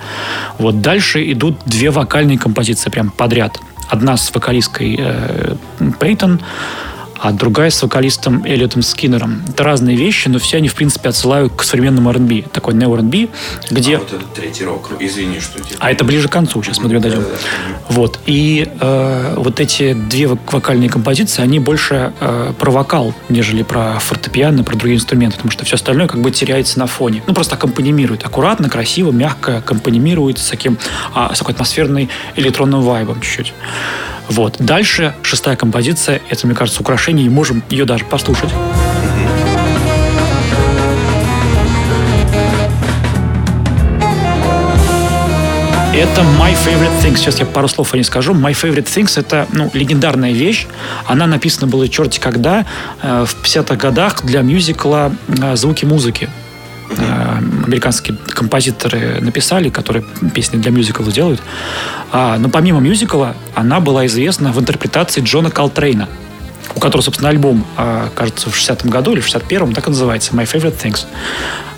Вот 0.60 0.82
дальше 0.82 1.32
идут 1.32 1.58
две 1.66 1.90
вокальные 1.90 2.38
композиции 2.38 2.90
прям 2.90 3.10
подряд. 3.10 3.60
Одна 3.90 4.18
с 4.18 4.34
вокалисткой 4.34 4.98
э, 5.00 5.56
Пейтон, 6.00 6.40
а 7.24 7.32
другая 7.32 7.70
с 7.70 7.82
вокалистом 7.82 8.44
Эллиотом 8.44 8.82
Скиннером. 8.82 9.44
Это 9.48 9.64
разные 9.64 9.96
вещи, 9.96 10.28
но 10.28 10.40
все 10.40 10.58
они, 10.58 10.68
в 10.68 10.76
принципе, 10.76 11.08
отсылают 11.08 11.54
к 11.56 11.64
современному 11.64 12.10
R&B. 12.10 12.42
Такой 12.52 12.74
нео 12.74 12.94
R&B, 12.96 13.30
где... 13.72 13.96
А 13.96 14.00
вот 14.00 14.12
этот 14.12 14.34
третий 14.34 14.66
рок, 14.66 14.92
извини, 15.00 15.40
что... 15.40 15.62
Тебе... 15.62 15.78
А 15.80 15.90
это 15.90 16.04
ближе 16.04 16.28
к 16.28 16.34
концу, 16.34 16.62
сейчас 16.62 16.80
мы 16.80 16.90
дойдем. 16.90 17.12
Да, 17.12 17.16
да, 17.20 17.22
да. 17.22 17.86
Вот. 17.88 18.20
И 18.26 18.70
э, 18.78 19.36
вот 19.38 19.62
эти 19.62 19.94
две 19.94 20.28
вокальные 20.28 20.90
композиции, 20.90 21.42
они 21.42 21.60
больше 21.60 22.12
э, 22.20 22.52
про 22.60 22.72
вокал, 22.72 23.14
нежели 23.30 23.64
про 23.64 24.00
фортепиано, 24.00 24.66
про 24.66 24.76
другие 24.76 24.98
инструменты, 24.98 25.38
потому 25.38 25.52
что 25.52 25.64
все 25.64 25.76
остальное 25.76 26.10
как 26.10 26.20
бы 26.20 26.30
теряется 26.30 26.78
на 26.78 26.88
фоне. 26.88 27.24
Ну, 27.26 27.34
просто 27.34 27.56
аккомпанимирует. 27.56 28.26
Аккуратно, 28.26 28.70
красиво, 28.70 29.12
мягко 29.12 29.60
аккомпанимирует 29.60 30.40
с 30.40 30.50
таким, 30.50 30.78
а, 31.14 31.34
с 31.34 31.40
такой 31.40 31.54
атмосферной 31.54 32.10
электронным 32.36 32.82
вайбом 32.82 33.22
чуть-чуть. 33.22 33.54
Вот. 34.30 34.58
Дальше 34.60 35.14
шестая 35.22 35.56
композиция, 35.56 36.22
это, 36.30 36.48
мне 36.48 36.56
кажется, 36.56 36.82
украшение, 36.82 37.26
и 37.26 37.30
можем 37.30 37.64
ее 37.70 37.86
даже 37.86 38.06
послушать. 38.06 38.50
Это 45.96 46.22
My 46.22 46.56
Favorite 46.56 47.04
Things. 47.04 47.18
Сейчас 47.18 47.40
я 47.40 47.46
пару 47.46 47.68
слов 47.68 47.94
о 47.94 47.98
ней 47.98 48.04
скажу. 48.04 48.34
My 48.34 48.52
Favorite 48.52 48.86
Things— 48.86 49.14
это 49.20 49.48
ну, 49.52 49.70
легендарная 49.74 50.32
вещь. 50.32 50.66
Она 51.06 51.28
написана 51.28 51.68
была 51.68 51.88
черти 51.88 52.20
когда, 52.20 52.66
э, 53.04 53.26
в 53.28 53.44
50-х 53.44 53.76
годах 53.76 54.26
для 54.26 54.42
мюзикла 54.42 55.14
э, 55.28 55.56
«Звуки 55.56 55.86
музыки». 55.86 56.30
Э, 56.98 57.38
американские 57.66 58.18
композиторы 58.28 59.20
написали, 59.22 59.70
которые 59.70 60.04
песни 60.34 60.58
для 60.58 60.72
мюзикла 60.72 61.12
делают. 61.12 61.42
А, 62.12 62.38
но 62.38 62.50
помимо 62.50 62.80
мюзикла, 62.80 63.36
она 63.56 63.80
была 63.80 64.06
известна 64.06 64.52
в 64.52 64.60
интерпретации 64.60 65.22
Джона 65.22 65.50
Колтрейна, 65.50 66.08
у 66.76 66.80
которого, 66.80 67.04
собственно, 67.04 67.30
альбом, 67.30 67.66
а, 67.78 68.10
кажется, 68.16 68.50
в 68.50 68.56
60-м 68.56 68.90
году 68.90 69.14
или 69.14 69.20
в 69.20 69.28
61-м, 69.28 69.74
так 69.74 69.88
и 69.88 69.90
называется, 69.90 70.34
My 70.34 70.46
Favorite 70.46 70.82
Things. 70.82 71.06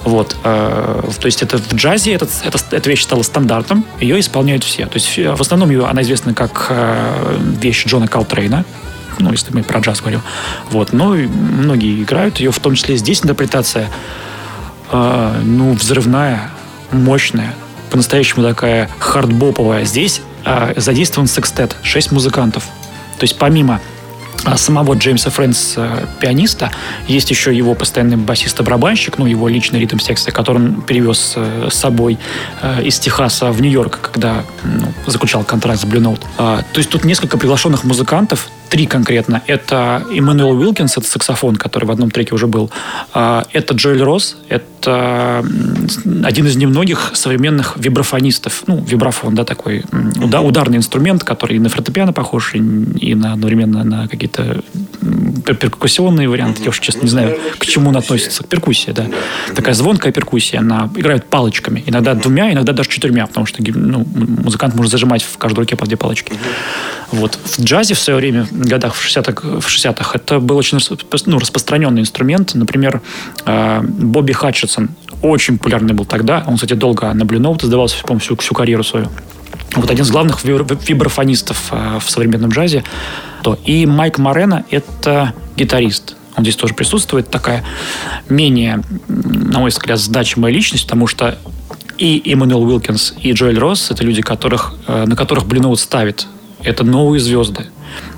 Вот. 0.03 0.36
Э, 0.43 1.01
то 1.20 1.26
есть 1.26 1.41
это 1.41 1.57
в 1.57 1.74
джазе, 1.74 2.13
этот, 2.13 2.30
это, 2.43 2.59
эта 2.72 2.89
вещь 2.89 3.03
стала 3.03 3.24
стандартом, 3.24 3.86
ее 3.99 4.20
исполняют 4.20 4.63
все. 4.63 4.86
То 4.86 4.95
есть 4.95 5.18
в 5.18 5.41
основном 5.41 5.72
ее, 5.72 5.86
она 5.86 6.03
известна 6.03 6.34
как 6.34 6.68
э, 6.70 7.39
вещь 7.59 7.86
Джона 7.88 8.07
Колтрейна, 8.07 8.66
ну, 9.18 9.32
если 9.32 9.53
мы 9.53 9.63
про 9.63 9.80
джаз 9.80 10.01
говорим. 10.01 10.22
Вот. 10.70 10.93
Но 10.93 11.16
многие 11.16 12.03
играют 12.03 12.38
ее, 12.38 12.51
в 12.51 12.59
том 12.59 12.76
числе 12.76 12.97
здесь 12.97 13.24
интерпретация 13.24 13.89
э, 14.92 15.42
ну, 15.44 15.74
взрывная, 15.74 16.50
мощная, 16.92 17.54
по-настоящему 17.92 18.44
такая 18.44 18.90
хардбоповая. 19.00 19.86
Здесь 19.86 20.22
э, 20.46 20.74
задействован 20.76 21.28
секстет, 21.28 21.76
шесть 21.84 22.12
музыкантов. 22.12 22.64
То 23.18 23.24
есть 23.24 23.38
помимо 23.38 23.80
а, 24.44 24.58
самого 24.58 24.94
Джеймса 24.96 25.30
Фрэнс, 25.30 25.78
пианиста, 26.20 26.70
есть 27.08 27.32
еще 27.32 27.56
его 27.56 27.74
постоянный 27.74 28.18
басист-барабанщик, 28.18 29.18
ну, 29.18 29.26
его 29.26 29.48
личный 29.48 29.80
ритм-секция, 29.80 30.34
который 30.34 30.58
он 30.58 30.82
перевез 30.82 31.36
с 31.36 31.74
собой 31.74 32.20
из 32.84 33.00
Техаса 33.00 33.52
в 33.52 33.62
Нью-Йорк, 33.62 34.12
когда 34.12 34.44
ну, 34.64 34.94
заключал 35.08 35.44
контракт 35.46 35.80
с 35.80 35.86
Blue 35.86 36.02
Note. 36.02 36.22
То 36.38 36.78
есть 36.78 36.90
тут 36.90 37.06
несколько 37.06 37.38
приглашенных 37.38 37.86
музыкантов, 37.86 38.50
три 38.76 38.88
конкретно. 38.88 39.41
Это 39.47 40.05
Эммануэл 40.11 40.59
Уилкинс, 40.59 40.97
это 40.97 41.07
саксофон, 41.07 41.55
который 41.55 41.86
в 41.86 41.91
одном 41.91 42.11
треке 42.11 42.36
уже 42.36 42.45
был. 42.45 42.69
А, 43.13 43.45
это 43.53 43.73
Джоэль 43.73 44.03
Росс, 44.03 44.36
это 44.49 45.45
один 46.26 46.45
из 46.45 46.57
немногих 46.57 47.11
современных 47.13 47.78
вибрафонистов. 47.78 48.63
Ну, 48.67 48.84
вибрафон, 48.84 49.34
да, 49.34 49.45
такой 49.45 49.86
ударный 50.21 50.78
инструмент, 50.78 51.23
который 51.23 51.55
и 51.55 51.59
на 51.59 51.69
фортепиано 51.69 52.11
похож, 52.11 52.53
и 52.53 53.15
на, 53.15 53.32
одновременно 53.32 53.86
на 53.86 54.09
какие-то 54.09 54.61
перкуссионные 55.45 56.28
варианты. 56.28 56.63
Я 56.63 56.69
уж, 56.69 56.80
честно, 56.82 57.03
не 57.03 57.09
знаю, 57.09 57.39
к 57.57 57.65
чему 57.65 57.91
он 57.91 57.95
относится. 57.95 58.43
К 58.43 58.47
перкуссии, 58.47 58.91
да. 58.91 59.05
Такая 59.55 59.73
звонкая 59.73 60.11
перкуссия. 60.11 60.59
Она 60.59 60.89
играет 60.97 61.28
палочками. 61.28 61.82
Иногда 61.86 62.13
двумя, 62.13 62.51
иногда 62.51 62.73
даже 62.73 62.89
четырьмя, 62.89 63.26
потому 63.26 63.45
что 63.45 63.63
ну, 63.65 64.05
музыкант 64.13 64.76
может 64.76 64.91
зажимать 64.91 65.23
в 65.23 65.38
каждой 65.38 65.59
руке 65.59 65.78
по 65.78 65.86
две 65.86 65.95
палочки. 65.95 66.34
Вот. 67.11 67.39
В 67.45 67.61
джазе 67.61 67.93
в 67.93 67.99
свое 67.99 68.17
время, 68.17 68.47
годах 68.68 68.95
в 68.95 69.05
60-х, 69.05 69.59
в 69.59 69.68
60 69.68 70.16
это 70.16 70.39
был 70.39 70.57
очень 70.57 70.80
ну, 71.26 71.39
распространенный 71.39 72.01
инструмент. 72.01 72.53
Например, 72.53 73.01
э, 73.45 73.82
Бобби 73.82 74.34
Хатчинсон 74.34 74.89
очень 75.22 75.57
популярный 75.57 75.93
был 75.93 76.05
тогда. 76.05 76.43
Он, 76.47 76.55
кстати, 76.55 76.74
долго 76.74 77.13
на 77.13 77.24
Note 77.24 77.66
издавался, 77.66 78.01
по-моему, 78.01 78.20
всю, 78.20 78.36
всю 78.38 78.53
карьеру 78.53 78.84
свою. 78.84 79.09
Вот 79.76 79.89
один 79.89 80.05
из 80.05 80.11
главных 80.11 80.43
вибрафонистов 80.43 81.70
э, 81.72 81.99
в 81.99 82.09
современном 82.09 82.51
джазе. 82.51 82.84
И 83.66 83.86
Майк 83.86 84.18
Морено– 84.18 84.66
это 84.72 85.34
гитарист. 85.55 86.16
Он 86.36 86.43
здесь 86.43 86.55
тоже 86.55 86.74
присутствует. 86.74 87.30
Такая 87.30 87.63
менее, 88.30 88.82
на 89.07 89.59
мой 89.59 89.70
взгляд, 89.70 89.99
значимая 89.99 90.51
личность, 90.51 90.86
потому 90.86 91.07
что 91.07 91.38
и 91.97 92.22
Эммануэл 92.26 92.63
Уилкинс, 92.63 93.16
и 93.22 93.32
Джоэль 93.32 93.57
Росс– 93.57 93.89
это 93.91 94.03
люди, 94.03 94.22
которых, 94.22 94.74
э, 94.88 95.05
на 95.05 95.16
которых 95.16 95.45
Note 95.45 95.78
ставит 95.78 96.28
это 96.63 96.84
новые 96.84 97.20
звезды. 97.20 97.68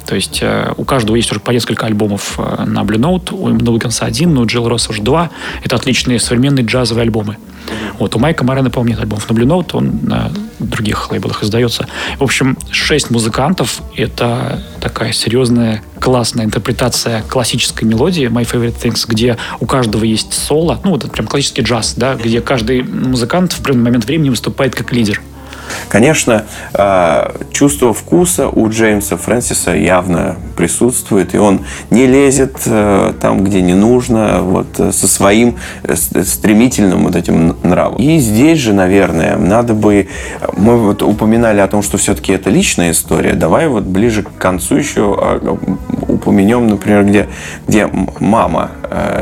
То 0.07 0.15
есть 0.15 0.39
э, 0.41 0.73
у 0.77 0.85
каждого 0.85 1.15
есть 1.17 1.29
уже 1.31 1.39
по 1.39 1.51
несколько 1.51 1.85
альбомов 1.85 2.39
э, 2.39 2.63
на 2.65 2.81
Blue 2.81 2.97
Note, 2.97 3.33
у 3.33 3.45
Уилкинса 3.47 4.05
один, 4.05 4.33
но 4.33 4.41
у 4.41 4.45
Джилл 4.45 4.67
Росса 4.69 4.91
уже 4.91 5.01
два. 5.01 5.29
Это 5.63 5.75
отличные 5.75 6.19
современные 6.19 6.65
джазовые 6.65 7.03
альбомы. 7.03 7.37
Вот 7.99 8.15
у 8.15 8.19
Майка 8.19 8.45
Морена, 8.45 8.69
по-моему, 8.69 8.91
нет 8.91 8.99
альбомов 9.01 9.29
на 9.29 9.33
Blue 9.33 9.45
Note, 9.45 9.71
он 9.73 9.99
на 10.03 10.31
других 10.59 11.11
лейблах 11.11 11.43
издается. 11.43 11.87
В 12.19 12.23
общем, 12.23 12.57
шесть 12.71 13.09
музыкантов— 13.09 13.81
это 13.97 14.63
такая 14.79 15.11
серьезная, 15.11 15.83
классная 15.99 16.45
интерпретация 16.45 17.21
классической 17.23 17.83
мелодии 17.83 18.27
My 18.27 18.49
Favorite 18.49 18.81
Things, 18.81 19.05
где 19.07 19.37
у 19.59 19.65
каждого 19.65 20.05
есть 20.05 20.33
соло, 20.33 20.79
ну, 20.85 20.91
вот 20.91 21.03
это 21.03 21.11
прям 21.11 21.27
классический 21.27 21.63
джаз, 21.63 21.95
да, 21.97 22.15
где 22.15 22.39
каждый 22.39 22.83
музыкант 22.83 23.51
в 23.51 23.59
определенный 23.59 23.85
момент 23.85 24.05
времени 24.05 24.29
выступает 24.29 24.73
как 24.73 24.93
лидер. 24.93 25.21
Конечно, 25.89 26.45
а, 26.73 27.33
чувство 27.51 27.93
вкуса 27.93 28.49
у 28.49 28.69
Джеймса 28.69 29.17
Фрэнсиса 29.17 29.71
явно 29.75 30.35
присутствует, 30.55 31.35
и 31.35 31.37
он 31.37 31.61
не 31.89 32.07
лезет 32.07 32.57
э, 32.65 33.13
там, 33.21 33.43
где 33.43 33.61
не 33.61 33.73
нужно, 33.73 34.41
вот 34.41 34.79
э, 34.79 34.91
со 34.91 35.07
своим 35.07 35.57
э, 35.83 35.95
стремительным 35.95 37.03
вот 37.03 37.15
этим 37.15 37.55
нравом. 37.63 37.97
И 37.97 38.17
здесь 38.19 38.59
же, 38.59 38.73
наверное, 38.73 39.37
надо 39.37 39.73
бы... 39.73 40.07
Мы 40.55 40.77
вот 40.77 41.03
упоминали 41.03 41.59
о 41.59 41.67
том, 41.67 41.83
что 41.83 41.97
все-таки 41.97 42.33
это 42.33 42.49
личная 42.49 42.91
история. 42.91 43.33
Давай 43.33 43.67
вот 43.67 43.83
ближе 43.83 44.23
к 44.23 44.35
концу 44.37 44.75
еще 44.75 45.15
а, 45.17 45.57
упомянем, 46.07 46.67
например, 46.67 47.05
где, 47.05 47.27
где 47.67 47.89
мама 48.19 48.71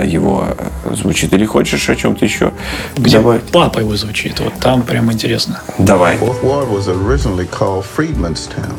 его 0.04 0.48
звучит. 0.92 1.34
Или 1.34 1.46
хочешь 1.46 1.90
о 1.90 1.96
чем-то 1.96 2.26
еще? 2.26 2.52
Где 2.96 3.18
Давай. 3.18 3.40
папа 3.52 3.80
его 3.80 3.96
звучит. 3.96 4.40
Вот 4.40 4.54
там 4.60 4.84
прям 4.84 5.12
интересно. 5.12 5.62
Давай. 5.78 6.18
Fourth 6.18 6.44
Ward 6.44 6.70
was 6.70 6.88
originally 6.88 7.48
called 7.50 7.86
Freedman's 7.86 8.48
Town. 8.48 8.76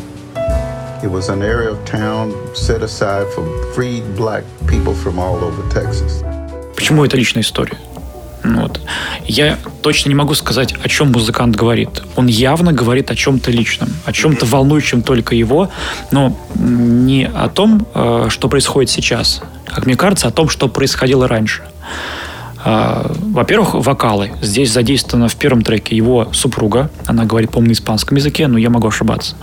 It 1.03 1.11
was 1.11 1.29
an 1.29 1.43
area 1.43 1.71
of 1.71 1.85
town 1.85 2.33
set 2.55 2.83
aside 2.83 3.27
for 3.35 3.45
freed 3.75 4.17
black 4.17 4.45
people 4.67 4.95
from 4.95 5.19
all 5.19 5.37
over 5.45 5.63
Texas. 5.73 6.23
Почему 6.75 7.05
это 7.05 7.17
личная 7.17 7.43
история? 7.43 7.77
Ну 8.47 8.63
вот. 8.63 8.81
Я 9.27 9.59
точно 9.83 10.09
не 10.09 10.15
могу 10.15 10.35
сказать, 10.35 10.75
о 10.83 10.89
чем 10.89 11.11
музыкант 11.11 11.57
говорит. 11.57 12.03
Он 12.15 12.29
явно 12.29 12.73
говорит 12.73 13.11
о 13.11 13.17
чем-то 13.17 13.51
личном, 13.51 13.89
о 14.05 14.13
чем-то 14.13 14.47
волнующем 14.47 15.03
только 15.03 15.35
его, 15.35 15.71
но 16.13 16.37
не 16.55 17.27
о 17.27 17.49
том, 17.49 17.87
э, 17.95 18.29
что 18.31 18.49
происходит 18.49 18.91
сейчас, 18.91 19.43
как 19.67 19.87
мне 19.87 19.97
кажется, 19.97 20.29
о 20.29 20.31
том, 20.31 20.49
что 20.49 20.69
происходило 20.69 21.27
раньше. 21.27 21.63
А, 22.69 23.13
во-первых, 23.21 23.75
вокалы. 23.75 24.33
Здесь 24.43 24.73
задействована 24.73 25.29
в 25.29 25.37
первом 25.37 25.63
треке 25.63 25.95
его 25.95 26.29
супруга. 26.33 26.91
Она 27.07 27.25
говорит, 27.25 27.53
по-моему, 27.53 27.69
на 27.69 27.73
испанском 27.75 28.17
языке, 28.17 28.49
но 28.49 28.59
я 28.59 28.71
могу 28.71 28.89
ошибаться. 28.89 29.37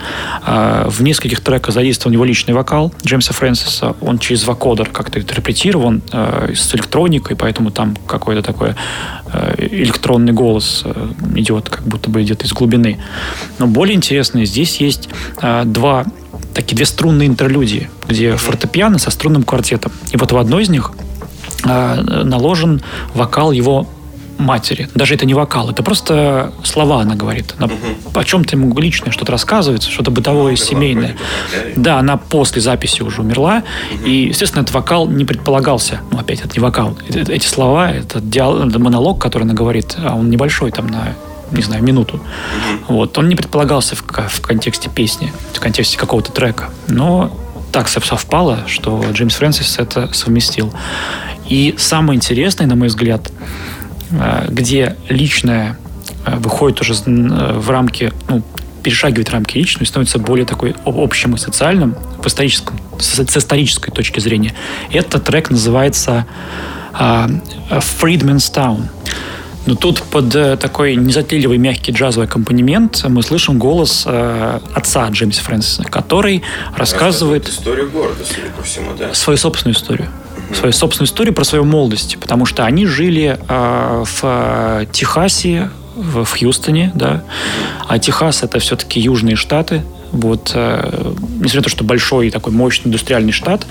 А, 0.44 0.86
в 0.90 1.02
нескольких 1.02 1.40
треках 1.40 1.72
задействован 1.72 2.12
его 2.12 2.24
личный 2.24 2.52
вокал 2.52 2.92
Джеймса 3.02 3.32
Фрэнсиса. 3.32 3.96
Он 4.02 4.18
через 4.18 4.46
вокодер 4.46 4.90
как-то 4.90 5.20
интерпретирован 5.20 6.02
э, 6.12 6.52
с 6.54 6.74
электроникой, 6.74 7.34
поэтому 7.34 7.70
там 7.70 7.96
какой-то 8.06 8.42
такой 8.42 8.74
электронный 9.56 10.32
голос 10.32 10.84
идет, 11.34 11.68
как 11.68 11.82
будто 11.84 12.10
бы 12.10 12.22
идет 12.22 12.44
из 12.44 12.52
глубины. 12.52 12.98
Но 13.58 13.66
более 13.66 13.96
интересно, 13.96 14.44
здесь 14.44 14.76
есть 14.80 15.08
два 15.64 16.04
такие 16.54 16.76
две 16.76 16.86
струнные 16.86 17.26
интерлюдии, 17.26 17.90
где 18.08 18.36
фортепиано 18.36 18.98
со 18.98 19.10
струнным 19.10 19.42
квартетом. 19.42 19.92
И 20.12 20.16
вот 20.16 20.30
в 20.30 20.36
одной 20.36 20.62
из 20.62 20.68
них 20.68 20.92
наложен 21.64 22.82
вокал 23.14 23.52
его 23.52 23.86
матери. 24.38 24.88
Даже 24.94 25.14
это 25.14 25.26
не 25.26 25.34
вокал, 25.34 25.70
это 25.70 25.82
просто 25.82 26.52
слова 26.64 27.00
она 27.00 27.14
говорит. 27.14 27.54
Она 27.58 27.66
угу. 27.66 28.18
о 28.18 28.24
чем-то 28.24 28.56
ему 28.56 28.76
личное 28.78 29.12
что-то 29.12 29.32
рассказывает, 29.32 29.82
что-то 29.82 30.10
бытовое, 30.10 30.52
ну, 30.52 30.56
семейное. 30.56 31.16
Да, 31.76 31.98
она 31.98 32.16
после 32.16 32.60
записи 32.60 33.02
уже 33.02 33.20
умерла. 33.22 33.62
Угу. 33.94 34.04
И, 34.06 34.28
естественно, 34.28 34.62
этот 34.62 34.74
вокал 34.74 35.08
не 35.08 35.24
предполагался. 35.24 36.00
Ну, 36.10 36.18
опять, 36.18 36.40
это 36.40 36.50
не 36.54 36.60
вокал. 36.60 36.96
Эти 37.08 37.46
слова, 37.46 37.90
это, 37.90 38.20
диалог, 38.20 38.66
это 38.66 38.78
монолог, 38.78 39.20
который 39.20 39.44
она 39.44 39.54
говорит, 39.54 39.96
а 39.98 40.14
он 40.14 40.30
небольшой, 40.30 40.70
там, 40.70 40.88
на 40.88 41.14
не 41.52 41.62
знаю, 41.62 41.84
минуту. 41.84 42.16
Угу. 42.16 42.94
Вот. 42.94 43.16
Он 43.18 43.28
не 43.28 43.36
предполагался 43.36 43.94
в, 43.94 44.02
в 44.02 44.40
контексте 44.40 44.90
песни, 44.90 45.32
в 45.52 45.60
контексте 45.60 45.96
какого-то 45.96 46.32
трека. 46.32 46.70
Но 46.88 47.30
так 47.70 47.88
совпало, 47.88 48.60
что 48.66 49.04
Джеймс 49.12 49.34
Фрэнсис 49.34 49.78
это 49.78 50.12
совместил. 50.12 50.72
И 51.48 51.74
самое 51.76 52.16
интересное, 52.16 52.66
на 52.66 52.74
мой 52.74 52.88
взгляд, 52.88 53.30
э, 54.10 54.46
где 54.48 54.96
личное 55.08 55.76
э, 56.24 56.36
выходит 56.36 56.80
уже 56.80 56.94
э, 56.94 57.58
в 57.58 57.70
рамки, 57.70 58.12
ну, 58.28 58.42
перешагивает 58.82 59.30
рамки 59.30 59.56
личного 59.56 59.84
и 59.84 59.86
становится 59.86 60.18
более 60.18 60.46
такой 60.46 60.74
общим 60.84 61.34
и 61.34 61.38
социальным 61.38 61.96
в 62.22 62.26
историческом, 62.26 62.78
с, 62.98 63.18
исторической 63.18 63.90
точки 63.90 64.20
зрения. 64.20 64.54
Этот 64.92 65.24
трек 65.24 65.50
называется 65.50 66.26
uh, 66.92 67.40
Freedman's 67.70 68.52
Town. 68.52 68.82
Но 69.64 69.74
тут 69.74 70.02
под 70.02 70.30
такой 70.60 70.96
незатейливый 70.96 71.56
мягкий 71.56 71.92
джазовый 71.92 72.28
аккомпанемент 72.28 73.02
мы 73.08 73.22
слышим 73.22 73.58
голос 73.58 74.04
э, 74.06 74.60
отца 74.74 75.08
Джеймса 75.08 75.42
Фрэнсиса, 75.42 75.84
который 75.84 76.42
рассказывает... 76.76 77.48
Историю 77.48 77.90
города, 77.90 78.22
судя 78.22 78.50
по 78.54 78.62
всему, 78.62 78.90
да? 78.98 79.14
Свою 79.14 79.38
собственную 79.38 79.74
историю 79.74 80.10
свою 80.54 80.72
собственную 80.72 81.06
историю 81.06 81.34
про 81.34 81.44
свою 81.44 81.64
молодость, 81.64 82.18
потому 82.20 82.46
что 82.46 82.64
они 82.64 82.86
жили 82.86 83.38
э, 83.48 84.04
в 84.04 84.20
э, 84.22 84.86
Техасе, 84.92 85.70
в, 85.96 86.24
Хьюстоне, 86.24 86.90
да, 86.94 87.22
а 87.88 87.98
Техас 87.98 88.42
это 88.42 88.58
все-таки 88.58 89.00
южные 89.00 89.36
штаты, 89.36 89.82
вот, 90.14 90.52
э, 90.54 91.12
несмотря 91.40 91.58
на 91.58 91.62
то, 91.64 91.70
что 91.70 91.84
большой 91.84 92.30
такой 92.30 92.52
мощный 92.52 92.88
индустриальный 92.88 93.32
штат, 93.32 93.66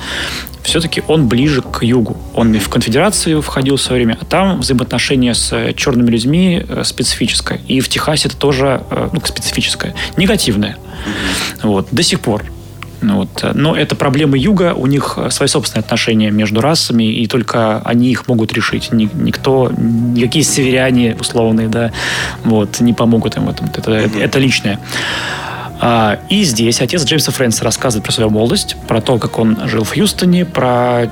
все-таки 0.64 1.02
он 1.08 1.28
ближе 1.28 1.62
к 1.62 1.84
югу. 1.84 2.18
Он 2.34 2.54
и 2.54 2.60
в 2.60 2.70
конфедерацию 2.70 3.42
входил 3.42 3.78
в 3.78 3.82
свое 3.82 4.04
время, 4.04 4.18
а 4.20 4.26
там 4.26 4.60
взаимоотношения 4.60 5.34
с 5.34 5.74
черными 5.76 6.10
людьми 6.10 6.66
э, 6.68 6.84
специфическое. 6.84 7.62
И 7.68 7.80
в 7.80 7.90
Техасе 7.90 8.28
это 8.28 8.38
тоже 8.38 8.84
э, 8.90 9.10
ну, 9.12 9.22
специфическое, 9.24 9.96
негативное. 10.18 10.78
Вот, 11.62 11.88
до 11.92 12.04
сих 12.04 12.20
пор. 12.20 12.44
Ну 13.04 13.18
вот. 13.18 13.46
Но 13.54 13.76
это 13.76 13.96
проблемы 13.96 14.38
Юга, 14.38 14.74
у 14.74 14.88
них 14.88 15.18
свои 15.30 15.48
собственные 15.48 15.82
отношения 15.82 16.32
между 16.32 16.62
расами, 16.62 17.04
и 17.04 17.28
только 17.28 17.82
они 17.84 18.10
их 18.10 18.28
могут 18.28 18.54
решить. 18.54 18.92
Никто, 18.92 19.72
никакие 19.78 20.44
северяне 20.44 21.16
условные, 21.20 21.68
да, 21.68 21.92
вот, 22.44 22.80
не 22.80 22.94
помогут 22.94 23.36
им 23.38 23.46
в 23.46 23.50
этом. 23.50 23.70
Это, 23.76 23.92
это, 23.92 24.20
это 24.20 24.40
личное. 24.40 24.80
А, 25.86 26.18
и 26.30 26.44
здесь 26.44 26.80
отец 26.80 27.04
Джеймса 27.04 27.34
Фрэнса 27.34 27.66
рассказывает 27.66 28.06
про 28.06 28.14
свою 28.14 28.30
молодость, 28.30 28.78
про 28.88 29.02
то, 29.02 29.18
как 29.18 29.38
он 29.38 29.68
жил 29.68 29.84
в 29.84 29.94
Хьюстоне, 29.94 30.46
про 30.46 31.10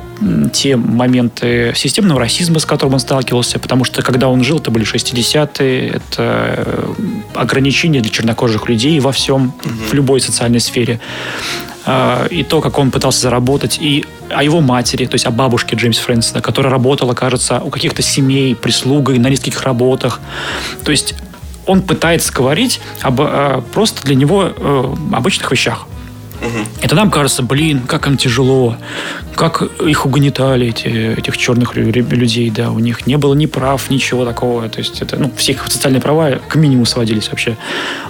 те 0.53 0.77
моменты 0.77 1.73
системного 1.75 2.21
расизма, 2.21 2.59
с 2.59 2.65
которым 2.65 2.93
он 2.93 3.01
сталкивался, 3.01 3.59
потому 3.59 3.83
что 3.83 4.01
когда 4.01 4.29
он 4.29 4.45
жил, 4.45 4.59
это 4.59 4.71
были 4.71 4.85
60-е, 4.85 5.87
это 5.89 5.99
э, 6.17 6.93
ограничения 7.33 7.99
для 7.99 8.09
чернокожих 8.09 8.69
людей 8.69 8.97
во 9.01 9.11
всем, 9.11 9.51
в 9.61 9.93
любой 9.93 10.21
социальной 10.21 10.61
сфере. 10.61 11.01
А, 11.85 12.27
и 12.27 12.43
то, 12.43 12.61
как 12.61 12.77
он 12.77 12.91
пытался 12.91 13.21
заработать, 13.21 13.79
и 13.81 14.05
о 14.29 14.43
его 14.43 14.61
матери, 14.61 15.05
то 15.05 15.15
есть 15.15 15.25
о 15.25 15.31
бабушке 15.31 15.75
Джеймса 15.75 16.01
Фрэнсона, 16.03 16.41
которая 16.41 16.71
работала, 16.71 17.13
кажется, 17.13 17.59
у 17.59 17.69
каких-то 17.69 18.01
семей, 18.01 18.55
прислугой, 18.55 19.17
на 19.17 19.27
нескольких 19.27 19.63
работах. 19.63 20.19
То 20.83 20.91
есть 20.91 21.15
он 21.65 21.81
пытается 21.81 22.31
говорить 22.33 22.81
об 23.01 23.21
э, 23.21 23.61
просто 23.73 24.03
для 24.03 24.15
него 24.15 24.51
э, 24.55 24.95
обычных 25.13 25.51
вещах. 25.51 25.87
Угу. 26.41 26.81
Это 26.81 26.95
нам 26.95 27.11
кажется, 27.11 27.43
блин, 27.43 27.81
как 27.81 28.07
им 28.07 28.17
тяжело, 28.17 28.75
как 29.35 29.61
их 29.61 30.05
угнетали, 30.05 30.67
эти, 30.67 30.87
этих 30.87 31.37
черных 31.37 31.75
людей, 31.75 32.49
да, 32.49 32.71
у 32.71 32.79
них 32.79 33.05
не 33.05 33.17
было 33.17 33.35
ни 33.35 33.45
прав, 33.45 33.89
ничего 33.91 34.25
такого, 34.25 34.67
то 34.67 34.79
есть 34.79 35.01
это, 35.01 35.17
ну, 35.17 35.31
все 35.37 35.51
их 35.51 35.63
социальные 35.67 36.01
права 36.01 36.39
к 36.47 36.55
минимуму 36.55 36.85
сводились 36.85 37.29
вообще. 37.29 37.57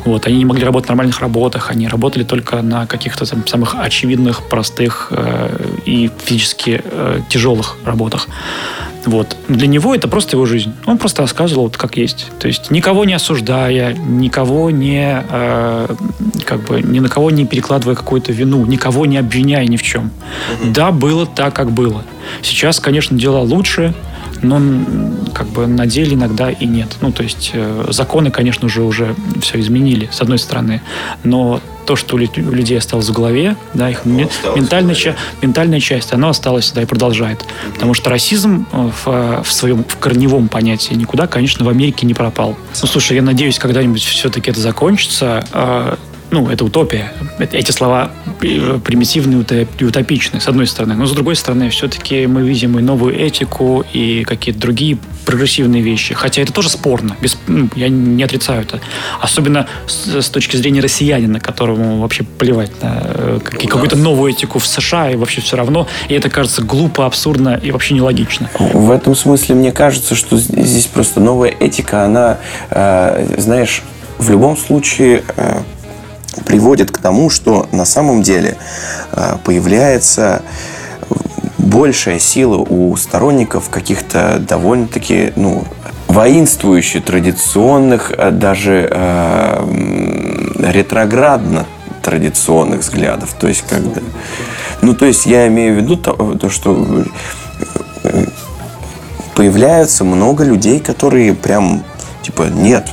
Вот, 0.06 0.28
они 0.28 0.38
не 0.38 0.46
могли 0.46 0.64
работать 0.64 0.88
в 0.88 0.90
нормальных 0.90 1.20
работах, 1.20 1.70
они 1.70 1.88
работали 1.88 2.24
только 2.24 2.62
на 2.62 2.88
каких-то 2.88 3.26
там 3.26 3.46
самых 3.46 3.76
очевидных, 3.76 4.44
простых 4.44 5.08
э, 5.12 5.66
и 5.86 6.10
физически 6.24 6.82
э, 6.84 7.20
тяжелых 7.30 7.78
работах. 7.84 8.28
Вот. 9.06 9.36
Для 9.48 9.68
него 9.68 9.96
это 9.96 10.08
просто 10.08 10.36
его 10.36 10.46
жизнь. 10.46 10.74
Он 10.86 10.98
просто 10.98 11.24
рассказывал 11.24 11.64
вот 11.64 11.78
как 11.78 11.98
есть. 11.98 12.28
То 12.40 12.48
есть 12.48 12.72
никого 12.72 13.06
не 13.06 13.14
осуждая, 13.14 13.94
никого 13.94 14.70
не 14.70 15.24
э, 15.28 15.96
как 16.46 16.62
бы 16.66 16.82
ни 16.82 17.00
на 17.00 17.10
кого 17.10 17.32
не 17.32 17.46
перекладывая 17.46 17.96
какую-то 17.96 18.32
вину, 18.32 18.66
никого 18.66 19.06
не 19.06 19.18
обвиняя 19.18 19.66
ни 19.66 19.78
в 19.78 19.84
чем. 19.84 20.12
Угу. 20.62 20.72
Да, 20.72 20.92
было 20.92 21.26
так, 21.26 21.56
как 21.56 21.72
было. 21.72 22.04
Сейчас, 22.42 22.80
конечно, 22.80 23.18
дела 23.18 23.40
лучше, 23.40 23.94
но 24.42 24.62
как 25.34 25.48
бы 25.48 25.68
на 25.68 25.86
деле 25.86 26.16
иногда 26.16 26.50
и 26.50 26.66
нет. 26.66 26.90
Ну, 27.02 27.12
то 27.12 27.24
есть 27.24 27.52
э, 27.54 27.86
законы, 27.90 28.32
конечно 28.32 28.70
же, 28.70 28.84
уже 28.84 29.16
все 29.42 29.60
изменили, 29.60 30.10
с 30.12 30.22
одной 30.22 30.40
стороны, 30.40 30.82
но 31.24 31.62
то, 31.86 31.96
что 31.96 32.16
у 32.16 32.20
людей 32.20 32.78
осталось 32.78 33.10
в 33.10 33.12
голове, 33.12 33.56
да, 33.74 33.90
их 33.90 34.02
ну, 34.06 34.30
ментальная, 34.56 34.96
ча- 34.96 35.16
ментальная 35.42 35.80
часть, 35.80 36.14
оно 36.14 36.30
осталось, 36.30 36.72
да, 36.72 36.84
и 36.84 36.86
продолжает. 36.86 37.40
Mm-hmm. 37.40 37.74
Потому 37.74 37.94
что 37.94 38.10
расизм 38.10 38.68
э, 38.72 38.90
в, 39.04 39.44
в 39.44 39.52
своем 39.52 39.84
в 39.84 39.98
корневом 39.98 40.48
понятии 40.48 40.94
никуда, 40.94 41.28
конечно, 41.28 41.66
в 41.66 41.70
Америке 41.70 42.06
не 42.06 42.14
пропал. 42.14 42.56
Ну, 42.82 42.88
слушай, 42.88 43.16
я 43.16 43.22
надеюсь, 43.22 43.60
когда-нибудь 43.60 44.04
все-таки 44.04 44.52
это 44.52 44.60
закончится. 44.60 45.98
Ну, 46.32 46.50
это 46.50 46.64
утопия. 46.64 47.12
Эти 47.40 47.72
слова 47.72 48.10
примитивны 48.40 49.46
и 49.78 49.84
утопичны, 49.84 50.40
с 50.40 50.48
одной 50.48 50.66
стороны. 50.66 50.96
Но 50.96 51.06
с 51.06 51.12
другой 51.12 51.36
стороны, 51.36 51.70
все-таки 51.70 52.26
мы 52.26 52.42
видим 52.42 52.80
и 52.80 52.82
новую 52.82 53.20
этику, 53.20 53.84
и 53.92 54.24
какие-то 54.24 54.62
другие 54.62 54.98
прогрессивные 55.26 55.82
вещи. 55.82 56.14
Хотя 56.14 56.42
это 56.42 56.54
тоже 56.54 56.70
спорно. 56.70 57.18
Без, 57.22 57.38
ну, 57.48 57.68
я 57.76 57.90
не 57.90 58.24
отрицаю 58.24 58.62
это. 58.62 58.80
Особенно 59.20 59.68
с, 59.88 60.22
с 60.22 60.30
точки 60.30 60.56
зрения 60.56 60.80
россиянина, 60.80 61.42
которому 61.42 62.00
вообще 62.00 62.24
плевать 62.24 62.72
на 62.82 63.02
э, 63.04 63.40
как, 63.44 63.60
какую-то 63.60 63.98
новую 63.98 64.32
этику 64.32 64.60
в 64.60 64.66
США, 64.66 65.12
и 65.12 65.18
вообще 65.18 65.42
все 65.42 65.58
равно. 65.58 65.88
И 66.08 66.14
это 66.14 66.30
кажется 66.30 66.62
глупо, 66.64 67.06
абсурдно 67.06 67.60
и 67.62 67.72
вообще 67.72 67.94
нелогично. 67.94 68.50
В 68.58 68.90
этом 68.92 69.16
смысле 69.16 69.56
мне 69.56 69.74
кажется, 69.74 70.16
что 70.16 70.38
здесь 70.38 70.88
просто 70.88 71.20
новая 71.20 71.50
этика, 71.50 72.06
она, 72.06 72.38
э, 72.70 73.36
знаешь, 73.38 73.84
в 74.18 74.30
любом 74.30 74.56
случае... 74.56 75.24
Э, 75.36 75.62
приводит 76.46 76.92
к 76.92 76.98
тому, 76.98 77.30
что 77.30 77.68
на 77.72 77.86
самом 77.86 78.24
деле 78.24 78.58
э, 79.12 79.36
появляется 79.44 80.42
большая 81.58 82.20
сила 82.20 82.58
у 82.58 82.96
сторонников 82.98 83.70
каких-то 83.70 84.40
довольно-таки 84.40 85.34
ну, 85.36 85.64
воинствующих, 86.08 87.04
традиционных, 87.04 88.12
э, 88.12 88.32
даже 88.32 88.88
э, 88.90 90.72
ретроградно 90.72 91.66
традиционных 92.02 92.82
взглядов. 92.82 93.36
То 93.40 93.48
есть, 93.48 93.64
когда... 93.68 94.02
Ну, 94.82 94.94
то 94.94 95.06
есть, 95.06 95.26
я 95.26 95.48
имею 95.48 95.76
в 95.76 95.78
виду 95.78 95.96
то, 95.96 96.14
то 96.40 96.50
что 96.50 97.06
э, 98.04 98.26
появляется 99.36 100.04
много 100.04 100.44
людей, 100.44 100.80
которые 100.80 101.34
прям, 101.34 101.84
типа, 102.24 102.44
нет, 102.44 102.90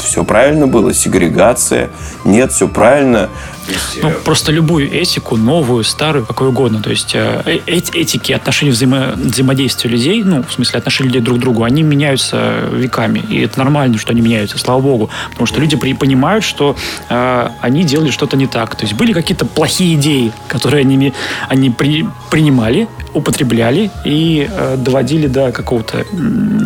все 0.00 0.24
правильно 0.24 0.66
было, 0.66 0.94
сегрегация, 0.94 1.90
нет, 2.24 2.52
все 2.52 2.68
правильно. 2.68 3.28
Ну, 4.02 4.10
просто 4.24 4.52
любую 4.52 4.92
этику, 4.92 5.36
новую, 5.36 5.84
старую, 5.84 6.26
какую 6.26 6.50
угодно. 6.50 6.82
То 6.82 6.90
есть 6.90 7.14
э, 7.14 7.42
э 7.46 7.58
этики, 7.66 8.32
отношения 8.32 8.72
взаимо 8.72 9.12
взаимодействия 9.14 9.90
людей, 9.90 10.22
ну, 10.24 10.42
в 10.42 10.52
смысле 10.52 10.78
отношения 10.78 11.08
людей 11.08 11.22
друг 11.22 11.38
к 11.38 11.40
другу, 11.40 11.62
они 11.62 11.82
меняются 11.82 12.68
веками. 12.72 13.20
И 13.28 13.40
это 13.40 13.58
нормально, 13.58 13.98
что 13.98 14.12
они 14.12 14.20
меняются, 14.20 14.58
слава 14.58 14.80
богу. 14.80 15.10
Потому 15.30 15.46
что 15.46 15.60
люди 15.60 15.76
при 15.76 15.94
понимают, 15.94 16.44
что 16.44 16.76
э, 17.08 17.48
они 17.60 17.84
делали 17.84 18.10
что-то 18.10 18.36
не 18.36 18.46
так. 18.46 18.74
То 18.74 18.84
есть 18.84 18.94
были 18.94 19.12
какие-то 19.12 19.46
плохие 19.46 19.94
идеи, 19.94 20.32
которые 20.48 20.80
они, 20.80 21.12
они 21.48 21.70
при 21.70 22.06
принимали, 22.30 22.88
употребляли 23.14 23.90
и 24.04 24.48
э, 24.50 24.76
доводили 24.76 25.26
до 25.26 25.52
какого-то 25.52 26.04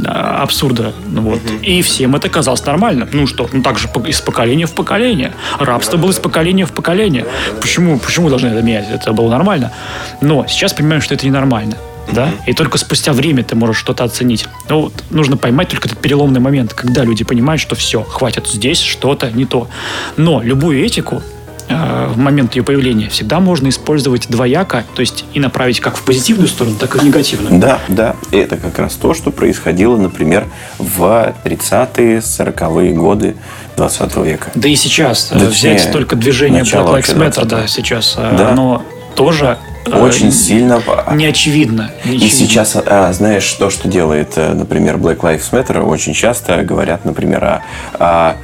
а, 0.07 0.43
абсурда. 0.43 0.93
Ну, 1.07 1.23
вот. 1.23 1.41
И 1.63 1.83
всем 1.83 2.15
это 2.17 2.29
казалось 2.29 2.65
нормально. 2.65 3.09
Ну 3.13 3.27
что, 3.27 3.49
ну 3.53 3.63
так 3.63 3.79
же 3.79 3.89
из 4.07 4.21
поколения 4.21 4.67
в 4.67 4.73
поколение. 4.73 5.33
Рабство 5.59 5.97
было 5.97 6.11
из 6.11 6.19
поколения 6.19 6.67
в 6.67 6.73
поколение. 6.73 7.27
Почему, 7.61 7.99
почему 7.99 8.29
должны 8.29 8.49
это 8.49 8.63
менять? 8.63 8.87
Это 8.91 9.13
было 9.13 9.29
нормально. 9.29 9.73
Но 10.21 10.47
сейчас 10.47 10.73
понимаем, 10.73 11.03
что 11.03 11.15
это 11.15 11.27
ненормально 11.27 11.77
да, 12.13 12.31
и 12.47 12.53
только 12.53 12.79
спустя 12.79 13.13
время 13.13 13.43
ты 13.45 13.57
можешь 13.57 13.79
что-то 13.79 14.05
оценить. 14.05 14.47
Ну, 14.69 14.83
вот, 14.83 15.05
нужно 15.11 15.37
поймать 15.37 15.69
только 15.69 15.89
этот 15.89 15.99
переломный 15.99 16.41
момент, 16.41 16.73
когда 16.73 17.05
люди 17.05 17.25
понимают, 17.25 17.61
что 17.61 17.75
все, 17.75 18.03
хватит 18.03 18.47
здесь 18.47 18.81
что-то 18.81 19.31
не 19.31 19.45
то. 19.45 19.69
Но 20.17 20.43
любую 20.43 20.85
этику 20.85 21.17
э, 21.17 21.36
в 21.69 22.17
момент 22.17 22.55
ее 22.55 22.63
появления 22.63 23.09
всегда 23.09 23.41
можно 23.41 23.69
использовать 23.69 24.29
двояко, 24.29 24.85
то 24.95 25.01
есть 25.01 25.25
и 25.35 25.41
направить 25.41 25.81
как 25.81 25.97
в 25.97 26.05
позитивную 26.05 26.49
сторону, 26.49 26.77
так 26.79 26.95
и 26.95 26.99
в 26.99 27.05
негативную. 27.05 27.59
Да, 27.61 27.81
да. 27.89 28.17
И 28.31 28.37
это 28.37 28.57
как 28.57 28.79
раз 28.79 28.95
то, 28.95 29.15
что 29.15 29.31
происходило, 29.31 29.97
например, 29.97 30.47
в 30.79 31.35
30-е, 31.45 32.19
40-е 32.19 32.93
годы 32.93 33.37
20 33.77 34.17
века. 34.19 34.51
Да 34.55 34.69
и 34.69 34.77
сейчас. 34.77 35.31
Э, 35.33 35.39
да, 35.39 35.47
Взять 35.47 35.91
только 35.93 36.17
движение 36.17 36.63
Black 36.63 37.03
Lives 37.03 37.17
Matter, 37.17 37.45
да, 37.45 37.67
сейчас. 37.67 38.15
Э, 38.17 38.35
да. 38.37 38.51
Оно 38.51 38.85
тоже 39.15 39.59
очень 39.87 40.29
э, 40.29 40.33
сильно... 40.33 40.83
Не 41.13 41.27
очевидно. 41.27 41.91
И 42.05 42.29
сейчас, 42.29 42.77
а, 42.77 43.13
знаешь, 43.13 43.51
то, 43.53 43.71
что 43.71 43.89
делает, 43.89 44.33
э, 44.37 44.53
например, 44.53 44.97
Black 44.97 45.21
Lives 45.21 45.51
Matter, 45.53 45.83
очень 45.83 46.15
часто 46.15 46.63
говорят, 46.63 47.05
например, 47.05 47.45
о, 47.45 47.63
о 47.99 48.37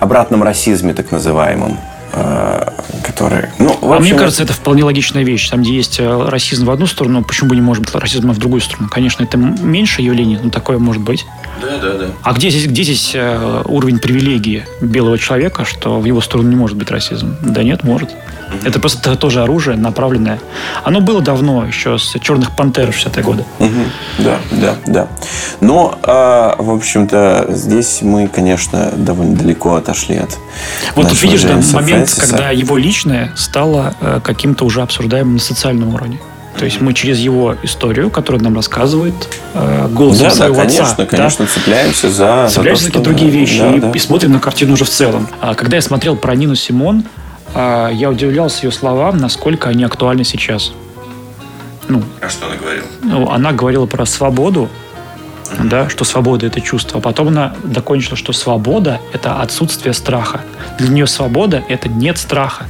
обратном 0.00 0.42
расизме, 0.42 0.94
так 0.94 1.10
называемом 1.10 1.78
э, 2.12 2.68
который... 3.04 3.46
Ну, 3.58 3.70
общем, 3.70 3.92
а 3.92 3.98
мне 4.00 4.14
кажется, 4.14 4.42
это 4.42 4.52
вполне 4.52 4.84
логичная 4.84 5.24
вещь. 5.24 5.48
Там, 5.50 5.62
где 5.62 5.74
есть 5.74 6.00
расизм 6.00 6.66
в 6.66 6.70
одну 6.70 6.86
сторону, 6.86 7.24
почему 7.24 7.50
бы 7.50 7.56
не 7.56 7.62
может 7.62 7.84
быть 7.84 7.94
расизма 7.94 8.32
в 8.32 8.38
другую 8.38 8.60
сторону? 8.60 8.88
Конечно, 8.90 9.22
это 9.22 9.36
меньше 9.36 10.02
явление, 10.02 10.40
но 10.42 10.50
такое 10.50 10.78
может 10.78 11.02
быть. 11.02 11.26
Да, 11.60 11.78
да, 11.78 11.98
да. 11.98 12.06
А 12.22 12.32
где 12.32 12.50
здесь, 12.50 12.66
где 12.66 12.82
здесь 12.82 13.14
уровень 13.14 13.98
привилегии 13.98 14.66
белого 14.80 15.18
человека, 15.18 15.64
что 15.64 16.00
в 16.00 16.04
его 16.04 16.20
сторону 16.20 16.48
не 16.48 16.56
может 16.56 16.76
быть 16.76 16.90
расизм? 16.90 17.36
Да 17.42 17.62
нет, 17.62 17.84
может. 17.84 18.10
Это 18.64 18.80
просто 18.80 19.16
тоже 19.16 19.42
оружие 19.42 19.76
направленное. 19.76 20.38
Оно 20.84 21.00
было 21.00 21.20
давно, 21.20 21.66
еще 21.66 21.98
с 21.98 22.18
«Черных 22.20 22.52
пантер» 22.52 22.88
60-е 22.88 23.22
годы. 23.22 23.44
Угу. 23.58 23.70
Да, 24.18 24.38
да, 24.50 24.74
да. 24.86 25.08
Но, 25.60 25.98
э, 26.02 26.08
в 26.58 26.70
общем-то, 26.70 27.46
здесь 27.50 28.02
мы, 28.02 28.28
конечно, 28.28 28.92
довольно 28.96 29.36
далеко 29.36 29.74
отошли 29.74 30.16
от 30.16 30.38
Вот 30.94 31.08
тут 31.08 31.22
видишь, 31.22 31.42
да, 31.42 31.54
момент, 31.72 32.08
Фрэнсиса. 32.08 32.20
когда 32.20 32.50
его 32.50 32.76
личное 32.76 33.32
стало 33.36 33.94
э, 34.00 34.20
каким-то 34.22 34.64
уже 34.64 34.82
обсуждаемым 34.82 35.34
на 35.34 35.40
социальном 35.40 35.94
уровне. 35.94 36.18
То 36.56 36.66
есть 36.66 36.80
мы 36.80 36.92
через 36.92 37.18
его 37.18 37.56
историю, 37.62 38.10
которую 38.10 38.44
нам 38.44 38.54
рассказывает 38.54 39.14
э, 39.54 39.88
голосом 39.88 40.28
да, 40.28 40.34
своего 40.34 40.54
да, 40.54 40.62
конечно, 40.62 40.84
отца, 40.84 41.06
конечно, 41.06 41.44
да, 41.46 41.50
цепляемся 41.50 42.10
за, 42.10 42.48
цепляемся 42.50 42.84
за, 42.84 42.88
какие-то 42.90 43.04
другие 43.10 43.30
вещи 43.30 43.58
да, 43.58 43.74
и, 43.74 43.80
да. 43.80 43.90
и 43.90 43.98
смотрим 43.98 44.32
на 44.32 44.40
картину 44.40 44.74
уже 44.74 44.84
в 44.84 44.90
целом. 44.90 45.28
А 45.40 45.54
когда 45.54 45.76
я 45.76 45.82
смотрел 45.82 46.14
про 46.14 46.34
Нину 46.34 46.54
Симон, 46.54 47.04
а, 47.04 47.21
я 47.54 48.10
удивлялся 48.10 48.66
ее 48.66 48.72
словам, 48.72 49.18
насколько 49.18 49.68
они 49.68 49.84
актуальны 49.84 50.24
сейчас. 50.24 50.72
Ну, 51.88 52.02
а 52.20 52.28
что 52.28 52.46
она 52.46 52.56
говорила? 52.56 52.86
Ну, 53.02 53.30
она 53.30 53.52
говорила 53.52 53.86
про 53.86 54.06
свободу, 54.06 54.68
mm-hmm. 55.44 55.68
да, 55.68 55.88
что 55.88 56.04
свобода 56.04 56.46
это 56.46 56.60
чувство. 56.60 56.98
А 56.98 57.02
потом 57.02 57.28
она 57.28 57.54
закончила, 57.64 58.16
что 58.16 58.32
свобода 58.32 59.00
это 59.12 59.40
отсутствие 59.40 59.92
страха. 59.92 60.40
Для 60.78 60.88
нее 60.88 61.06
свобода 61.06 61.62
это 61.68 61.88
нет 61.88 62.18
страха. 62.18 62.66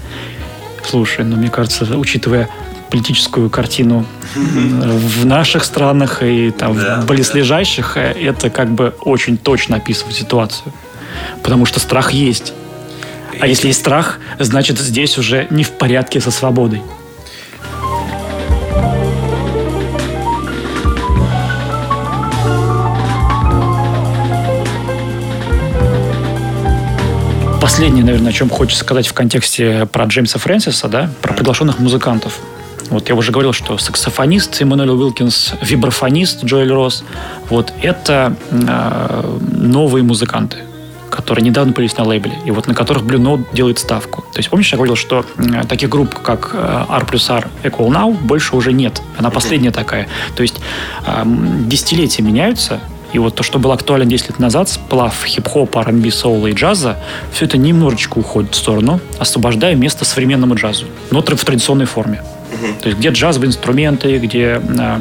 Слушай, 0.84 1.24
ну 1.24 1.36
мне 1.36 1.50
кажется, 1.50 1.84
учитывая 1.96 2.48
политическую 2.90 3.48
картину 3.48 4.04
в 4.34 5.24
наших 5.24 5.64
странах 5.64 6.22
и 6.22 6.50
там 6.50 6.76
да, 6.76 7.00
в 7.00 7.06
близлежащих, 7.06 7.92
да. 7.94 8.10
это 8.12 8.50
как 8.50 8.70
бы 8.70 8.94
очень 9.00 9.38
точно 9.38 9.76
описывает 9.76 10.14
ситуацию. 10.14 10.72
Потому 11.42 11.64
что 11.64 11.80
страх 11.80 12.12
есть. 12.12 12.52
А 13.40 13.46
если 13.46 13.68
есть 13.68 13.80
страх, 13.80 14.18
значит 14.38 14.78
здесь 14.78 15.18
уже 15.18 15.46
не 15.50 15.64
в 15.64 15.72
порядке 15.72 16.20
со 16.20 16.30
свободой. 16.30 16.82
Последнее, 27.60 28.04
наверное, 28.04 28.30
о 28.30 28.32
чем 28.32 28.50
хочется 28.50 28.84
сказать 28.84 29.06
в 29.06 29.12
контексте 29.12 29.86
про 29.86 30.04
Джеймса 30.04 30.38
Фрэнсиса, 30.38 30.88
да, 30.88 31.10
про 31.22 31.32
приглашенных 31.32 31.78
музыкантов. 31.78 32.38
Вот 32.90 33.08
я 33.08 33.14
уже 33.14 33.32
говорил, 33.32 33.52
что 33.52 33.78
саксофонист 33.78 34.60
Эммануэль 34.60 34.90
Уилкинс, 34.90 35.54
вибрафонист 35.62 36.44
Джоэль 36.44 36.70
Росс, 36.70 37.02
вот 37.48 37.72
это 37.80 38.36
э, 38.50 39.38
новые 39.56 40.04
музыканты 40.04 40.58
которые 41.12 41.44
недавно 41.44 41.72
появились 41.72 41.96
на 41.96 42.04
лейбле, 42.04 42.32
и 42.44 42.50
вот 42.50 42.66
на 42.66 42.74
которых 42.74 43.02
Blue 43.04 43.20
Note 43.20 43.44
делает 43.52 43.78
ставку. 43.78 44.22
То 44.32 44.38
есть, 44.38 44.48
помнишь, 44.48 44.72
я 44.72 44.76
говорил, 44.76 44.96
что 44.96 45.24
таких 45.68 45.88
групп, 45.88 46.18
как 46.18 46.50
э, 46.54 46.84
R 46.88 47.06
плюс 47.06 47.28
R 47.28 47.48
Equal 47.62 47.88
Now, 47.88 48.12
больше 48.12 48.56
уже 48.56 48.72
нет. 48.72 49.02
Она 49.18 49.30
последняя 49.30 49.70
такая. 49.70 50.08
То 50.34 50.42
есть, 50.42 50.60
десятилетия 51.66 52.22
меняются, 52.22 52.80
и 53.12 53.18
вот 53.18 53.34
то, 53.34 53.42
что 53.42 53.58
было 53.58 53.74
актуально 53.74 54.06
10 54.06 54.30
лет 54.30 54.38
назад, 54.38 54.68
сплав 54.70 55.24
хип-хоп, 55.24 55.76
R&B, 55.76 56.10
соула 56.10 56.46
и 56.46 56.52
джаза, 56.52 56.98
все 57.32 57.44
это 57.44 57.58
немножечко 57.58 58.18
уходит 58.18 58.54
в 58.54 58.56
сторону, 58.56 59.00
освобождая 59.18 59.74
место 59.74 60.04
современному 60.04 60.54
джазу, 60.54 60.86
но 61.10 61.20
в 61.20 61.44
традиционной 61.44 61.86
форме. 61.86 62.22
То 62.80 62.88
есть 62.88 62.98
где 62.98 63.10
джазовые 63.10 63.48
инструменты, 63.48 64.18
где 64.18 64.60
а, 64.78 65.00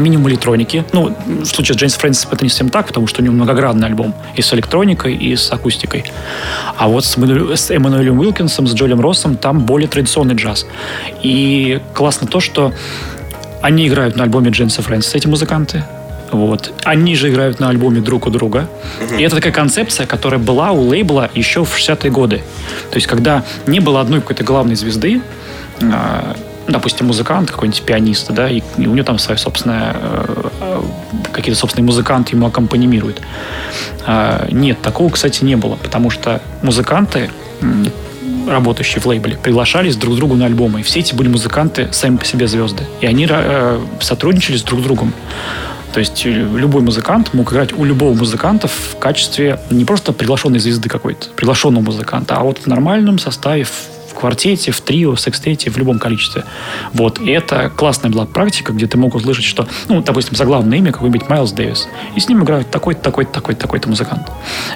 минимум 0.00 0.28
электроники. 0.28 0.84
Ну, 0.92 1.14
в 1.26 1.44
случае 1.44 1.76
с 1.76 1.78
Джеймс 1.78 1.94
Фрэнсис 1.94 2.28
это 2.30 2.44
не 2.44 2.48
совсем 2.48 2.68
так, 2.68 2.86
потому 2.86 3.06
что 3.06 3.22
у 3.22 3.24
него 3.24 3.34
многогранный 3.34 3.86
альбом 3.86 4.14
и 4.34 4.42
с 4.42 4.52
электроникой, 4.52 5.14
и 5.14 5.36
с 5.36 5.52
акустикой. 5.52 6.04
А 6.76 6.88
вот 6.88 7.04
с, 7.04 7.16
с 7.16 7.70
Эммануэлем 7.70 8.18
Уилкинсом, 8.18 8.66
с 8.66 8.74
Джолем 8.74 9.00
Россом 9.00 9.36
там 9.36 9.60
более 9.60 9.88
традиционный 9.88 10.34
джаз. 10.34 10.66
И 11.22 11.80
классно 11.94 12.26
то, 12.26 12.40
что 12.40 12.72
они 13.62 13.88
играют 13.88 14.16
на 14.16 14.24
альбоме 14.24 14.50
Джеймса 14.50 14.82
Фрэнсиса, 14.82 15.18
эти 15.18 15.26
музыканты. 15.26 15.84
Вот. 16.32 16.72
Они 16.84 17.16
же 17.16 17.30
играют 17.30 17.60
на 17.60 17.68
альбоме 17.68 18.00
друг 18.00 18.26
у 18.26 18.30
друга. 18.30 18.68
И 19.18 19.22
это 19.22 19.36
такая 19.36 19.52
концепция, 19.52 20.06
которая 20.06 20.40
была 20.40 20.70
у 20.70 20.82
лейбла 20.82 21.30
еще 21.34 21.64
в 21.64 21.76
60-е 21.76 22.10
годы. 22.10 22.42
То 22.90 22.96
есть, 22.96 23.06
когда 23.06 23.44
не 23.66 23.80
было 23.80 24.00
одной 24.00 24.20
какой-то 24.20 24.44
главной 24.44 24.76
звезды, 24.76 25.22
а, 25.82 26.36
допустим, 26.70 27.06
музыкант, 27.06 27.50
какой-нибудь 27.50 27.82
пианист, 27.82 28.30
да, 28.32 28.48
и, 28.48 28.62
и 28.78 28.86
у 28.86 28.94
него 28.94 29.04
там 29.04 29.18
своя 29.18 29.38
собственная, 29.38 29.94
э, 29.94 30.48
э, 30.60 30.82
какие-то 31.32 31.58
собственные 31.58 31.86
музыканты 31.86 32.34
ему 32.34 32.46
аккомпанимируют. 32.46 33.20
Э, 34.06 34.48
нет, 34.50 34.80
такого, 34.82 35.10
кстати, 35.10 35.44
не 35.44 35.56
было, 35.56 35.76
потому 35.76 36.10
что 36.10 36.40
музыканты, 36.62 37.30
работающие 38.48 39.00
в 39.00 39.06
лейбле, 39.06 39.36
приглашались 39.36 39.96
друг 39.96 40.14
к 40.14 40.16
другу 40.16 40.34
на 40.34 40.46
альбомы, 40.46 40.80
и 40.80 40.82
все 40.82 41.00
эти 41.00 41.14
были 41.14 41.28
музыканты 41.28 41.88
сами 41.92 42.16
по 42.16 42.24
себе 42.24 42.46
звезды, 42.46 42.84
и 43.00 43.06
они 43.06 43.26
э, 43.28 43.80
сотрудничали 44.00 44.56
с 44.56 44.62
друг 44.62 44.82
другом. 44.82 45.12
То 45.92 46.00
есть 46.00 46.24
э, 46.24 46.30
любой 46.30 46.82
музыкант 46.82 47.34
мог 47.34 47.52
играть 47.52 47.72
у 47.72 47.84
любого 47.84 48.14
музыканта 48.14 48.68
в 48.68 48.96
качестве 48.98 49.58
не 49.70 49.84
просто 49.84 50.12
приглашенной 50.12 50.58
звезды 50.58 50.88
какой-то, 50.88 51.28
приглашенного 51.30 51.82
музыканта, 51.82 52.36
а 52.36 52.44
вот 52.44 52.58
в 52.58 52.66
нормальном 52.66 53.18
составе, 53.18 53.66
квартете, 54.14 54.70
в 54.70 54.80
трио, 54.80 55.14
в 55.14 55.20
секстете, 55.20 55.70
в 55.70 55.76
любом 55.76 55.98
количестве. 55.98 56.44
Вот. 56.92 57.20
И 57.20 57.30
это 57.30 57.70
классная 57.70 58.10
была 58.10 58.26
практика, 58.26 58.72
где 58.72 58.86
ты 58.86 58.98
мог 58.98 59.14
услышать, 59.14 59.44
что, 59.44 59.68
ну, 59.88 60.02
допустим, 60.02 60.36
заглавное 60.36 60.78
имя 60.78 60.92
какой-нибудь 60.92 61.28
Майлз 61.28 61.52
Дэвис. 61.52 61.88
И 62.16 62.20
с 62.20 62.28
ним 62.28 62.42
играют 62.42 62.70
такой-то, 62.70 63.00
такой-то, 63.00 63.32
такой-то, 63.32 63.60
такой-то 63.60 63.88
музыкант. 63.88 64.28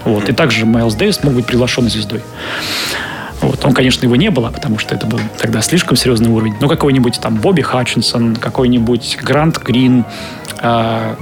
Вот. 0.04 0.28
И 0.28 0.32
также 0.32 0.66
Майлз 0.66 0.94
Дэвис 0.94 1.22
мог 1.22 1.34
быть 1.34 1.46
приглашенной 1.46 1.90
звездой. 1.90 2.22
Вот. 3.40 3.64
Он, 3.64 3.74
конечно, 3.74 4.04
его 4.04 4.16
не 4.16 4.30
было, 4.30 4.50
потому 4.50 4.78
что 4.78 4.94
это 4.94 5.06
был 5.06 5.20
тогда 5.38 5.60
слишком 5.60 5.96
серьезный 5.96 6.30
уровень. 6.30 6.54
Но 6.60 6.68
какой-нибудь 6.68 7.20
там 7.20 7.36
Бобби 7.36 7.60
Хатчинсон, 7.60 8.36
какой-нибудь 8.36 9.18
Грант 9.22 9.62
Грин, 9.62 10.04
э, 10.62 11.14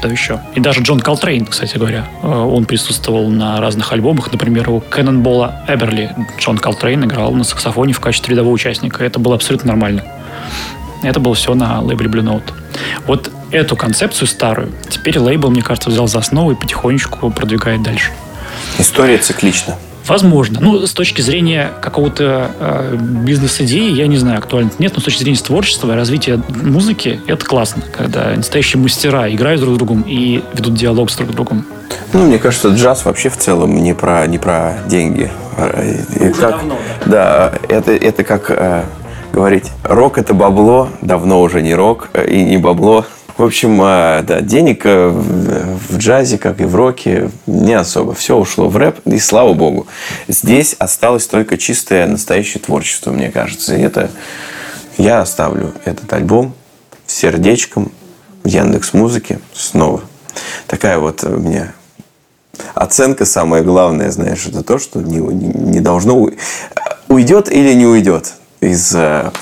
да 0.00 0.08
еще. 0.08 0.40
И 0.54 0.60
даже 0.60 0.82
Джон 0.82 1.00
Колтрейн, 1.00 1.46
кстати 1.46 1.76
говоря, 1.76 2.06
э, 2.22 2.26
он 2.26 2.64
присутствовал 2.64 3.28
на 3.28 3.60
разных 3.60 3.92
альбомах. 3.92 4.32
Например, 4.32 4.70
у 4.70 4.80
Кэннонбола 4.80 5.64
Эддерли 5.68 6.14
Джон 6.38 6.58
Колтрейн 6.58 7.04
играл 7.04 7.32
на 7.32 7.44
саксофоне 7.44 7.92
в 7.92 8.00
качестве 8.00 8.32
рядового 8.32 8.54
участника. 8.54 9.04
Это 9.04 9.18
было 9.18 9.34
абсолютно 9.34 9.68
нормально. 9.68 10.04
Это 11.02 11.20
было 11.20 11.34
все 11.34 11.54
на 11.54 11.80
лейбле 11.80 12.08
Blue 12.08 12.22
Note. 12.22 12.52
Вот 13.06 13.30
эту 13.50 13.76
концепцию 13.76 14.28
старую 14.28 14.72
теперь 14.88 15.18
лейбл, 15.18 15.50
мне 15.50 15.62
кажется, 15.62 15.90
взял 15.90 16.06
за 16.06 16.18
основу 16.18 16.52
и 16.52 16.54
потихонечку 16.54 17.30
продвигает 17.30 17.82
дальше. 17.82 18.12
История 18.78 19.18
циклична. 19.18 19.76
Возможно. 20.06 20.58
Ну, 20.60 20.86
с 20.86 20.92
точки 20.92 21.20
зрения 21.20 21.70
какого-то 21.80 22.50
э, 22.58 22.96
бизнес-идеи, 22.96 23.90
я 23.92 24.06
не 24.06 24.16
знаю, 24.16 24.38
актуально 24.38 24.70
нет, 24.78 24.92
но 24.94 25.00
с 25.00 25.04
точки 25.04 25.22
зрения 25.22 25.38
творчества 25.38 25.92
и 25.92 25.94
развития 25.94 26.40
музыки, 26.48 27.20
это 27.26 27.44
классно, 27.44 27.82
когда 27.96 28.30
настоящие 28.36 28.82
мастера 28.82 29.32
играют 29.32 29.60
друг 29.60 29.74
с 29.74 29.78
другом 29.78 30.02
и 30.02 30.42
ведут 30.54 30.74
диалог 30.74 31.10
с 31.10 31.16
друг 31.16 31.30
с 31.30 31.34
другом. 31.34 31.64
Ну, 32.12 32.26
мне 32.26 32.38
кажется, 32.38 32.68
джаз 32.68 33.04
вообще 33.04 33.28
в 33.28 33.36
целом 33.36 33.74
не 33.82 33.94
про, 33.94 34.26
не 34.26 34.38
про 34.38 34.78
деньги. 34.86 35.30
Уже 36.18 36.32
как, 36.34 36.50
давно, 36.50 36.76
да. 37.06 37.50
Да, 37.50 37.52
это, 37.68 37.92
это 37.92 38.24
как... 38.24 38.50
Э, 38.50 38.84
говорить. 39.32 39.70
Рок 39.82 40.18
это 40.18 40.34
бабло, 40.34 40.88
давно 41.00 41.40
уже 41.40 41.62
не 41.62 41.74
рок 41.74 42.10
э, 42.12 42.28
и 42.28 42.44
не 42.44 42.58
бабло. 42.58 43.06
В 43.42 43.44
общем, 43.44 43.82
э, 43.82 44.22
да, 44.22 44.40
денег 44.40 44.82
э, 44.84 45.08
в 45.08 45.98
джазе, 45.98 46.38
как 46.38 46.60
и 46.60 46.64
в 46.64 46.76
роке, 46.76 47.28
не 47.48 47.74
особо. 47.74 48.14
Все 48.14 48.36
ушло 48.36 48.68
в 48.68 48.76
рэп, 48.76 49.00
и 49.04 49.18
слава 49.18 49.52
богу. 49.52 49.88
Здесь 50.28 50.76
осталось 50.78 51.26
только 51.26 51.58
чистое 51.58 52.06
настоящее 52.06 52.62
творчество, 52.62 53.10
мне 53.10 53.32
кажется. 53.32 53.74
И 53.74 53.80
это 53.80 54.12
я 54.96 55.22
оставлю 55.22 55.74
этот 55.84 56.12
альбом 56.12 56.54
сердечком 57.08 57.90
в 58.44 58.46
Яндекс 58.46 58.92
Музыке 58.92 59.40
снова. 59.52 60.02
Такая 60.68 61.00
вот 61.00 61.24
у 61.24 61.36
меня 61.36 61.72
оценка 62.74 63.24
самая 63.24 63.64
главная, 63.64 64.12
знаешь, 64.12 64.46
это 64.46 64.62
то, 64.62 64.78
что 64.78 65.00
не, 65.00 65.18
не 65.18 65.80
должно 65.80 66.30
уйдет 67.08 67.50
или 67.50 67.74
не 67.74 67.86
уйдет 67.86 68.34
из 68.60 68.94
э, 68.94 69.32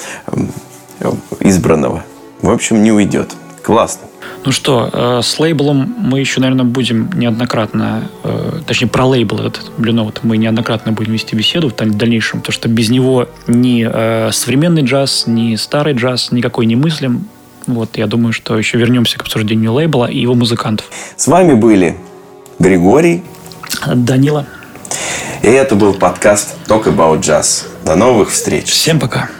избранного. 1.40 2.02
В 2.40 2.48
общем, 2.48 2.82
не 2.82 2.92
уйдет. 2.92 3.36
Классно. 3.70 4.08
Ну 4.44 4.50
что, 4.50 4.90
э, 4.92 5.20
с 5.22 5.38
лейблом 5.38 5.94
мы 5.96 6.18
еще, 6.18 6.40
наверное, 6.40 6.64
будем 6.64 7.08
неоднократно, 7.14 8.02
э, 8.24 8.62
точнее, 8.66 8.88
про 8.88 9.04
лейбл 9.04 9.38
этот 9.38 9.70
Блюноут 9.78 10.24
мы 10.24 10.38
неоднократно 10.38 10.90
будем 10.90 11.12
вести 11.12 11.36
беседу 11.36 11.68
в 11.68 11.76
дальнейшем, 11.76 12.40
потому 12.40 12.52
что 12.52 12.68
без 12.68 12.90
него 12.90 13.28
ни 13.46 13.88
э, 13.88 14.32
современный 14.32 14.82
джаз, 14.82 15.28
ни 15.28 15.54
старый 15.54 15.94
джаз 15.94 16.32
никакой 16.32 16.66
не 16.66 16.74
мыслим. 16.74 17.28
Вот, 17.68 17.96
я 17.96 18.08
думаю, 18.08 18.32
что 18.32 18.58
еще 18.58 18.76
вернемся 18.76 19.18
к 19.18 19.22
обсуждению 19.22 19.72
лейбла 19.72 20.06
и 20.06 20.18
его 20.18 20.34
музыкантов. 20.34 20.86
С 21.16 21.28
вами 21.28 21.54
были 21.54 21.96
Григорий, 22.58 23.22
Данила. 23.86 24.46
И 25.42 25.46
это 25.46 25.76
был 25.76 25.94
подкаст 25.94 26.56
Talk 26.66 26.86
About 26.86 27.20
Jazz. 27.20 27.68
До 27.84 27.94
новых 27.94 28.30
встреч. 28.30 28.66
Всем 28.66 28.98
пока. 28.98 29.30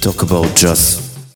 Talk 0.00 0.22
About 0.22 0.56
Jazz. 0.56 1.09